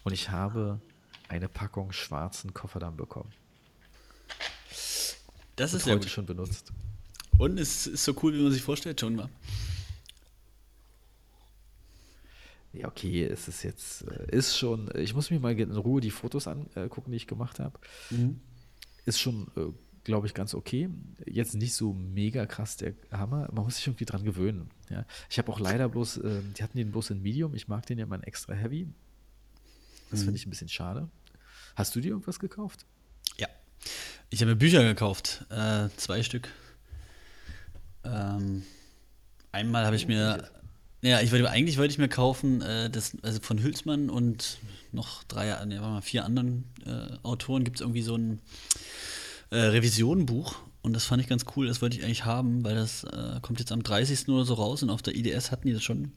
und 0.05 0.13
ich 0.13 0.31
habe 0.31 0.81
eine 1.27 1.49
Packung 1.49 1.91
schwarzen 1.91 2.55
Kofferdamm 2.55 2.97
bekommen. 2.97 3.33
Das 5.57 5.75
ist 5.75 5.85
ja 5.85 5.95
heute 5.95 6.09
schon 6.09 6.27
benutzt. 6.27 6.73
Und 7.39 7.59
es 7.59 7.89
ist 7.89 8.05
so 8.05 8.15
cool, 8.23 8.35
wie 8.35 8.43
man 8.43 8.53
sich 8.53 8.63
vorstellt, 8.63 9.01
schon 9.01 9.17
mal. 9.17 9.29
Ja, 12.73 12.87
okay, 12.87 13.25
es 13.25 13.49
ist 13.49 13.65
jetzt, 13.65 14.03
äh, 14.03 14.37
ist 14.37 14.57
schon, 14.57 14.89
ich 14.95 15.13
muss 15.13 15.29
mir 15.33 15.41
mal 15.41 15.59
in 15.59 15.73
Ruhe 15.73 16.01
die 16.01 16.13
Fotos 16.13 16.47
angucken, 16.47 17.11
die 17.11 17.17
ich 17.17 17.27
gemacht 17.27 17.59
habe. 17.59 17.77
Mhm. 18.11 18.41
Ist 19.07 19.19
schon, 19.19 19.49
äh, 19.57 19.73
glaube 20.09 20.27
ich, 20.27 20.33
ganz 20.33 20.55
okay. 20.55 20.89
Jetzt 21.27 21.55
nicht 21.55 21.75
so 21.75 21.93
mega 21.93 22.47
krass 22.47 22.79
der 22.79 22.95
Hammer. 23.13 23.47
Man 23.53 23.65
muss 23.65 23.77
sich 23.77 23.87
irgendwie 23.87 24.07
dran 24.07 24.25
gewöhnen. 24.25 24.71
Ja. 24.89 25.05
Ich 25.29 25.39
habe 25.39 25.53
auch 25.53 25.61
leider 25.61 25.87
bloß, 25.91 26.17
äh, 26.17 26.41
die 26.57 26.63
hatten 26.63 26.79
den 26.79 26.91
bloß 26.91 27.11
in 27.11 27.23
Medium. 27.23 27.55
Ich 27.55 27.69
mag 27.69 27.85
den 27.85 27.99
ja 27.99 28.07
mal 28.07 28.23
extra 28.25 28.55
heavy. 28.55 28.89
Das 30.11 30.21
mhm. 30.21 30.25
finde 30.25 30.39
ich 30.39 30.47
ein 30.47 30.51
bisschen 30.51 30.71
schade. 30.71 31.09
Hast 31.77 31.95
du 31.95 32.01
dir 32.01 32.09
irgendwas 32.09 32.39
gekauft? 32.39 32.87
Ja. 33.37 33.49
Ich 34.31 34.41
habe 34.41 34.53
mir 34.53 34.57
Bücher 34.57 34.83
gekauft. 34.83 35.45
Äh, 35.51 35.91
zwei 35.99 36.23
Stück. 36.23 36.49
Ähm, 38.03 38.63
einmal 39.53 39.85
habe 39.85 39.97
ich 39.97 40.07
oh, 40.07 40.09
mir 40.09 40.51
ja, 41.01 41.21
ich 41.21 41.31
wollte 41.31 41.49
eigentlich 41.49 41.79
wollte 41.79 41.93
ich 41.93 41.99
mir 41.99 42.09
kaufen, 42.09 42.61
äh, 42.61 42.91
das, 42.91 43.17
also 43.23 43.41
von 43.41 43.63
Hülsmann 43.63 44.11
und 44.11 44.59
noch 44.91 45.23
drei, 45.25 45.65
ne, 45.65 45.81
mal, 45.81 46.03
vier 46.03 46.25
anderen 46.25 46.65
äh, 46.85 47.17
Autoren 47.23 47.63
gibt 47.63 47.77
es 47.77 47.83
irgendwie 47.83 48.03
so 48.03 48.17
ein 48.17 48.41
äh, 49.51 49.57
Revisionenbuch 49.57 50.57
und 50.83 50.93
das 50.93 51.05
fand 51.05 51.23
ich 51.23 51.29
ganz 51.29 51.45
cool, 51.57 51.67
das 51.67 51.83
wollte 51.83 51.99
ich 51.99 52.05
eigentlich 52.05 52.25
haben, 52.25 52.65
weil 52.65 52.75
das 52.75 53.05
äh, 53.05 53.41
kommt 53.43 53.59
jetzt 53.59 53.73
am 53.73 53.83
30. 53.83 54.29
oder 54.29 54.45
so 54.45 54.55
raus 54.55 54.83
und 54.83 54.91
auf 54.91 55.03
der 55.03 55.15
IDS 55.15 55.51
hatten 55.51 55.69
die 55.69 55.75
das 55.75 55.83
schon. 55.83 56.13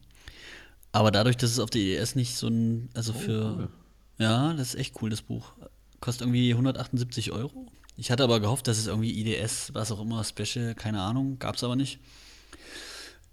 Aber 0.91 1.11
dadurch, 1.11 1.37
dass 1.37 1.51
es 1.51 1.59
auf 1.59 1.69
der 1.69 1.81
IDS 1.81 2.15
nicht 2.15 2.35
so 2.35 2.47
ein, 2.47 2.89
also 2.93 3.13
oh, 3.15 3.19
für, 3.19 3.55
cool. 3.57 3.69
ja, 4.17 4.53
das 4.53 4.69
ist 4.69 4.75
echt 4.75 5.01
cool, 5.01 5.09
das 5.09 5.21
Buch. 5.21 5.53
Kostet 5.99 6.23
irgendwie 6.23 6.51
178 6.51 7.31
Euro. 7.31 7.67
Ich 7.97 8.11
hatte 8.11 8.23
aber 8.23 8.39
gehofft, 8.39 8.67
dass 8.67 8.77
es 8.77 8.87
irgendwie 8.87 9.19
IDS, 9.19 9.73
was 9.73 9.91
auch 9.91 10.01
immer, 10.01 10.23
Special, 10.23 10.75
keine 10.75 11.01
Ahnung, 11.01 11.37
gab 11.39 11.55
es 11.55 11.63
aber 11.63 11.75
nicht. 11.75 11.99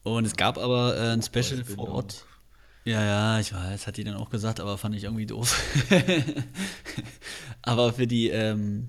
Und 0.02 0.24
es 0.24 0.36
gab 0.36 0.58
aber 0.58 0.96
äh, 0.96 1.12
ein 1.12 1.22
Special 1.22 1.64
vor 1.64 1.88
Ort. 1.88 2.24
Ja, 2.84 3.04
ja, 3.04 3.40
ich 3.40 3.52
weiß, 3.52 3.86
hat 3.86 3.96
die 3.96 4.04
dann 4.04 4.16
auch 4.16 4.30
gesagt, 4.30 4.60
aber 4.60 4.78
fand 4.78 4.94
ich 4.94 5.04
irgendwie 5.04 5.26
doof. 5.26 5.60
aber 7.62 7.92
für 7.92 8.06
die, 8.06 8.28
ähm, 8.28 8.88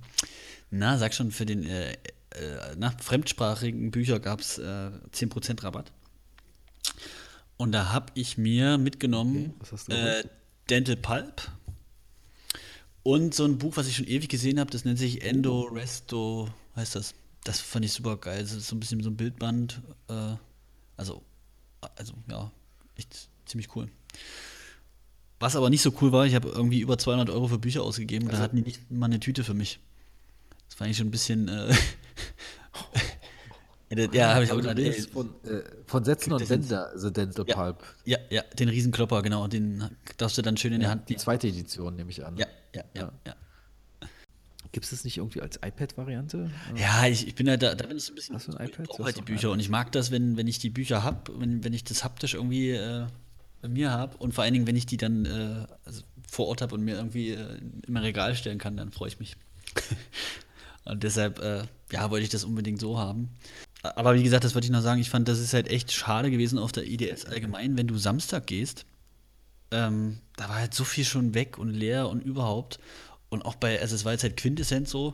na, 0.71 0.97
sag 0.97 1.13
schon, 1.13 1.31
für 1.31 1.45
den 1.45 1.65
äh, 1.65 1.93
äh, 1.93 2.75
na, 2.77 2.91
fremdsprachigen 2.91 3.91
Bücher 3.91 4.19
gab 4.19 4.41
es 4.41 4.57
äh, 4.57 4.91
10% 5.13 5.63
Rabatt. 5.63 5.91
Und 7.57 7.71
da 7.71 7.91
habe 7.91 8.07
ich 8.13 8.37
mir 8.37 8.77
mitgenommen 8.77 9.53
okay, 9.59 9.93
äh, 9.93 10.23
Dental 10.69 10.95
Pulp 10.95 11.51
und 13.03 13.33
so 13.33 13.45
ein 13.45 13.57
Buch, 13.57 13.77
was 13.77 13.87
ich 13.87 13.95
schon 13.95 14.07
ewig 14.07 14.29
gesehen 14.29 14.59
habe, 14.59 14.69
das 14.71 14.85
nennt 14.85 14.99
sich 14.99 15.23
Endo 15.23 15.63
Resto, 15.63 16.49
heißt 16.75 16.95
das. 16.95 17.15
Das 17.43 17.59
fand 17.59 17.85
ich 17.85 17.93
super 17.93 18.17
geil. 18.17 18.41
Das 18.41 18.51
ist 18.51 18.67
so 18.67 18.75
ein 18.75 18.79
bisschen 18.79 19.01
so 19.01 19.09
ein 19.09 19.17
Bildband. 19.17 19.81
Äh, 20.09 20.35
also, 20.97 21.23
also 21.95 22.13
ja, 22.29 22.51
echt 22.95 23.29
ziemlich 23.45 23.75
cool. 23.75 23.89
Was 25.39 25.55
aber 25.55 25.69
nicht 25.69 25.81
so 25.81 25.93
cool 26.01 26.11
war, 26.11 26.25
ich 26.25 26.35
habe 26.35 26.49
irgendwie 26.49 26.81
über 26.81 26.97
200 26.97 27.29
Euro 27.29 27.47
für 27.47 27.57
Bücher 27.57 27.81
ausgegeben, 27.81 28.27
also, 28.27 28.37
da 28.37 28.43
hatten 28.43 28.57
die 28.57 28.63
nicht 28.63 28.91
mal 28.91 29.05
eine 29.05 29.21
Tüte 29.21 29.45
für 29.45 29.53
mich. 29.53 29.79
Das 30.69 30.75
fand 30.75 30.91
ich 30.91 30.97
schon 30.97 31.07
ein 31.07 31.11
bisschen. 31.11 31.47
Äh, 31.47 31.73
ja, 34.13 34.35
habe 34.35 34.45
ich 34.45 34.51
auch 34.51 34.57
gedacht. 34.57 34.79
Von, 35.11 35.29
äh, 35.43 35.63
von 35.85 36.05
Setzen 36.05 36.31
und 36.33 36.45
Sender, 36.45 36.91
The 36.95 37.11
Dental 37.11 37.45
ja, 37.47 37.55
Pulp. 37.55 37.83
Ja, 38.05 38.19
ja, 38.29 38.43
den 38.57 38.69
Riesenklopper, 38.69 39.21
genau. 39.23 39.47
Den 39.47 39.89
darfst 40.17 40.37
du 40.37 40.41
dann 40.41 40.57
schön 40.57 40.73
in 40.73 40.81
ja, 40.81 40.87
der 40.87 40.91
Hand 40.91 41.09
Die 41.09 41.17
zweite 41.17 41.47
Edition, 41.47 41.95
nehme 41.95 42.11
ich 42.11 42.23
an. 42.25 42.37
Ja, 42.37 42.47
ja, 42.73 42.83
ja. 42.95 43.11
ja. 43.25 43.35
Gibt 44.71 44.85
es 44.85 44.91
das 44.91 45.03
nicht 45.03 45.17
irgendwie 45.17 45.41
als 45.41 45.57
iPad-Variante? 45.57 46.51
Ja, 46.75 47.07
ich, 47.07 47.27
ich 47.27 47.33
bin 47.33 47.47
ja 47.47 47.57
da, 47.57 47.73
da 47.73 47.87
bin 47.87 47.97
ich 47.97 48.03
so 48.03 48.11
ein 48.11 48.15
bisschen. 48.15 48.35
Hast 48.35 48.47
du 48.47 48.51
ein 48.53 48.67
iPad? 48.67 48.87
Ich 48.91 48.99
halt 48.99 49.17
die 49.17 49.23
Bücher 49.23 49.49
und 49.49 49.59
ich 49.59 49.69
mag 49.69 49.91
das, 49.91 50.11
wenn, 50.11 50.37
wenn 50.37 50.45
ich 50.45 50.59
die 50.59 50.69
Bücher 50.69 51.03
habe, 51.03 51.39
wenn, 51.39 51.63
wenn 51.63 51.73
ich 51.73 51.83
das 51.83 52.03
haptisch 52.03 52.35
irgendwie 52.35 52.71
äh, 52.71 53.07
bei 53.61 53.67
mir 53.67 53.89
habe 53.89 54.17
und 54.17 54.33
vor 54.33 54.43
allen 54.43 54.53
Dingen, 54.53 54.67
wenn 54.67 54.75
ich 54.75 54.85
die 54.85 54.97
dann 54.97 55.25
äh, 55.25 55.65
also 55.85 56.03
vor 56.27 56.47
Ort 56.47 56.61
habe 56.61 56.75
und 56.75 56.83
mir 56.83 56.95
irgendwie 56.95 57.31
äh, 57.31 57.57
in 57.57 57.93
mein 57.93 58.03
Regal 58.03 58.35
stellen 58.35 58.59
kann, 58.59 58.77
dann 58.77 58.91
freue 58.91 59.07
ich 59.07 59.19
mich. 59.19 59.37
und 60.89 61.03
deshalb, 61.03 61.39
äh, 61.39 61.63
ja, 61.91 62.09
wollte 62.11 62.23
ich 62.23 62.29
das 62.29 62.43
unbedingt 62.43 62.79
so 62.79 62.97
haben. 62.97 63.29
Aber 63.81 64.15
wie 64.15 64.23
gesagt, 64.23 64.43
das 64.43 64.55
wollte 64.55 64.65
ich 64.65 64.71
noch 64.71 64.81
sagen, 64.81 64.99
ich 64.99 65.09
fand, 65.09 65.27
das 65.27 65.39
ist 65.39 65.53
halt 65.53 65.69
echt 65.69 65.91
schade 65.91 66.31
gewesen 66.31 66.59
auf 66.59 66.71
der 66.71 66.85
IDS 66.85 67.25
allgemein, 67.25 67.77
wenn 67.77 67.87
du 67.87 67.97
Samstag 67.97 68.47
gehst. 68.47 68.85
Ähm, 69.71 70.19
da 70.35 70.49
war 70.49 70.55
halt 70.55 70.73
so 70.73 70.83
viel 70.83 71.05
schon 71.05 71.33
weg 71.33 71.57
und 71.57 71.69
leer 71.69 72.09
und 72.09 72.21
überhaupt. 72.21 72.79
Und 73.29 73.45
auch 73.45 73.55
bei, 73.55 73.79
also 73.79 73.95
es 73.95 74.03
war 74.03 74.11
jetzt 74.11 74.23
halt 74.23 74.37
Quintessenz 74.37 74.89
so. 74.89 75.13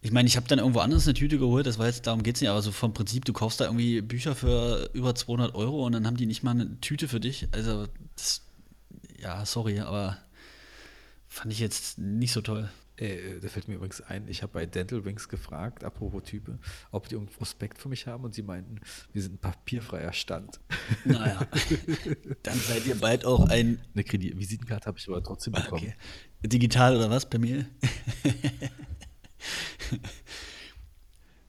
Ich 0.00 0.10
meine, 0.10 0.26
ich 0.26 0.36
habe 0.36 0.46
dann 0.48 0.58
irgendwo 0.58 0.80
anders 0.80 1.06
eine 1.06 1.14
Tüte 1.14 1.38
geholt, 1.38 1.66
das 1.66 1.78
war 1.78 1.86
jetzt, 1.86 2.06
darum 2.06 2.22
geht 2.22 2.34
es 2.34 2.42
nicht, 2.42 2.50
aber 2.50 2.60
so 2.60 2.72
vom 2.72 2.92
Prinzip, 2.92 3.24
du 3.24 3.32
kaufst 3.32 3.60
da 3.60 3.64
irgendwie 3.64 4.02
Bücher 4.02 4.34
für 4.34 4.90
über 4.92 5.14
200 5.14 5.54
Euro 5.54 5.86
und 5.86 5.92
dann 5.92 6.06
haben 6.06 6.18
die 6.18 6.26
nicht 6.26 6.42
mal 6.42 6.50
eine 6.50 6.78
Tüte 6.80 7.08
für 7.08 7.20
dich. 7.20 7.48
Also, 7.52 7.86
das, 8.16 8.42
ja, 9.18 9.46
sorry, 9.46 9.80
aber 9.80 10.18
fand 11.26 11.52
ich 11.52 11.58
jetzt 11.58 11.98
nicht 11.98 12.32
so 12.32 12.42
toll. 12.42 12.68
Äh, 12.96 13.40
da 13.40 13.48
fällt 13.48 13.66
mir 13.66 13.74
übrigens 13.74 14.00
ein, 14.00 14.28
ich 14.28 14.42
habe 14.42 14.52
bei 14.52 14.66
Dental 14.66 15.04
Wings 15.04 15.28
gefragt, 15.28 15.82
apropos 15.82 16.22
Type, 16.22 16.60
ob 16.92 17.08
die 17.08 17.16
irgendeinen 17.16 17.36
Prospekt 17.36 17.78
für 17.78 17.88
mich 17.88 18.06
haben 18.06 18.22
und 18.22 18.34
sie 18.34 18.42
meinten, 18.42 18.80
wir 19.12 19.20
sind 19.20 19.34
ein 19.34 19.38
papierfreier 19.38 20.12
Stand. 20.12 20.60
Naja, 21.04 21.44
dann 22.44 22.56
seid 22.56 22.86
ihr 22.86 22.94
bald 22.94 23.24
auch 23.24 23.48
ein. 23.48 23.80
Eine 23.94 24.04
Kredit 24.04 24.38
Visitenkarte 24.38 24.86
habe 24.86 24.98
ich 24.98 25.08
aber 25.08 25.22
trotzdem 25.24 25.54
bekommen. 25.54 25.82
Okay. 25.82 25.94
Digital 26.44 26.96
oder 26.96 27.10
was 27.10 27.28
bei 27.28 27.38
mir? 27.38 27.66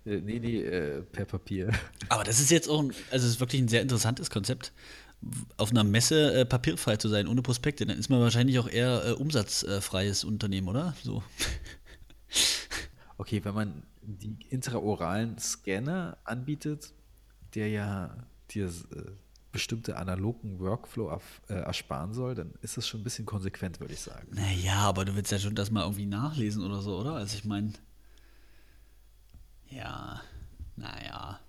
äh, 0.05 0.21
nee, 0.21 0.39
nee, 0.39 0.61
äh, 0.61 1.01
per 1.03 1.25
Papier. 1.25 1.71
Aber 2.09 2.23
das 2.23 2.39
ist 2.39 2.49
jetzt 2.49 2.67
auch, 2.67 2.81
ein, 2.81 2.91
also 3.11 3.27
es 3.27 3.33
ist 3.33 3.39
wirklich 3.39 3.61
ein 3.61 3.67
sehr 3.67 3.83
interessantes 3.83 4.31
Konzept 4.31 4.73
auf 5.57 5.71
einer 5.71 5.83
Messe 5.83 6.33
äh, 6.33 6.45
papierfrei 6.45 6.97
zu 6.97 7.09
sein, 7.09 7.27
ohne 7.27 7.41
Prospekte, 7.41 7.85
dann 7.85 7.97
ist 7.97 8.09
man 8.09 8.19
wahrscheinlich 8.19 8.59
auch 8.59 8.69
eher 8.69 9.05
äh, 9.05 9.11
umsatzfreies 9.11 10.23
Unternehmen, 10.23 10.67
oder? 10.67 10.95
So. 11.03 11.23
Okay, 13.17 13.45
wenn 13.45 13.53
man 13.55 13.83
die 14.01 14.35
intraoralen 14.49 15.37
Scanner 15.39 16.17
anbietet, 16.25 16.91
der 17.53 17.69
ja 17.69 18.17
dir 18.51 18.65
äh, 18.65 19.11
bestimmte 19.51 19.95
analogen 19.95 20.59
Workflow 20.59 21.17
äh, 21.47 21.53
ersparen 21.53 22.13
soll, 22.13 22.35
dann 22.35 22.53
ist 22.61 22.75
das 22.75 22.85
schon 22.85 22.99
ein 22.99 23.03
bisschen 23.05 23.25
konsequent, 23.25 23.79
würde 23.79 23.93
ich 23.93 24.01
sagen. 24.01 24.27
Naja, 24.31 24.79
aber 24.79 25.05
du 25.05 25.15
willst 25.15 25.31
ja 25.31 25.39
schon 25.39 25.55
das 25.55 25.71
mal 25.71 25.83
irgendwie 25.83 26.05
nachlesen 26.05 26.61
oder 26.61 26.81
so, 26.81 26.99
oder? 26.99 27.13
Also 27.13 27.37
ich 27.37 27.45
meine, 27.45 27.71
ja, 29.69 30.21
naja. 30.75 31.39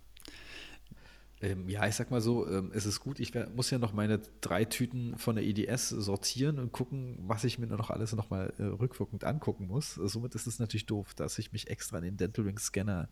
Ähm, 1.43 1.69
ja, 1.69 1.87
ich 1.87 1.95
sag 1.95 2.11
mal 2.11 2.23
so, 2.23 2.49
ähm, 2.49 2.71
es 2.75 2.87
ist 2.87 3.01
gut. 3.01 3.21
Ich 3.21 3.35
wär, 3.35 3.51
muss 3.51 3.71
ja 3.71 3.79
noch 3.79 3.93
meine 3.93 4.21
drei 4.41 4.65
Tüten 4.65 5.19
von 5.19 5.37
der 5.37 5.45
EDS 5.45 5.91
sortieren 5.91 6.59
und 6.59 6.73
gucken, 6.73 7.19
was 7.27 7.45
ich 7.45 7.59
mir 7.59 7.67
noch 7.67 7.91
alles 7.91 8.15
nochmal 8.15 8.55
äh, 8.59 8.63
rückwirkend 8.63 9.25
angucken 9.25 9.67
muss. 9.67 9.95
Somit 9.95 10.35
ist 10.35 10.47
es 10.47 10.59
natürlich 10.59 10.87
doof, 10.87 11.13
dass 11.15 11.39
ich 11.39 11.53
mich 11.53 11.69
extra 11.69 11.99
an 11.99 12.05
den 12.05 12.17
Dental 12.17 12.47
Ring 12.47 12.59
Scanner 12.59 13.11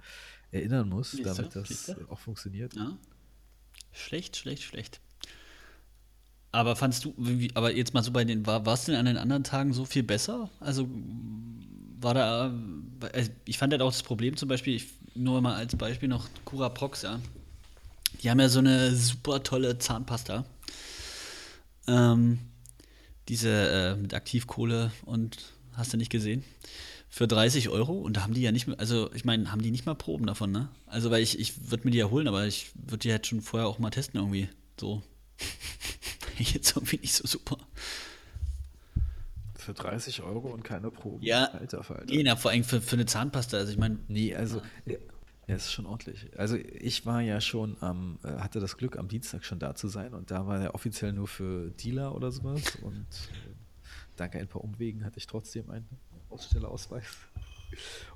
erinnern 0.53 0.89
muss, 0.89 1.11
Siehste? 1.11 1.35
damit 1.35 1.55
das 1.55 1.69
Siehste? 1.69 2.07
auch 2.09 2.19
funktioniert. 2.19 2.75
Ja. 2.75 2.97
Schlecht, 3.93 4.39
schlecht, 4.39 4.63
schlecht. 4.63 5.01
Aber 6.51 6.77
fandst 6.77 7.05
du, 7.05 7.15
wie, 7.19 7.51
aber 7.55 7.75
jetzt 7.75 7.93
mal 7.93 8.03
so 8.03 8.11
bei 8.11 8.25
den, 8.25 8.47
war 8.47 8.67
es 8.67 8.87
denn 8.87 8.95
an 8.95 9.05
den 9.05 9.19
anderen 9.19 9.45
Tagen 9.45 9.75
so 9.75 9.85
viel 9.85 10.03
besser? 10.03 10.49
Also 10.61 10.89
war 12.01 12.15
da, 12.15 12.55
äh, 13.13 13.29
ich 13.45 13.59
fand 13.59 13.73
halt 13.75 13.83
auch 13.83 13.91
das 13.91 14.03
Problem 14.03 14.37
zum 14.39 14.49
Beispiel, 14.49 14.77
ich, 14.77 14.95
nur 15.15 15.43
mal 15.43 15.57
als 15.57 15.77
Beispiel 15.77 16.09
noch 16.09 16.27
Cura 16.47 16.71
Prox, 16.71 17.03
ja 17.03 17.21
die 18.25 18.31
haben 18.31 18.41
ja 18.41 18.49
so 18.49 18.59
eine 18.59 18.95
super 18.97 19.43
tolle 19.43 19.79
Zahnpasta. 19.79 20.47
Ähm, 21.87 22.39
diese 23.29 23.51
äh, 23.51 23.97
mit 23.97 24.15
Aktivkohle 24.15 24.91
und 25.05 25.53
hast 25.75 25.93
du 25.93 25.99
nicht 25.99 26.11
gesehen? 26.11 26.43
Für 27.11 27.29
30 27.29 27.69
Euro 27.69 27.93
und 27.93 28.17
da 28.17 28.23
haben 28.23 28.33
die 28.33 28.41
ja 28.41 28.51
nicht 28.51 28.67
mehr, 28.67 28.81
also 28.81 29.13
ich 29.13 29.27
meine, 29.27 29.53
haben 29.53 29.63
die 29.63 29.71
nicht 29.71 29.85
mal 29.85 29.95
Proben 29.95 30.27
davon, 30.27 30.51
ne? 30.51 30.69
Also, 30.87 31.11
weil 31.11 31.23
ich, 31.23 31.39
ich 31.39 31.71
würde 31.71 31.85
mir 31.85 31.91
die 31.91 31.99
ja 31.99 32.11
holen, 32.11 32.27
aber 32.27 32.47
ich 32.47 32.73
würde 32.75 32.99
die 32.99 33.13
halt 33.13 33.27
schon 33.27 33.43
vorher 33.43 33.69
auch 33.69 33.79
mal 33.79 33.91
testen 33.91 34.19
irgendwie. 34.19 34.49
So. 34.81 35.03
Jetzt 36.39 36.77
irgendwie 36.77 36.99
nicht 36.99 37.15
so 37.15 37.27
super. 37.27 37.59
Für 39.55 39.75
30 39.75 40.23
Euro 40.23 40.49
und 40.49 40.65
keine 40.65 40.91
Probe. 40.91 41.25
Ja. 41.25 41.45
Alter 41.51 41.85
Falter. 41.85 42.07
Nee, 42.07 42.23
na, 42.25 42.37
vor 42.37 42.51
allem 42.51 42.65
für, 42.65 42.81
für 42.81 42.97
eine 42.97 43.07
Zahnpasta. 43.07 43.59
Also 43.59 43.71
ich 43.71 43.79
meine. 43.79 43.99
Nee, 44.09 44.35
also. 44.35 44.63
Ja. 44.87 44.97
Ja, 45.47 45.57
ist 45.57 45.73
schon 45.73 45.87
ordentlich. 45.87 46.39
Also 46.39 46.57
ich 46.57 47.05
war 47.05 47.21
ja 47.21 47.41
schon 47.41 47.77
am, 47.81 48.19
äh, 48.25 48.39
hatte 48.39 48.61
das 48.61 48.77
Glück, 48.77 48.97
am 48.97 49.09
Dienstag 49.09 49.45
schon 49.45 49.59
da 49.59 49.75
zu 49.75 49.89
sein 49.89 50.15
und 50.15 50.31
da 50.31 50.47
war 50.47 50.61
er 50.61 50.75
offiziell 50.75 51.13
nur 51.13 51.29
für 51.29 51.71
Dealer 51.71 52.15
oder 52.15 52.33
sowas 52.33 52.77
und 52.83 53.03
äh, 53.03 53.55
dank 54.17 54.35
ein 54.37 54.49
paar 54.49 54.65
Umwegen 54.65 55.05
hatte 55.05 55.19
ich 55.19 55.27
trotzdem 55.27 55.71
einen 55.71 55.89
Ausstellerausweis. 56.31 57.07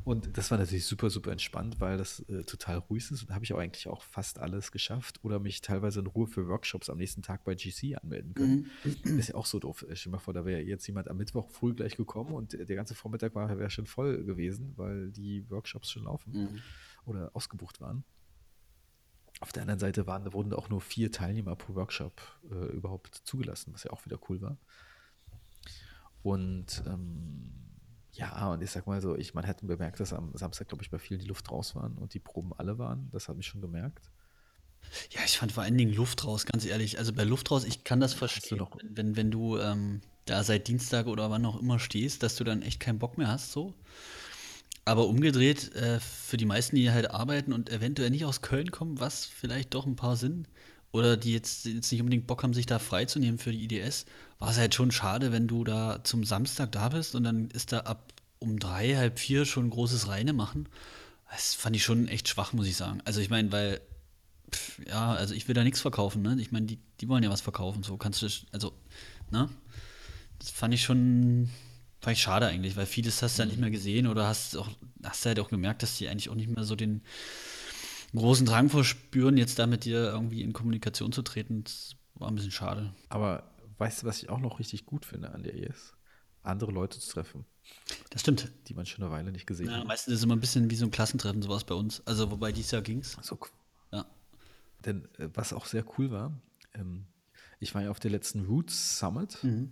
Und 0.04 0.36
das 0.36 0.50
war 0.50 0.58
natürlich 0.58 0.84
super, 0.84 1.10
super 1.10 1.32
entspannt, 1.32 1.80
weil 1.80 1.98
das 1.98 2.20
äh, 2.28 2.44
total 2.44 2.78
ruhig 2.78 3.10
ist. 3.10 3.22
Und 3.22 3.30
habe 3.34 3.44
ich 3.44 3.52
auch 3.52 3.58
eigentlich 3.58 3.88
auch 3.88 4.02
fast 4.02 4.38
alles 4.38 4.70
geschafft 4.70 5.18
oder 5.24 5.40
mich 5.40 5.60
teilweise 5.60 6.00
in 6.00 6.06
Ruhe 6.06 6.26
für 6.26 6.46
Workshops 6.46 6.88
am 6.88 6.98
nächsten 6.98 7.22
Tag 7.22 7.44
bei 7.44 7.54
GC 7.54 7.96
anmelden 8.00 8.34
können. 8.34 8.70
Mhm. 8.84 9.18
Ist 9.18 9.30
ja 9.30 9.34
auch 9.34 9.46
so 9.46 9.58
doof. 9.58 9.84
Stell 9.92 10.12
dir 10.12 10.16
mal 10.16 10.18
vor, 10.20 10.32
da 10.32 10.44
wäre 10.44 10.60
jetzt 10.60 10.86
jemand 10.86 11.08
am 11.08 11.16
Mittwoch 11.16 11.50
früh 11.50 11.74
gleich 11.74 11.96
gekommen 11.96 12.32
und 12.34 12.52
der 12.52 12.76
ganze 12.76 12.94
Vormittag 12.94 13.34
wäre 13.34 13.70
schon 13.70 13.86
voll 13.86 14.24
gewesen, 14.24 14.74
weil 14.76 15.10
die 15.10 15.48
Workshops 15.50 15.90
schon 15.90 16.04
laufen. 16.04 16.32
Mhm 16.32 16.60
oder 17.08 17.30
ausgebucht 17.34 17.80
waren. 17.80 18.04
Auf 19.40 19.52
der 19.52 19.62
anderen 19.62 19.78
Seite 19.78 20.06
waren, 20.06 20.32
wurden 20.32 20.52
auch 20.52 20.68
nur 20.68 20.80
vier 20.80 21.12
Teilnehmer 21.12 21.54
pro 21.54 21.74
Workshop 21.74 22.20
äh, 22.50 22.66
überhaupt 22.72 23.14
zugelassen, 23.24 23.72
was 23.72 23.84
ja 23.84 23.92
auch 23.92 24.04
wieder 24.04 24.18
cool 24.28 24.40
war. 24.40 24.56
Und 26.22 26.82
ähm, 26.86 27.52
ja, 28.12 28.52
und 28.52 28.62
ich 28.62 28.70
sag 28.70 28.86
mal 28.86 29.00
so, 29.00 29.16
ich, 29.16 29.34
man 29.34 29.44
hätte 29.44 29.64
bemerkt, 29.64 30.00
dass 30.00 30.12
am 30.12 30.32
Samstag, 30.34 30.68
glaube 30.68 30.82
ich, 30.82 30.90
bei 30.90 30.98
vielen 30.98 31.20
die 31.20 31.26
Luft 31.26 31.50
raus 31.52 31.76
waren 31.76 31.96
und 31.98 32.14
die 32.14 32.18
Proben 32.18 32.52
alle 32.52 32.78
waren. 32.78 33.08
Das 33.12 33.28
habe 33.28 33.40
ich 33.40 33.46
schon 33.46 33.60
gemerkt. 33.60 34.10
Ja, 35.10 35.20
ich 35.24 35.38
fand 35.38 35.52
vor 35.52 35.62
allen 35.62 35.76
Dingen 35.76 35.94
Luft 35.94 36.24
raus, 36.24 36.46
ganz 36.46 36.64
ehrlich. 36.64 36.98
Also 36.98 37.12
bei 37.12 37.24
Luft 37.24 37.50
raus, 37.50 37.64
ich 37.64 37.84
kann 37.84 38.00
das 38.00 38.14
verstehen, 38.14 38.58
noch, 38.58 38.76
wenn, 38.82 39.16
wenn 39.16 39.30
du 39.30 39.58
ähm, 39.58 40.00
da 40.24 40.42
seit 40.42 40.68
Dienstag 40.68 41.06
oder 41.06 41.30
wann 41.30 41.44
auch 41.46 41.60
immer 41.60 41.78
stehst, 41.78 42.22
dass 42.22 42.36
du 42.36 42.44
dann 42.44 42.62
echt 42.62 42.80
keinen 42.80 42.98
Bock 42.98 43.18
mehr 43.18 43.28
hast, 43.28 43.52
so. 43.52 43.74
Aber 44.88 45.06
umgedreht, 45.06 45.74
äh, 45.74 46.00
für 46.00 46.38
die 46.38 46.46
meisten, 46.46 46.74
die 46.74 46.90
halt 46.90 47.10
arbeiten 47.10 47.52
und 47.52 47.68
eventuell 47.68 48.08
nicht 48.08 48.24
aus 48.24 48.40
Köln 48.40 48.70
kommen, 48.70 48.98
was 48.98 49.26
vielleicht 49.26 49.74
doch 49.74 49.84
ein 49.84 49.96
paar 49.96 50.16
sind, 50.16 50.48
oder 50.92 51.18
die 51.18 51.34
jetzt, 51.34 51.66
jetzt 51.66 51.92
nicht 51.92 52.00
unbedingt 52.00 52.26
Bock 52.26 52.42
haben, 52.42 52.54
sich 52.54 52.64
da 52.64 52.78
freizunehmen 52.78 53.38
für 53.38 53.52
die 53.52 53.64
IDS, 53.64 54.06
war 54.38 54.50
es 54.50 54.56
halt 54.56 54.74
schon 54.74 54.90
schade, 54.90 55.30
wenn 55.30 55.46
du 55.46 55.62
da 55.62 56.02
zum 56.04 56.24
Samstag 56.24 56.72
da 56.72 56.88
bist 56.88 57.14
und 57.14 57.24
dann 57.24 57.50
ist 57.50 57.72
da 57.72 57.80
ab 57.80 58.14
um 58.38 58.58
drei, 58.58 58.96
halb 58.96 59.18
vier 59.18 59.44
schon 59.44 59.68
großes 59.68 60.08
Reine 60.08 60.32
machen. 60.32 60.70
Das 61.30 61.54
fand 61.54 61.76
ich 61.76 61.84
schon 61.84 62.08
echt 62.08 62.26
schwach, 62.26 62.54
muss 62.54 62.66
ich 62.66 62.76
sagen. 62.76 63.02
Also 63.04 63.20
ich 63.20 63.28
meine, 63.28 63.52
weil, 63.52 63.82
pff, 64.50 64.80
ja, 64.86 65.12
also 65.12 65.34
ich 65.34 65.48
will 65.48 65.54
da 65.54 65.64
nichts 65.64 65.82
verkaufen, 65.82 66.22
ne? 66.22 66.34
Ich 66.40 66.50
meine, 66.50 66.64
die, 66.64 66.78
die 67.02 67.08
wollen 67.10 67.22
ja 67.22 67.28
was 67.28 67.42
verkaufen, 67.42 67.82
so 67.82 67.98
kannst 67.98 68.22
du, 68.22 68.28
also, 68.52 68.72
ne? 69.30 69.50
Das 70.38 70.50
fand 70.50 70.72
ich 70.72 70.82
schon 70.82 71.50
Fand 72.00 72.16
ich 72.16 72.22
schade 72.22 72.46
eigentlich, 72.46 72.76
weil 72.76 72.86
vieles 72.86 73.22
hast 73.22 73.38
du 73.38 73.42
ja 73.42 73.46
nicht 73.46 73.58
mehr 73.58 73.70
gesehen 73.70 74.06
oder 74.06 74.26
hast 74.26 74.56
auch, 74.56 74.68
hast 75.02 75.26
halt 75.26 75.40
auch 75.40 75.48
gemerkt, 75.48 75.82
dass 75.82 75.98
die 75.98 76.08
eigentlich 76.08 76.30
auch 76.30 76.36
nicht 76.36 76.48
mehr 76.48 76.64
so 76.64 76.76
den 76.76 77.02
großen 78.14 78.46
Drang 78.46 78.68
verspüren, 78.68 79.36
jetzt 79.36 79.58
da 79.58 79.66
mit 79.66 79.84
dir 79.84 80.04
irgendwie 80.04 80.42
in 80.42 80.52
Kommunikation 80.52 81.12
zu 81.12 81.22
treten. 81.22 81.64
Das 81.64 81.96
war 82.14 82.28
ein 82.28 82.34
bisschen 82.34 82.52
schade. 82.52 82.94
Aber 83.08 83.50
weißt 83.78 84.02
du, 84.02 84.06
was 84.06 84.22
ich 84.22 84.28
auch 84.28 84.38
noch 84.38 84.58
richtig 84.58 84.86
gut 84.86 85.04
finde 85.04 85.32
an 85.32 85.42
der 85.42 85.54
ES? 85.54 85.94
Andere 86.42 86.70
Leute 86.70 86.98
zu 86.98 87.10
treffen. 87.10 87.44
Das 88.10 88.22
stimmt. 88.22 88.50
Die 88.68 88.74
man 88.74 88.86
schon 88.86 89.04
eine 89.04 89.12
Weile 89.12 89.32
nicht 89.32 89.46
gesehen 89.46 89.68
ja, 89.68 89.78
hat. 89.78 89.86
Meistens 89.86 90.14
ist 90.14 90.20
es 90.20 90.24
immer 90.24 90.36
ein 90.36 90.40
bisschen 90.40 90.70
wie 90.70 90.76
so 90.76 90.86
ein 90.86 90.90
Klassentreffen, 90.90 91.42
sowas 91.42 91.64
bei 91.64 91.74
uns. 91.74 92.02
Also, 92.06 92.30
wobei 92.30 92.52
dieses 92.52 92.70
Jahr 92.70 92.82
ging 92.82 93.00
es. 93.00 93.16
So, 93.20 93.38
ja. 93.92 94.06
Denn 94.84 95.04
äh, 95.18 95.28
was 95.34 95.52
auch 95.52 95.66
sehr 95.66 95.84
cool 95.98 96.10
war, 96.10 96.32
ähm, 96.74 97.06
ich 97.60 97.74
war 97.74 97.82
ja 97.82 97.90
auf 97.90 98.00
der 98.00 98.10
letzten 98.10 98.46
Roots 98.46 98.98
Summit. 98.98 99.42
Mhm. 99.42 99.70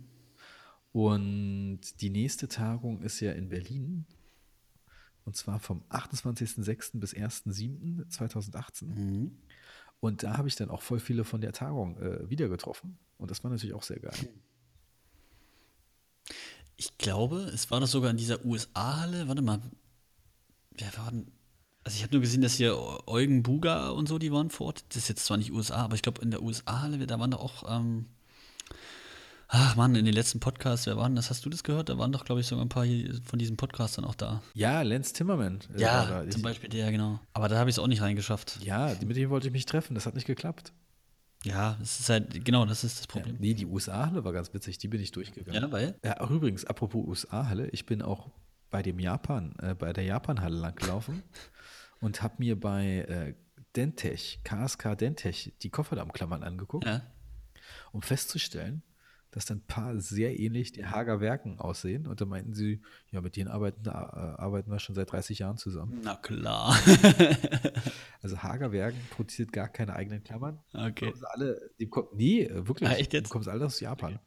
Und 0.97 2.01
die 2.01 2.09
nächste 2.09 2.47
Tagung 2.47 3.03
ist 3.03 3.19
ja 3.19 3.31
in 3.33 3.49
Berlin. 3.49 4.07
Und 5.25 5.35
zwar 5.35 5.59
vom 5.59 5.83
28.06. 5.91 6.99
bis 6.99 7.13
1.07.2018. 7.13 8.85
Mhm. 8.85 9.37
Und 9.99 10.23
da 10.23 10.37
habe 10.37 10.47
ich 10.47 10.55
dann 10.55 10.71
auch 10.71 10.81
voll 10.81 10.99
viele 10.99 11.23
von 11.23 11.39
der 11.39 11.53
Tagung 11.53 11.99
äh, 11.99 12.27
wieder 12.31 12.49
getroffen. 12.49 12.97
Und 13.19 13.29
das 13.29 13.43
war 13.43 13.51
natürlich 13.51 13.75
auch 13.75 13.83
sehr 13.83 13.99
geil. 13.99 14.17
Ich 16.77 16.97
glaube, 16.97 17.41
es 17.53 17.69
war 17.69 17.79
doch 17.79 17.85
sogar 17.85 18.09
in 18.09 18.17
dieser 18.17 18.43
USA-Halle. 18.43 19.27
Warte 19.27 19.43
mal. 19.43 19.61
Wer 20.71 20.97
war 20.97 21.11
denn? 21.11 21.27
Also 21.83 21.97
ich 21.97 22.01
habe 22.01 22.13
nur 22.13 22.21
gesehen, 22.21 22.41
dass 22.41 22.55
hier 22.55 22.75
Eugen 23.05 23.43
Buga 23.43 23.89
und 23.89 24.07
so, 24.09 24.17
die 24.17 24.31
waren 24.31 24.49
vor 24.49 24.67
Ort. 24.67 24.83
Das 24.89 24.97
ist 24.97 25.09
jetzt 25.09 25.25
zwar 25.25 25.37
nicht 25.37 25.51
USA, 25.51 25.75
aber 25.75 25.93
ich 25.93 26.01
glaube 26.01 26.23
in 26.23 26.31
der 26.31 26.41
USA-Halle, 26.41 27.05
da 27.05 27.19
waren 27.19 27.29
da 27.29 27.37
auch 27.37 27.63
ähm, 27.69 28.07
Ach 29.49 29.75
man, 29.77 29.95
in 29.95 30.03
den 30.03 30.13
letzten 30.13 30.41
Podcasts, 30.41 30.87
wer 30.87 30.97
waren 30.97 31.15
das? 31.15 31.29
Hast 31.29 31.45
du 31.45 31.49
das 31.49 31.63
gehört? 31.63 31.87
Da 31.87 31.97
waren 31.97 32.11
doch, 32.11 32.25
glaube 32.25 32.41
ich, 32.41 32.47
sogar 32.47 32.65
ein 32.65 32.69
paar 32.69 32.85
von 33.23 33.39
diesen 33.39 33.55
Podcastern 33.55 34.03
auch 34.03 34.15
da. 34.15 34.41
Ja, 34.53 34.81
Lance 34.81 35.13
Timmerman. 35.13 35.59
Ja, 35.77 36.23
zum 36.29 36.41
Beispiel 36.41 36.69
der, 36.69 36.91
genau. 36.91 37.19
Aber 37.33 37.47
da 37.47 37.57
habe 37.57 37.69
ich 37.69 37.75
es 37.75 37.79
auch 37.79 37.87
nicht 37.87 38.01
reingeschafft. 38.01 38.59
Ja, 38.61 38.93
mit 39.05 39.15
dem 39.15 39.29
wollte 39.29 39.47
ich 39.47 39.53
mich 39.53 39.65
treffen. 39.65 39.95
Das 39.95 40.05
hat 40.05 40.15
nicht 40.15 40.27
geklappt. 40.27 40.73
Ja, 41.43 41.77
das 41.79 41.99
ist 41.99 42.09
halt, 42.09 42.43
genau, 42.43 42.65
das 42.65 42.83
ist 42.83 42.99
das 42.99 43.07
Problem. 43.07 43.35
Ja, 43.35 43.41
nee, 43.41 43.53
die 43.53 43.65
USA-Halle 43.65 44.23
war 44.23 44.33
ganz 44.33 44.53
witzig, 44.53 44.79
die 44.79 44.87
bin 44.87 45.01
ich 45.01 45.11
durchgegangen. 45.11 45.61
Ja, 45.61 45.71
weil? 45.71 45.95
Ja, 46.03 46.19
auch 46.19 46.31
übrigens, 46.31 46.65
apropos 46.65 47.05
USA-Halle, 47.07 47.69
ich 47.69 47.85
bin 47.85 48.01
auch 48.01 48.31
bei 48.69 48.81
dem 48.81 48.99
Japan, 48.99 49.55
äh, 49.61 49.75
bei 49.75 49.93
der 49.93 50.03
Japan-Halle 50.03 50.57
langgelaufen 50.57 51.23
und 52.01 52.21
habe 52.21 52.35
mir 52.39 52.59
bei 52.59 52.85
äh, 53.07 53.33
Dentech, 53.75 54.39
KSK 54.43 54.97
Dentech, 54.97 55.53
die 55.61 55.69
Kofferdammklammern 55.69 56.43
angeguckt, 56.43 56.85
ja. 56.85 57.01
um 57.91 58.01
festzustellen, 58.01 58.81
dass 59.31 59.45
dann 59.45 59.59
ein 59.59 59.67
paar 59.67 59.99
sehr 59.99 60.39
ähnlich 60.39 60.71
den 60.71 60.91
Hager 60.91 61.19
Werken 61.19 61.59
aussehen. 61.59 62.07
Und 62.07 62.21
da 62.21 62.25
meinten 62.25 62.53
sie, 62.53 62.81
ja, 63.11 63.21
mit 63.21 63.35
denen 63.35 63.49
arbeiten, 63.49 63.85
äh, 63.85 63.89
arbeiten 63.89 64.71
wir 64.71 64.79
schon 64.79 64.95
seit 64.95 65.11
30 65.11 65.39
Jahren 65.39 65.57
zusammen. 65.57 65.99
Na 66.03 66.15
klar. 66.15 66.77
also 68.21 68.41
Hager 68.41 68.71
Werken 68.71 68.99
produziert 69.11 69.51
gar 69.51 69.67
keine 69.67 69.95
eigenen 69.95 70.23
Klammern. 70.23 70.59
Okay. 70.73 71.13
Die 71.15 71.25
alle, 71.25 71.71
die, 71.79 71.89
nee, 72.13 72.49
wirklich. 72.51 72.89
Ah, 72.89 72.93
echt 72.93 73.13
jetzt? 73.13 73.27
Die 73.27 73.29
kommen 73.29 73.47
alle 73.47 73.65
aus 73.65 73.79
Japan. 73.79 74.19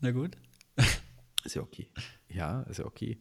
Na 0.00 0.10
gut. 0.10 0.36
Ist 1.44 1.54
ja 1.54 1.62
okay. 1.62 1.90
Ja, 2.28 2.62
ist 2.62 2.78
ja 2.78 2.84
okay. 2.84 3.18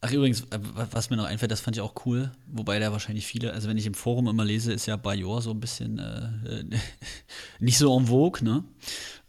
Ach, 0.00 0.10
übrigens, 0.10 0.42
äh, 0.50 0.58
was 0.60 1.10
mir 1.10 1.16
noch 1.16 1.26
einfällt, 1.26 1.50
das 1.50 1.60
fand 1.60 1.76
ich 1.76 1.82
auch 1.82 2.06
cool, 2.06 2.32
wobei 2.46 2.78
da 2.78 2.92
wahrscheinlich 2.92 3.26
viele, 3.26 3.52
also 3.52 3.68
wenn 3.68 3.76
ich 3.76 3.84
im 3.84 3.94
Forum 3.94 4.26
immer 4.26 4.44
lese, 4.44 4.72
ist 4.72 4.86
ja 4.86 4.96
Bajor 4.96 5.42
so 5.42 5.50
ein 5.50 5.60
bisschen 5.60 5.98
äh, 5.98 6.64
nicht 7.60 7.76
so 7.76 7.96
en 7.96 8.06
vogue, 8.06 8.42
ne? 8.42 8.64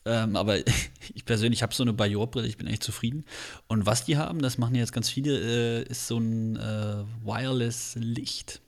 Ähm, 0.06 0.36
aber 0.36 0.58
ich 1.14 1.26
persönlich 1.26 1.64
habe 1.64 1.74
so 1.74 1.84
eine 1.84 1.93
Bajor-Brille, 1.93 2.47
ich 2.47 2.58
bin 2.58 2.68
echt 2.68 2.84
zufrieden. 2.84 3.26
Und 3.68 3.86
was 3.86 4.06
die 4.06 4.18
haben, 4.18 4.41
das 4.41 4.58
machen 4.58 4.76
jetzt 4.76 4.93
ganz 4.93 5.10
viele, 5.10 5.39
äh, 5.82 5.84
ist 5.84 6.08
so 6.08 6.18
ein 6.18 6.56
äh, 6.58 7.03
Wireless-Licht. 7.24 8.62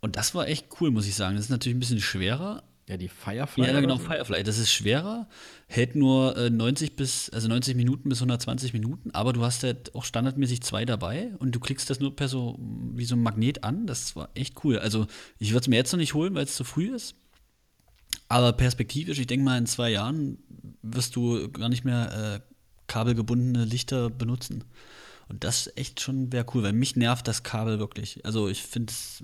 Und 0.00 0.16
das 0.16 0.34
war 0.34 0.48
echt 0.48 0.68
cool, 0.80 0.90
muss 0.90 1.06
ich 1.06 1.14
sagen. 1.14 1.36
Das 1.36 1.46
ist 1.46 1.50
natürlich 1.50 1.76
ein 1.76 1.80
bisschen 1.80 2.00
schwerer. 2.00 2.62
Ja, 2.88 2.96
die 2.96 3.08
Firefly. 3.08 3.66
Ja, 3.66 3.80
genau, 3.80 3.96
so? 3.96 4.04
Firefly. 4.04 4.44
Das 4.44 4.58
ist 4.58 4.70
schwerer, 4.70 5.28
hält 5.66 5.96
nur 5.96 6.36
äh, 6.36 6.50
90 6.50 6.94
bis, 6.94 7.28
also 7.30 7.48
90 7.48 7.74
Minuten 7.74 8.08
bis 8.08 8.18
120 8.18 8.72
Minuten, 8.72 9.10
aber 9.10 9.32
du 9.32 9.42
hast 9.42 9.64
halt 9.64 9.92
auch 9.96 10.04
standardmäßig 10.04 10.62
zwei 10.62 10.84
dabei 10.84 11.32
und 11.40 11.52
du 11.52 11.58
klickst 11.58 11.90
das 11.90 11.98
nur 11.98 12.14
per 12.14 12.28
so, 12.28 12.56
wie 12.60 13.04
so 13.04 13.16
ein 13.16 13.22
Magnet 13.22 13.64
an. 13.64 13.88
Das 13.88 14.14
war 14.14 14.28
echt 14.34 14.62
cool. 14.62 14.78
Also, 14.78 15.08
ich 15.40 15.50
würde 15.50 15.62
es 15.62 15.68
mir 15.68 15.76
jetzt 15.76 15.90
noch 15.92 15.98
nicht 15.98 16.14
holen, 16.14 16.36
weil 16.36 16.44
es 16.44 16.54
zu 16.54 16.62
früh 16.62 16.94
ist. 16.94 17.16
Aber 18.28 18.52
perspektivisch, 18.52 19.18
ich 19.18 19.26
denke 19.26 19.44
mal, 19.44 19.58
in 19.58 19.66
zwei 19.66 19.90
Jahren 19.90 20.38
wirst 20.82 21.16
du 21.16 21.48
gar 21.50 21.68
nicht 21.68 21.84
mehr 21.84 22.42
äh, 22.42 22.54
kabelgebundene 22.86 23.64
Lichter 23.64 24.10
benutzen. 24.10 24.64
Und 25.28 25.44
das 25.44 25.70
echt 25.76 26.00
schon 26.00 26.32
wäre 26.32 26.46
cool, 26.54 26.62
weil 26.62 26.72
mich 26.72 26.96
nervt 26.96 27.26
das 27.28 27.42
Kabel 27.42 27.78
wirklich. 27.78 28.24
Also 28.24 28.48
ich 28.48 28.62
finde 28.62 28.92
es 28.92 29.22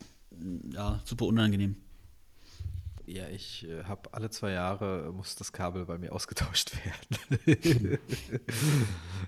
ja, 0.73 1.01
super 1.05 1.27
unangenehm. 1.27 1.77
Ja, 3.07 3.29
ich 3.29 3.67
äh, 3.69 3.85
habe 3.85 4.15
alle 4.15 4.31
zwei 4.31 4.53
Jahre 4.53 5.07
äh, 5.09 5.13
muss 5.13 5.35
das 5.35 5.53
Kabel 5.53 5.85
bei 5.87 5.99
mir 5.99 6.13
ausgetauscht 6.13 6.73
werden. 7.47 7.99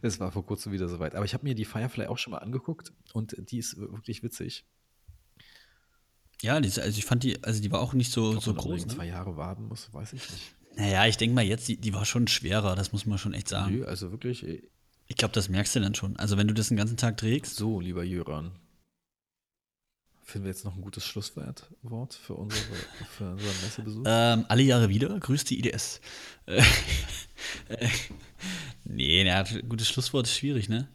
es 0.02 0.20
war 0.20 0.30
vor 0.30 0.46
kurzem 0.46 0.72
wieder 0.72 0.88
soweit. 0.88 1.14
Aber 1.14 1.24
ich 1.24 1.34
habe 1.34 1.44
mir 1.44 1.54
die 1.54 1.64
Firefly 1.64 2.06
auch 2.06 2.18
schon 2.18 2.30
mal 2.30 2.38
angeguckt 2.38 2.92
und 3.12 3.36
die 3.50 3.58
ist 3.58 3.76
wirklich 3.76 4.22
witzig. 4.22 4.64
Ja, 6.44 6.60
die, 6.60 6.68
also 6.78 6.98
ich 6.98 7.06
fand 7.06 7.22
die, 7.22 7.42
also 7.42 7.62
die 7.62 7.72
war 7.72 7.80
auch 7.80 7.94
nicht 7.94 8.12
so, 8.12 8.38
so 8.38 8.52
groß. 8.52 8.84
Ne? 8.84 8.94
zwei 8.94 9.06
Jahre 9.06 9.38
warten 9.38 9.66
muss, 9.66 9.90
weiß 9.94 10.12
ich 10.12 10.30
nicht. 10.30 10.54
Naja, 10.76 11.06
ich 11.06 11.16
denke 11.16 11.34
mal 11.34 11.44
jetzt, 11.44 11.66
die, 11.68 11.78
die 11.78 11.94
war 11.94 12.04
schon 12.04 12.28
schwerer, 12.28 12.74
das 12.74 12.92
muss 12.92 13.06
man 13.06 13.16
schon 13.16 13.32
echt 13.32 13.48
sagen. 13.48 13.76
Nö, 13.76 13.84
also 13.86 14.10
wirklich. 14.10 14.44
Ich 15.06 15.16
glaube, 15.16 15.32
das 15.32 15.48
merkst 15.48 15.74
du 15.74 15.80
dann 15.80 15.94
schon. 15.94 16.16
Also 16.16 16.36
wenn 16.36 16.46
du 16.46 16.52
das 16.52 16.68
den 16.68 16.76
ganzen 16.76 16.98
Tag 16.98 17.16
trägst. 17.16 17.56
So, 17.56 17.80
lieber 17.80 18.04
Jöran. 18.04 18.52
Finden 20.22 20.44
wir 20.44 20.50
jetzt 20.50 20.66
noch 20.66 20.76
ein 20.76 20.82
gutes 20.82 21.06
Schlusswort 21.06 21.66
für, 21.82 22.34
unsere, 22.34 22.62
für 23.16 23.30
unseren 23.30 23.62
Messebesuch? 23.62 24.04
Ähm, 24.06 24.44
alle 24.48 24.62
Jahre 24.62 24.90
wieder. 24.90 25.18
Grüß 25.18 25.44
die 25.44 25.58
IDS. 25.58 26.02
nee, 28.84 29.24
na, 29.24 29.44
gutes 29.66 29.88
Schlusswort 29.88 30.26
ist 30.26 30.36
schwierig, 30.36 30.68
ne? 30.68 30.88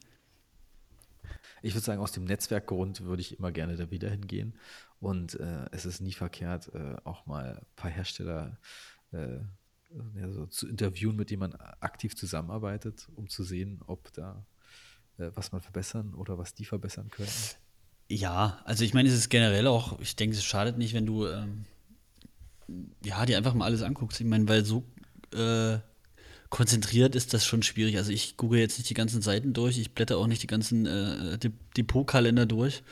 Ich 1.64 1.74
würde 1.74 1.86
sagen, 1.86 2.02
aus 2.02 2.12
dem 2.12 2.26
Netzwerkgrund 2.26 3.02
würde 3.02 3.22
ich 3.22 3.38
immer 3.38 3.52
gerne 3.52 3.76
da 3.76 3.89
wieder 3.89 4.10
hingehen. 4.10 4.54
Und 5.00 5.39
äh, 5.39 5.66
es 5.72 5.86
ist 5.86 6.02
nie 6.02 6.12
verkehrt, 6.12 6.72
äh, 6.74 6.97
auch 7.04 7.26
mal 7.26 7.58
ein 7.58 7.66
paar 7.76 7.91
Hersteller 7.91 8.58
äh, 9.12 9.39
ja, 10.16 10.32
so 10.32 10.45
zu 10.45 10.68
interviewen, 10.68 11.16
mit 11.16 11.32
dem 11.32 11.39
man 11.39 11.56
aktiv 11.80 12.16
zusammenarbeitet, 12.16 13.08
um 13.16 13.28
zu 13.28 13.43
sehen, 13.43 13.82
ob 13.88 14.12
da 14.14 14.45
äh, 15.18 15.32
was 15.36 15.52
man 15.52 15.62
verbessern 15.62 16.14
oder 16.14 16.38
was 16.38 16.54
die 16.54 16.66
verbessern 16.66 17.10
können. 17.10 17.30
Ja, 18.08 18.62
also 18.66 18.84
ich 18.84 18.93
meine, 18.93 19.10
es 19.10 19.16
ist 19.16 19.30
generell 19.30 19.68
auch, 19.68 20.00
ich 20.00 20.16
denke, 20.16 20.36
es 20.36 20.43
schadet 20.43 20.78
nicht, 20.78 20.93
wenn 20.93 21.06
du 21.06 21.28
ähm, 21.28 21.66
ja, 23.04 23.26
dir 23.26 23.38
einfach 23.38 23.54
mal 23.54 23.66
alles 23.66 23.84
anguckst. 23.84 24.20
Ich 24.20 24.26
meine, 24.26 24.47
weil 24.47 24.66
so 24.66 24.84
äh, 25.34 25.80
konzentriert 26.50 27.16
ist 27.16 27.34
das 27.34 27.45
schon 27.45 27.62
schwierig. 27.62 27.97
Also 27.97 28.12
ich 28.12 28.38
google 28.38 28.60
jetzt 28.60 28.78
nicht 28.80 28.89
die 28.89 28.95
ganzen 28.95 29.22
Seiten 29.22 29.54
durch, 29.54 29.78
ich 29.78 29.93
blätter 29.93 30.18
auch 30.18 30.28
nicht 30.28 30.41
die 30.41 30.47
ganzen 30.47 30.86
äh, 30.86 31.38
Depotkalender 31.78 32.45
durch. 32.45 32.84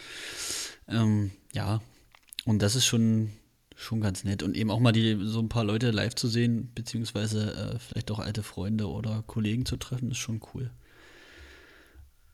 Ähm, 0.87 1.31
ja, 1.53 1.81
und 2.47 2.61
das 2.61 2.77
ist 2.77 2.85
schon, 2.85 3.33
schon 3.75 3.99
ganz 3.99 4.23
nett. 4.23 4.41
Und 4.41 4.55
eben 4.55 4.71
auch 4.71 4.79
mal 4.79 4.93
die, 4.93 5.19
so 5.21 5.39
ein 5.39 5.49
paar 5.49 5.65
Leute 5.65 5.91
live 5.91 6.15
zu 6.15 6.29
sehen, 6.29 6.71
beziehungsweise 6.73 7.53
äh, 7.53 7.79
vielleicht 7.79 8.09
auch 8.09 8.19
alte 8.19 8.41
Freunde 8.41 8.87
oder 8.87 9.21
Kollegen 9.27 9.65
zu 9.65 9.75
treffen, 9.75 10.11
ist 10.11 10.19
schon 10.19 10.39
cool. 10.53 10.71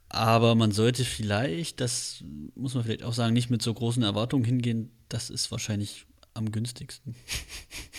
Aber 0.10 0.54
man 0.54 0.72
sollte 0.72 1.04
vielleicht, 1.04 1.82
das 1.82 2.24
muss 2.54 2.76
man 2.76 2.84
vielleicht 2.84 3.02
auch 3.02 3.14
sagen, 3.14 3.34
nicht 3.34 3.50
mit 3.50 3.64
so 3.64 3.74
großen 3.74 4.04
Erwartungen 4.04 4.46
hingehen. 4.46 4.92
Das 5.10 5.32
ist 5.32 5.50
wahrscheinlich 5.50 6.06
am 6.36 6.52
günstigsten. 6.52 7.16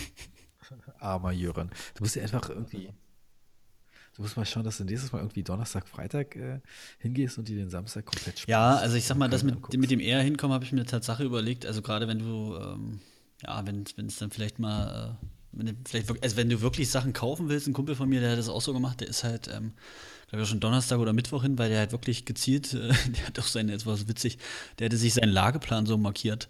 Armer 1.01 1.33
Jöran. 1.33 1.71
Du 1.97 2.05
musst 2.05 2.15
ja 2.15 2.23
einfach 2.23 2.49
irgendwie. 2.49 2.91
Du 4.15 4.23
musst 4.23 4.37
mal 4.37 4.45
schauen, 4.45 4.62
dass 4.62 4.79
du 4.79 4.85
nächstes 4.85 5.12
Mal 5.12 5.19
irgendwie 5.19 5.43
Donnerstag, 5.43 5.89
Freitag 5.89 6.37
äh, 6.37 6.61
hingehst 6.99 7.37
und 7.37 7.49
dir 7.49 7.57
den 7.57 7.69
Samstag 7.69 8.07
komplett 8.07 8.39
spielst. 8.39 8.49
Ja, 8.49 8.77
also 8.77 8.97
ich 8.97 9.05
sag 9.05 9.17
mal, 9.17 9.29
das 9.29 9.43
mit, 9.43 9.77
mit 9.77 9.91
dem 9.91 9.99
eher 9.99 10.23
hinkommen, 10.23 10.55
habe 10.55 10.65
ich 10.65 10.73
mir 10.73 10.85
Tatsache 10.85 11.25
überlegt. 11.25 11.67
Also 11.67 11.83
gerade 11.83 12.07
wenn 12.07 12.21
du, 12.21 12.57
ähm, 12.57 13.01
ja, 13.43 13.67
wenn 13.67 14.07
es 14.07 14.17
dann 14.17 14.31
vielleicht 14.31 14.61
mal, 14.61 15.19
äh, 15.21 15.27
wenn 15.51 15.67
du 15.67 15.73
vielleicht, 15.85 16.23
also 16.23 16.37
wenn 16.37 16.49
du 16.49 16.61
wirklich 16.61 16.91
Sachen 16.91 17.12
kaufen 17.12 17.49
willst, 17.49 17.67
ein 17.67 17.73
Kumpel 17.73 17.97
von 17.97 18.09
mir, 18.09 18.21
der 18.21 18.33
hat 18.33 18.39
das 18.39 18.49
auch 18.49 18.62
so 18.62 18.73
gemacht, 18.73 19.01
der 19.01 19.09
ist 19.09 19.25
halt, 19.25 19.49
ähm, 19.49 19.73
glaube 20.29 20.45
ich, 20.45 20.49
schon 20.49 20.61
Donnerstag 20.61 21.01
oder 21.01 21.12
Mittwoch 21.12 21.43
hin, 21.43 21.59
weil 21.59 21.71
der 21.71 21.81
halt 21.81 21.91
wirklich 21.91 22.25
gezielt, 22.25 22.73
äh, 22.75 22.89
der 22.89 23.27
hat 23.27 23.39
auch 23.41 23.47
seine, 23.47 23.73
jetzt 23.73 23.85
war 23.85 23.99
witzig, 24.07 24.39
der 24.79 24.87
hatte 24.87 24.97
sich 24.97 25.15
seinen 25.15 25.33
Lageplan 25.33 25.87
so 25.87 25.99
markiert. 25.99 26.49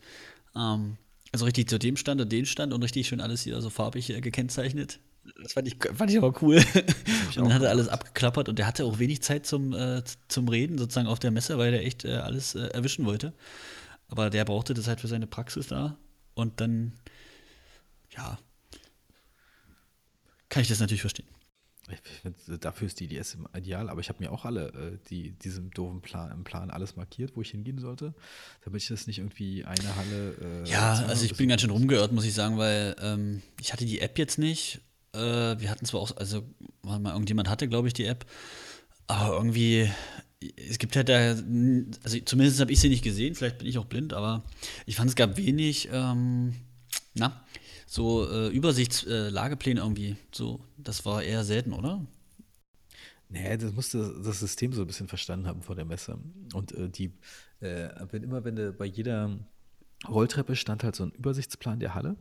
Ähm, 0.55 0.99
also 1.33 1.47
richtig 1.47 1.71
zu 1.71 1.79
dem 1.79 1.97
Stand 1.97 2.21
und 2.21 2.31
den 2.31 2.45
Stand 2.45 2.75
und 2.75 2.83
richtig 2.83 3.09
schön 3.09 3.23
alles 3.23 3.43
hier 3.43 3.59
so 3.63 3.71
farbig 3.71 4.11
äh, 4.11 4.21
gekennzeichnet. 4.21 5.01
Das 5.43 5.55
fand 5.55 5.69
ich, 5.69 5.77
fand 5.95 6.11
ich 6.11 6.19
aber 6.19 6.41
cool. 6.43 6.57
und 7.37 7.37
dann 7.37 7.55
hat 7.55 7.63
er 7.63 7.71
alles 7.71 7.89
abgeklappert 7.89 8.49
und 8.49 8.59
der 8.59 8.67
hatte 8.67 8.85
auch 8.85 8.99
wenig 8.99 9.23
Zeit 9.23 9.47
zum, 9.47 9.73
äh, 9.73 10.03
zum 10.29 10.49
Reden 10.49 10.79
sozusagen 10.79 11.09
auf 11.09 11.19
der 11.19 11.31
Messe, 11.31 11.59
weil 11.59 11.73
er 11.73 11.85
echt 11.85 12.05
äh, 12.05 12.17
alles 12.17 12.55
äh, 12.55 12.67
erwischen 12.69 13.05
wollte. 13.05 13.33
Aber 14.09 14.31
der 14.31 14.45
brauchte 14.45 14.75
das 14.75 14.87
halt 14.87 15.01
für 15.01 15.09
seine 15.09 15.27
Praxis 15.27 15.69
da. 15.69 15.97
Und 16.35 16.61
dann, 16.61 16.93
ja, 18.11 18.39
kann 20.49 20.63
ich 20.63 20.69
das 20.69 20.81
natürlich 20.81 21.01
verstehen. 21.01 21.27
Ich 21.91 21.99
finde, 22.23 22.59
dafür 22.59 22.87
ist 22.87 22.99
die 22.99 23.05
IDS 23.05 23.37
ideal, 23.55 23.91
aber 23.91 24.01
ich 24.01 24.09
habe 24.09 24.23
mir 24.23 24.33
auch 24.33 24.47
alle 24.47 24.69
äh, 24.69 24.99
die 25.11 25.33
diesem 25.33 25.71
doofen 25.71 26.01
Plan 26.01 26.31
im 26.31 26.43
Plan 26.43 26.71
alles 26.71 26.97
markiert, 26.97 27.37
wo 27.37 27.43
ich 27.43 27.51
hingehen 27.51 27.79
sollte, 27.79 28.15
damit 28.65 28.83
ich 28.83 28.89
das 28.89 29.07
nicht 29.07 29.19
irgendwie 29.19 29.65
eine 29.65 29.95
Halle. 29.97 30.63
Äh, 30.65 30.71
ja, 30.71 30.95
also 31.07 31.27
ich 31.27 31.37
bin 31.37 31.49
ganz 31.49 31.61
schön 31.61 31.71
rumgeirrt, 31.71 32.13
muss 32.13 32.25
ich 32.25 32.33
sagen, 32.33 32.57
weil 32.57 32.97
ähm, 33.01 33.43
ich 33.61 33.73
hatte 33.73 33.85
die 33.85 34.01
App 34.01 34.19
jetzt 34.19 34.39
nicht. 34.39 34.81
Äh, 35.15 35.61
wir 35.61 35.71
hatten 35.71 35.87
zwar 35.87 36.01
auch, 36.01 36.17
also 36.17 36.43
mal 36.83 37.13
irgendjemand 37.13 37.49
hatte, 37.49 37.69
glaube 37.69 37.89
ich, 37.89 37.95
die 37.95 38.05
App, 38.05 38.27
aber 39.07 39.37
irgendwie 39.37 39.89
es 40.57 40.79
gibt 40.79 40.97
halt 40.97 41.09
da, 41.09 41.37
also 42.03 42.19
zumindest 42.25 42.61
habe 42.61 42.73
ich 42.73 42.81
sie 42.81 42.89
nicht 42.89 43.05
gesehen, 43.05 43.35
vielleicht 43.35 43.59
bin 43.59 43.67
ich 43.67 43.79
auch 43.79 43.87
blind, 43.87 44.13
aber 44.13 44.45
ich 44.87 44.97
fand 44.97 45.09
es 45.09 45.17
gab 45.17 45.37
wenig, 45.37 45.89
ähm, 45.91 46.55
na, 47.15 47.45
so 47.87 48.29
äh, 48.29 48.49
Übersichtslagepläne 48.49 49.81
äh, 49.81 49.83
irgendwie. 49.83 50.17
So, 50.33 50.61
das 50.77 51.05
war 51.05 51.23
eher 51.23 51.45
selten, 51.45 51.73
oder? 51.73 52.05
Nee, 53.29 53.57
das 53.57 53.73
musste 53.73 54.21
das 54.23 54.41
System 54.41 54.73
so 54.73 54.83
ein 54.83 54.87
bisschen 54.87 55.09
verstanden 55.09 55.47
haben 55.47 55.63
vor 55.63 55.75
der 55.75 55.85
Messe. 55.85 56.19
Und 56.53 56.73
äh, 56.73 56.89
die, 56.89 57.13
äh, 57.61 57.89
wenn 58.11 58.23
immer, 58.23 58.45
wenn 58.45 58.57
du 58.57 58.73
bei 58.73 58.85
jeder 58.85 59.39
Rolltreppe 60.09 60.57
stand 60.57 60.85
halt 60.85 60.97
so 60.97 61.05
ein 61.05 61.13
Übersichtsplan 61.13 61.81
der 61.81 61.95
Halle. 61.95 62.17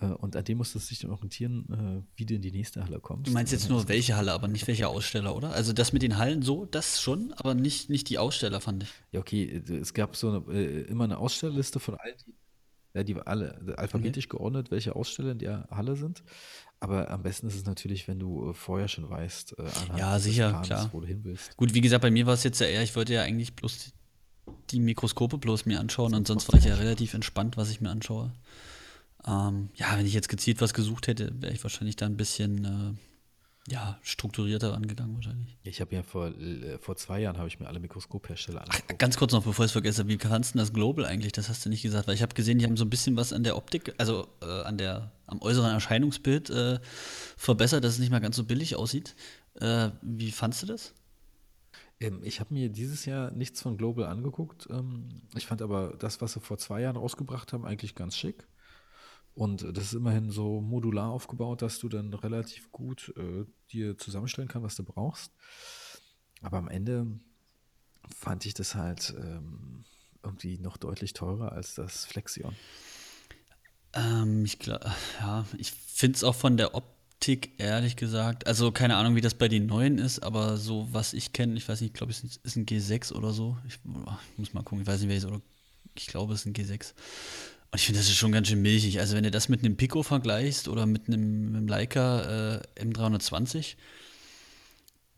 Äh, 0.00 0.06
und 0.06 0.36
an 0.36 0.44
dem 0.44 0.58
musstest 0.58 0.86
du 0.86 0.88
dich 0.90 0.98
dann 1.00 1.10
orientieren, 1.10 2.04
äh, 2.06 2.18
wie 2.18 2.26
du 2.26 2.34
in 2.34 2.42
die 2.42 2.52
nächste 2.52 2.84
Halle 2.84 3.00
kommst. 3.00 3.28
Du 3.28 3.32
meinst 3.32 3.52
jetzt 3.52 3.68
nur 3.68 3.88
welche 3.88 4.16
Halle, 4.16 4.32
aber 4.32 4.48
nicht 4.48 4.66
welche 4.66 4.88
Aussteller, 4.88 5.34
oder? 5.36 5.52
Also 5.52 5.72
das 5.72 5.92
mit 5.92 6.02
den 6.02 6.18
Hallen 6.18 6.42
so, 6.42 6.64
das 6.66 7.00
schon, 7.00 7.32
aber 7.36 7.54
nicht, 7.54 7.90
nicht 7.90 8.08
die 8.08 8.18
Aussteller, 8.18 8.60
fand 8.60 8.84
ich. 8.84 8.90
Ja, 9.12 9.20
okay, 9.20 9.62
es 9.68 9.94
gab 9.94 10.16
so 10.16 10.44
eine, 10.46 10.60
immer 10.82 11.04
eine 11.04 11.18
Ausstellerliste 11.18 11.80
von 11.80 11.96
all 11.96 12.14
die 12.26 12.34
ja, 12.94 13.04
die 13.04 13.14
alle 13.14 13.74
alphabetisch 13.76 14.26
okay. 14.26 14.36
geordnet, 14.36 14.70
welche 14.70 14.96
Aussteller 14.96 15.32
in 15.32 15.38
der 15.38 15.68
Halle 15.70 15.94
sind. 15.96 16.22
Aber 16.80 17.10
am 17.10 17.22
besten 17.22 17.46
ist 17.46 17.54
es 17.54 17.64
natürlich, 17.64 18.08
wenn 18.08 18.18
du 18.18 18.50
äh, 18.50 18.54
vorher 18.54 18.88
schon 18.88 19.08
weißt, 19.08 19.58
äh, 19.58 19.98
ja, 19.98 20.18
sicher, 20.18 20.50
Plans, 20.50 20.66
klar. 20.66 20.90
wo 20.92 21.00
du 21.00 21.06
hin 21.06 21.20
willst. 21.22 21.56
Gut, 21.56 21.74
wie 21.74 21.80
gesagt, 21.82 22.02
bei 22.02 22.10
mir 22.10 22.26
war 22.26 22.34
es 22.34 22.42
jetzt 22.42 22.60
ja 22.60 22.66
eher, 22.66 22.82
ich 22.82 22.96
wollte 22.96 23.14
ja 23.14 23.22
eigentlich 23.22 23.54
bloß 23.54 23.92
die 24.70 24.80
Mikroskope 24.80 25.38
bloß 25.38 25.66
mir 25.66 25.78
anschauen 25.78 26.14
und 26.14 26.26
sonst 26.26 26.50
war 26.50 26.58
ich 26.58 26.64
ja 26.64 26.74
relativ 26.74 27.14
entspannt, 27.14 27.56
was 27.56 27.70
ich 27.70 27.80
mir 27.80 27.90
anschaue. 27.90 28.32
Ähm, 29.26 29.70
ja, 29.74 29.96
wenn 29.96 30.06
ich 30.06 30.14
jetzt 30.14 30.28
gezielt 30.28 30.60
was 30.60 30.74
gesucht 30.74 31.06
hätte, 31.06 31.32
wäre 31.40 31.52
ich 31.52 31.62
wahrscheinlich 31.62 31.96
da 31.96 32.06
ein 32.06 32.16
bisschen 32.16 32.64
äh, 32.64 33.70
ja, 33.70 33.98
strukturierter 34.02 34.74
angegangen 34.74 35.14
wahrscheinlich. 35.14 35.56
Ich 35.62 35.80
habe 35.80 35.94
ja 35.94 36.02
vor, 36.02 36.28
äh, 36.28 36.78
vor 36.78 36.96
zwei 36.96 37.20
Jahren 37.20 37.36
habe 37.36 37.48
ich 37.48 37.60
mir 37.60 37.68
alle 37.68 37.78
Mikroskophersteller 37.80 38.62
angeguckt. 38.62 38.90
Ach, 38.92 38.98
ganz 38.98 39.16
kurz 39.16 39.32
noch, 39.32 39.44
bevor 39.44 39.64
ich 39.64 39.68
es 39.68 39.72
vergesse, 39.72 40.08
wie 40.08 40.16
kannst 40.16 40.54
du 40.54 40.58
das 40.58 40.72
Global 40.72 41.04
eigentlich? 41.04 41.32
Das 41.32 41.48
hast 41.48 41.64
du 41.64 41.68
nicht 41.68 41.82
gesagt, 41.82 42.08
weil 42.08 42.14
ich 42.14 42.22
habe 42.22 42.34
gesehen, 42.34 42.58
die 42.58 42.64
haben 42.64 42.76
so 42.76 42.84
ein 42.84 42.90
bisschen 42.90 43.16
was 43.16 43.32
an 43.32 43.44
der 43.44 43.56
Optik, 43.56 43.94
also 43.98 44.26
äh, 44.40 44.46
an 44.46 44.78
der, 44.78 45.12
am 45.26 45.40
äußeren 45.42 45.70
Erscheinungsbild 45.70 46.50
äh, 46.50 46.80
verbessert, 47.36 47.84
dass 47.84 47.94
es 47.94 47.98
nicht 47.98 48.10
mehr 48.10 48.20
ganz 48.20 48.36
so 48.36 48.44
billig 48.44 48.76
aussieht. 48.76 49.14
Äh, 49.60 49.90
wie 50.00 50.30
fandst 50.30 50.62
du 50.62 50.66
das? 50.66 50.94
Ähm, 52.00 52.20
ich 52.24 52.40
habe 52.40 52.54
mir 52.54 52.70
dieses 52.70 53.04
Jahr 53.04 53.30
nichts 53.30 53.60
von 53.60 53.76
Global 53.76 54.06
angeguckt. 54.06 54.68
Ähm, 54.70 55.20
ich 55.36 55.46
fand 55.46 55.60
aber 55.60 55.94
das, 55.98 56.20
was 56.20 56.32
sie 56.32 56.40
vor 56.40 56.58
zwei 56.58 56.80
Jahren 56.80 56.96
rausgebracht 56.96 57.52
haben, 57.52 57.66
eigentlich 57.66 57.94
ganz 57.94 58.16
schick. 58.16 58.46
Und 59.40 59.62
das 59.74 59.84
ist 59.84 59.92
immerhin 59.94 60.30
so 60.30 60.60
modular 60.60 61.08
aufgebaut, 61.08 61.62
dass 61.62 61.78
du 61.78 61.88
dann 61.88 62.12
relativ 62.12 62.70
gut 62.72 63.14
äh, 63.16 63.46
dir 63.72 63.96
zusammenstellen 63.96 64.50
kannst, 64.50 64.66
was 64.66 64.76
du 64.76 64.82
brauchst. 64.82 65.32
Aber 66.42 66.58
am 66.58 66.68
Ende 66.68 67.06
fand 68.14 68.44
ich 68.44 68.52
das 68.52 68.74
halt 68.74 69.14
ähm, 69.18 69.84
irgendwie 70.22 70.58
noch 70.58 70.76
deutlich 70.76 71.14
teurer 71.14 71.52
als 71.52 71.74
das 71.74 72.04
Flexion. 72.04 72.54
Ähm, 73.94 74.44
ich 74.44 74.58
ja, 74.66 75.46
ich 75.56 75.72
finde 75.72 76.16
es 76.16 76.24
auch 76.24 76.34
von 76.34 76.58
der 76.58 76.74
Optik, 76.74 77.58
ehrlich 77.58 77.96
gesagt, 77.96 78.46
also 78.46 78.72
keine 78.72 78.96
Ahnung, 78.96 79.16
wie 79.16 79.22
das 79.22 79.32
bei 79.32 79.48
den 79.48 79.64
neuen 79.64 79.96
ist, 79.96 80.18
aber 80.18 80.58
so, 80.58 80.86
was 80.92 81.14
ich 81.14 81.32
kenne, 81.32 81.54
ich 81.54 81.66
weiß 81.66 81.80
nicht, 81.80 81.92
ich 81.92 81.94
glaube, 81.94 82.12
es 82.12 82.22
ist 82.22 82.56
ein 82.56 82.66
G6 82.66 83.14
oder 83.14 83.32
so. 83.32 83.56
Ich, 83.66 83.76
ich, 83.76 84.38
muss 84.38 84.52
mal 84.52 84.62
gucken, 84.64 84.82
ich 84.82 84.86
weiß 84.86 85.00
nicht, 85.00 85.08
welches, 85.08 85.24
oder 85.24 85.40
ich 85.94 86.08
glaube, 86.08 86.34
es 86.34 86.40
ist 86.40 86.46
ein 86.46 86.52
G6. 86.52 86.92
Und 87.72 87.78
ich 87.78 87.86
finde, 87.86 88.00
das 88.00 88.08
ist 88.08 88.16
schon 88.16 88.32
ganz 88.32 88.48
schön 88.48 88.62
milchig. 88.62 88.98
Also, 88.98 89.14
wenn 89.16 89.22
du 89.22 89.30
das 89.30 89.48
mit 89.48 89.64
einem 89.64 89.76
Pico 89.76 90.02
vergleichst 90.02 90.66
oder 90.66 90.86
mit 90.86 91.06
einem, 91.06 91.46
mit 91.46 91.56
einem 91.56 91.68
Leica 91.68 92.56
äh, 92.56 92.62
M320, 92.80 93.76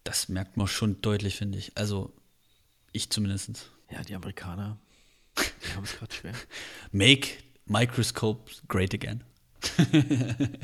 das 0.05 0.29
merkt 0.29 0.57
man 0.57 0.67
schon 0.67 1.01
deutlich, 1.01 1.37
finde 1.37 1.59
ich. 1.59 1.77
Also, 1.77 2.13
ich 2.93 3.09
zumindest. 3.11 3.71
Ja, 3.91 4.03
die 4.03 4.15
Amerikaner, 4.15 4.79
die 5.39 5.75
haben 5.75 5.85
es 5.85 5.97
gerade 5.97 6.13
schwer. 6.13 6.35
Make 6.93 7.29
Microscopes 7.67 8.63
great 8.69 8.93
again. 8.93 9.25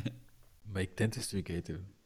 Make 0.65 0.95
dentistry 0.97 1.43
great 1.43 1.71
again. 1.71 1.98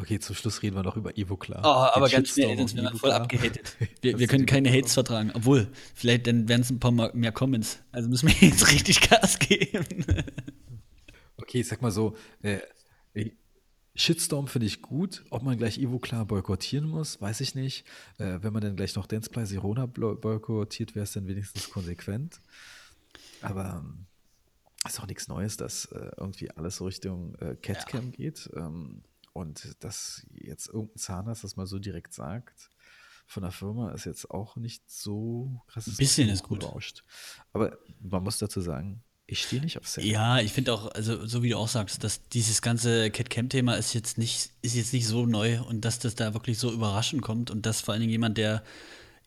Okay, 0.00 0.20
zum 0.20 0.36
Schluss 0.36 0.62
reden 0.62 0.76
wir 0.76 0.84
noch 0.84 0.96
über 0.96 1.18
Evo 1.18 1.36
klar. 1.36 1.60
Oh, 1.64 1.96
aber 1.96 2.08
ganz 2.08 2.28
schnell, 2.28 2.56
sonst 2.56 2.76
werden 2.76 2.92
wir 2.92 2.98
voll 2.98 3.10
abgehatet. 3.10 3.76
Wir, 4.00 4.16
wir 4.16 4.28
können 4.28 4.46
keine 4.46 4.70
Hates 4.70 4.94
vertragen. 4.94 5.32
Obwohl, 5.34 5.68
vielleicht 5.92 6.28
dann 6.28 6.48
werden 6.48 6.62
es 6.62 6.70
ein 6.70 6.78
paar 6.78 6.92
mehr 6.92 7.32
Comments. 7.32 7.80
Also 7.90 8.08
müssen 8.08 8.28
wir 8.28 8.36
jetzt 8.48 8.70
richtig 8.70 9.08
Gas 9.08 9.40
geben. 9.40 10.04
okay, 11.36 11.60
ich 11.60 11.66
sag 11.66 11.82
mal 11.82 11.90
so, 11.90 12.16
äh, 12.42 12.60
Shitstorm 13.96 14.46
finde 14.46 14.66
ich 14.66 14.82
gut. 14.82 15.24
Ob 15.30 15.42
man 15.42 15.58
gleich 15.58 15.78
Evo 15.78 15.98
klar 15.98 16.24
boykottieren 16.24 16.88
muss, 16.88 17.20
weiß 17.20 17.40
ich 17.40 17.56
nicht. 17.56 17.84
Äh, 18.18 18.38
wenn 18.42 18.52
man 18.52 18.62
dann 18.62 18.76
gleich 18.76 18.94
noch 18.94 19.06
Danceplay 19.06 19.46
Sirona 19.46 19.86
boykottiert, 19.86 20.94
wäre 20.94 21.02
es 21.02 21.12
dann 21.12 21.26
wenigstens 21.26 21.70
konsequent. 21.70 22.40
Aber 23.42 23.82
ähm, 23.84 24.06
ist 24.86 25.00
auch 25.00 25.06
nichts 25.08 25.26
Neues, 25.26 25.56
dass 25.56 25.86
äh, 25.86 26.12
irgendwie 26.16 26.50
alles 26.52 26.76
so 26.76 26.84
Richtung 26.84 27.34
äh, 27.40 27.56
Catcam 27.56 28.10
ja. 28.10 28.16
geht. 28.16 28.48
Ähm, 28.54 29.02
und 29.38 29.76
dass 29.80 30.26
jetzt 30.32 30.68
irgendein 30.68 30.98
Zahnarzt 30.98 31.44
das 31.44 31.56
mal 31.56 31.66
so 31.66 31.78
direkt 31.78 32.12
sagt, 32.12 32.70
von 33.26 33.42
der 33.42 33.52
Firma 33.52 33.92
ist 33.92 34.04
jetzt 34.04 34.30
auch 34.30 34.56
nicht 34.56 34.90
so 34.90 35.62
krass. 35.68 35.86
Ein 35.86 35.96
bisschen 35.96 36.28
ist 36.28 36.42
gut. 36.42 36.64
Rauscht. 36.64 37.04
Aber 37.52 37.78
man 38.00 38.22
muss 38.22 38.38
dazu 38.38 38.60
sagen, 38.60 39.02
ich 39.26 39.42
stehe 39.42 39.60
nicht 39.60 39.78
auf 39.78 39.86
Set. 39.86 40.04
Ja, 40.04 40.40
ich 40.40 40.52
finde 40.52 40.72
auch, 40.72 40.90
also 40.92 41.26
so 41.26 41.42
wie 41.42 41.50
du 41.50 41.58
auch 41.58 41.68
sagst, 41.68 42.02
dass 42.02 42.26
dieses 42.30 42.62
ganze 42.62 43.10
CatCam-Thema 43.10 43.74
ist 43.74 43.92
jetzt 43.92 44.16
nicht, 44.16 44.50
ist 44.62 44.74
jetzt 44.74 44.94
nicht 44.94 45.06
so 45.06 45.26
neu 45.26 45.62
und 45.62 45.84
dass 45.84 45.98
das 45.98 46.14
da 46.14 46.32
wirklich 46.32 46.58
so 46.58 46.72
überraschend 46.72 47.20
kommt 47.20 47.50
und 47.50 47.66
dass 47.66 47.82
vor 47.82 47.92
allen 47.92 48.00
Dingen 48.00 48.12
jemand, 48.12 48.38
der 48.38 48.64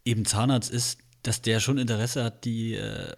eben 0.04 0.26
Zahnarzt 0.26 0.72
ist, 0.72 0.98
dass 1.22 1.44
der 1.44 1.60
schon 1.60 1.78
Interesse 1.78 2.24
hat, 2.24 2.46
die, 2.46 2.74
äh, 2.74 3.14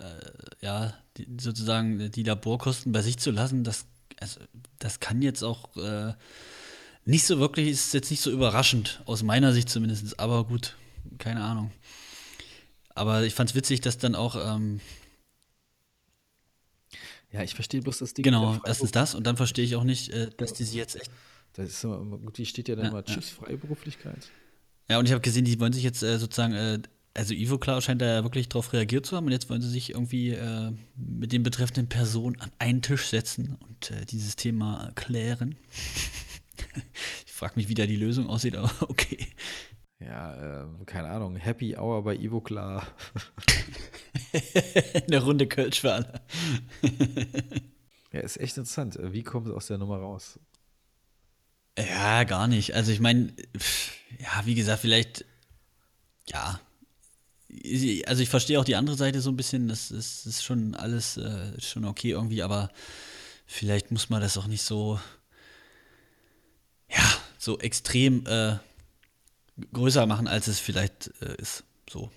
ja, 0.60 0.94
die, 1.16 1.28
sozusagen 1.40 2.12
die 2.12 2.24
Laborkosten 2.24 2.92
bei 2.92 3.02
sich 3.02 3.18
zu 3.18 3.32
lassen, 3.32 3.64
das 3.64 3.86
also 4.20 4.40
das 4.80 5.00
kann 5.00 5.22
jetzt 5.22 5.44
auch 5.44 5.76
äh, 5.78 6.14
nicht 7.06 7.26
so 7.26 7.40
wirklich, 7.40 7.70
ist 7.70 7.94
jetzt 7.94 8.12
nicht 8.12 8.22
so 8.22 8.32
überraschend, 8.32 9.02
aus 9.06 9.24
meiner 9.24 9.54
Sicht 9.54 9.70
zumindest, 9.70 10.20
aber 10.20 10.46
gut, 10.46 10.76
keine 11.18 11.42
Ahnung. 11.42 11.72
Aber 12.96 13.24
ich 13.24 13.34
fand 13.34 13.50
es 13.50 13.56
witzig, 13.56 13.82
dass 13.82 13.98
dann 13.98 14.16
auch. 14.16 14.36
Ähm, 14.36 14.80
ja, 17.32 17.42
ich 17.42 17.56
verstehe 17.56 17.82
bloß 17.82 17.98
das 17.98 18.14
Ding. 18.14 18.24
Genau, 18.24 18.60
erstens 18.66 18.92
das 18.92 19.16
und 19.16 19.26
dann 19.26 19.38
verstehe 19.38 19.66
ich 19.66 19.76
auch 19.76 19.84
nicht, 19.84 20.10
äh, 20.10 20.30
dass 20.38 20.54
die 20.54 20.64
sie 20.64 20.78
jetzt 20.78 20.96
echt. 20.96 21.10
Das 21.54 21.70
ist 21.70 21.84
immer, 21.84 22.18
gut, 22.18 22.38
die 22.38 22.46
steht 22.46 22.68
ja 22.68 22.76
dann 22.76 22.86
ja, 22.86 22.92
immer 22.92 23.04
Tschüss, 23.04 23.32
ja. 23.32 23.46
Freiberuflichkeit. 23.46 24.30
Ja, 24.90 25.00
und 25.00 25.06
ich 25.06 25.12
habe 25.12 25.22
gesehen, 25.22 25.46
die 25.46 25.60
wollen 25.60 25.74
sich 25.74 25.84
jetzt 25.84 26.04
äh, 26.04 26.18
sozusagen, 26.18 26.54
äh, 26.54 26.80
also 27.14 27.34
Ivo 27.34 27.58
Klar 27.58 27.82
scheint 27.82 28.02
da 28.02 28.08
ja 28.08 28.24
wirklich 28.24 28.50
darauf 28.50 28.74
reagiert 28.74 29.06
zu 29.06 29.16
haben 29.16 29.26
und 29.26 29.32
jetzt 29.32 29.50
wollen 29.50 29.62
sie 29.62 29.70
sich 29.70 29.92
irgendwie 29.92 30.32
äh, 30.32 30.72
mit 30.96 31.32
den 31.32 31.44
betreffenden 31.44 31.88
Personen 31.88 32.40
an 32.42 32.52
einen 32.60 32.82
Tisch 32.82 33.08
setzen 33.08 33.58
und 33.60 33.92
äh, 33.92 34.06
dieses 34.06 34.36
Thema 34.36 34.92
klären. 34.96 35.56
ich 37.26 37.32
frage 37.32 37.54
mich, 37.56 37.68
wie 37.68 37.74
da 37.74 37.86
die 37.86 37.96
Lösung 37.96 38.28
aussieht, 38.28 38.56
aber 38.56 38.72
okay. 38.90 39.28
Ja, 40.00 40.64
äh, 40.64 40.86
keine 40.86 41.10
Ahnung, 41.10 41.36
Happy 41.36 41.78
Hour 41.78 42.04
bei 42.04 42.16
Ivo 42.16 42.42
Klar. 42.42 42.86
Eine 45.08 45.24
Runde 45.24 45.48
Kölsch 45.48 45.80
für 45.80 45.94
alle. 45.94 46.22
ja, 48.12 48.20
ist 48.20 48.40
echt 48.40 48.58
interessant. 48.58 48.98
Wie 49.02 49.24
kommt 49.24 49.48
es 49.48 49.54
aus 49.54 49.68
der 49.68 49.78
Nummer 49.78 49.98
raus? 49.98 50.40
Ja, 51.78 52.24
gar 52.24 52.48
nicht. 52.48 52.74
Also 52.74 52.92
ich 52.92 53.00
meine, 53.00 53.34
ja, 54.20 54.46
wie 54.46 54.56
gesagt, 54.56 54.82
vielleicht, 54.82 55.26
ja. 56.28 56.60
Also 58.08 58.24
ich 58.24 58.30
verstehe 58.30 58.60
auch 58.60 58.66
die 58.66 58.76
andere 58.76 58.98
Seite 58.98 59.22
so 59.22 59.30
ein 59.32 59.38
bisschen, 59.38 59.68
das 59.68 59.92
ist, 59.92 60.26
ist 60.26 60.44
schon 60.44 60.76
alles 60.76 61.18
äh, 61.18 61.60
schon 61.62 61.86
okay 61.86 62.12
irgendwie, 62.12 62.42
aber 62.44 62.72
vielleicht 63.46 63.92
muss 63.92 64.10
man 64.10 64.22
das 64.22 64.38
auch 64.38 64.48
nicht 64.48 64.64
so, 64.64 65.00
ja, 66.96 67.04
so 67.38 67.60
extrem 67.60 68.26
äh, 68.26 68.58
größer 69.74 70.06
machen, 70.06 70.28
als 70.28 70.48
es 70.48 70.60
vielleicht 70.60 71.12
äh, 71.22 71.36
ist. 71.36 71.64
So. 71.90 72.12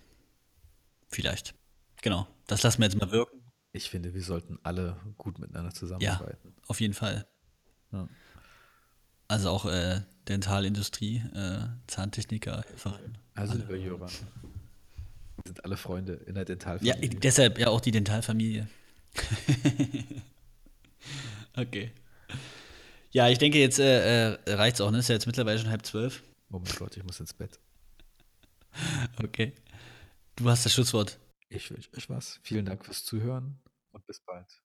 Vielleicht. 1.09 1.55
Genau. 2.03 2.27
Das 2.47 2.63
lassen 2.63 2.81
wir 2.81 2.87
jetzt 2.87 2.99
mal 2.99 3.11
wirken. 3.11 3.43
Ich 3.73 3.91
finde, 3.91 4.15
wir 4.15 4.23
sollten 4.23 4.59
alle 4.63 4.97
gut 5.19 5.39
miteinander 5.39 5.73
zusammenarbeiten. 5.73 6.55
Ja, 6.57 6.63
auf 6.69 6.81
jeden 6.81 6.95
Fall. 6.95 7.27
Ja. 7.93 8.09
Also 9.29 9.51
auch 9.51 9.67
äh, 9.67 10.03
Dentalindustrie, 10.29 11.23
äh, 11.35 11.67
Zahntechniker, 11.87 12.63
Helferin. 12.69 13.19
Also 13.35 13.53
alle. 13.53 13.63
lieber 13.63 13.79
Hörer. 13.79 14.09
Wir 14.09 15.43
sind 15.45 15.65
alle 15.65 15.77
Freunde 15.77 16.15
in 16.15 16.35
der 16.35 16.45
Dentalfamilie. 16.45 17.01
Ja, 17.01 17.19
deshalb 17.21 17.59
ja 17.59 17.69
auch 17.69 17.81
die 17.81 17.91
Dentalfamilie. 17.91 18.69
okay. 21.57 21.93
Ja, 23.17 23.31
ich 23.31 23.39
denke, 23.39 23.59
jetzt 23.59 23.79
äh, 23.79 24.35
äh 24.35 24.39
reicht 24.47 24.75
es 24.75 24.83
auch, 24.83 24.91
ne? 24.91 24.99
Ist 24.99 25.09
ja 25.09 25.15
jetzt 25.15 25.25
mittlerweile 25.25 25.59
schon 25.59 25.71
halb 25.71 25.87
zwölf. 25.87 26.23
Oh 26.51 26.59
mein 26.59 26.75
Gott, 26.77 26.99
ich 26.99 27.03
muss 27.03 27.19
ins 27.19 27.33
Bett. 27.33 27.59
Okay. 29.25 29.55
Du 30.37 30.51
hast 30.51 30.67
das 30.67 30.75
Schlusswort. 30.75 31.19
Ich 31.49 31.71
wünsche 31.71 31.89
euch 31.97 32.11
was. 32.11 32.41
Vielen 32.43 32.67
Dank 32.67 32.85
fürs 32.85 33.07
Zuhören 33.07 33.59
und 33.93 34.07
bis 34.07 34.21
bald. 34.21 34.63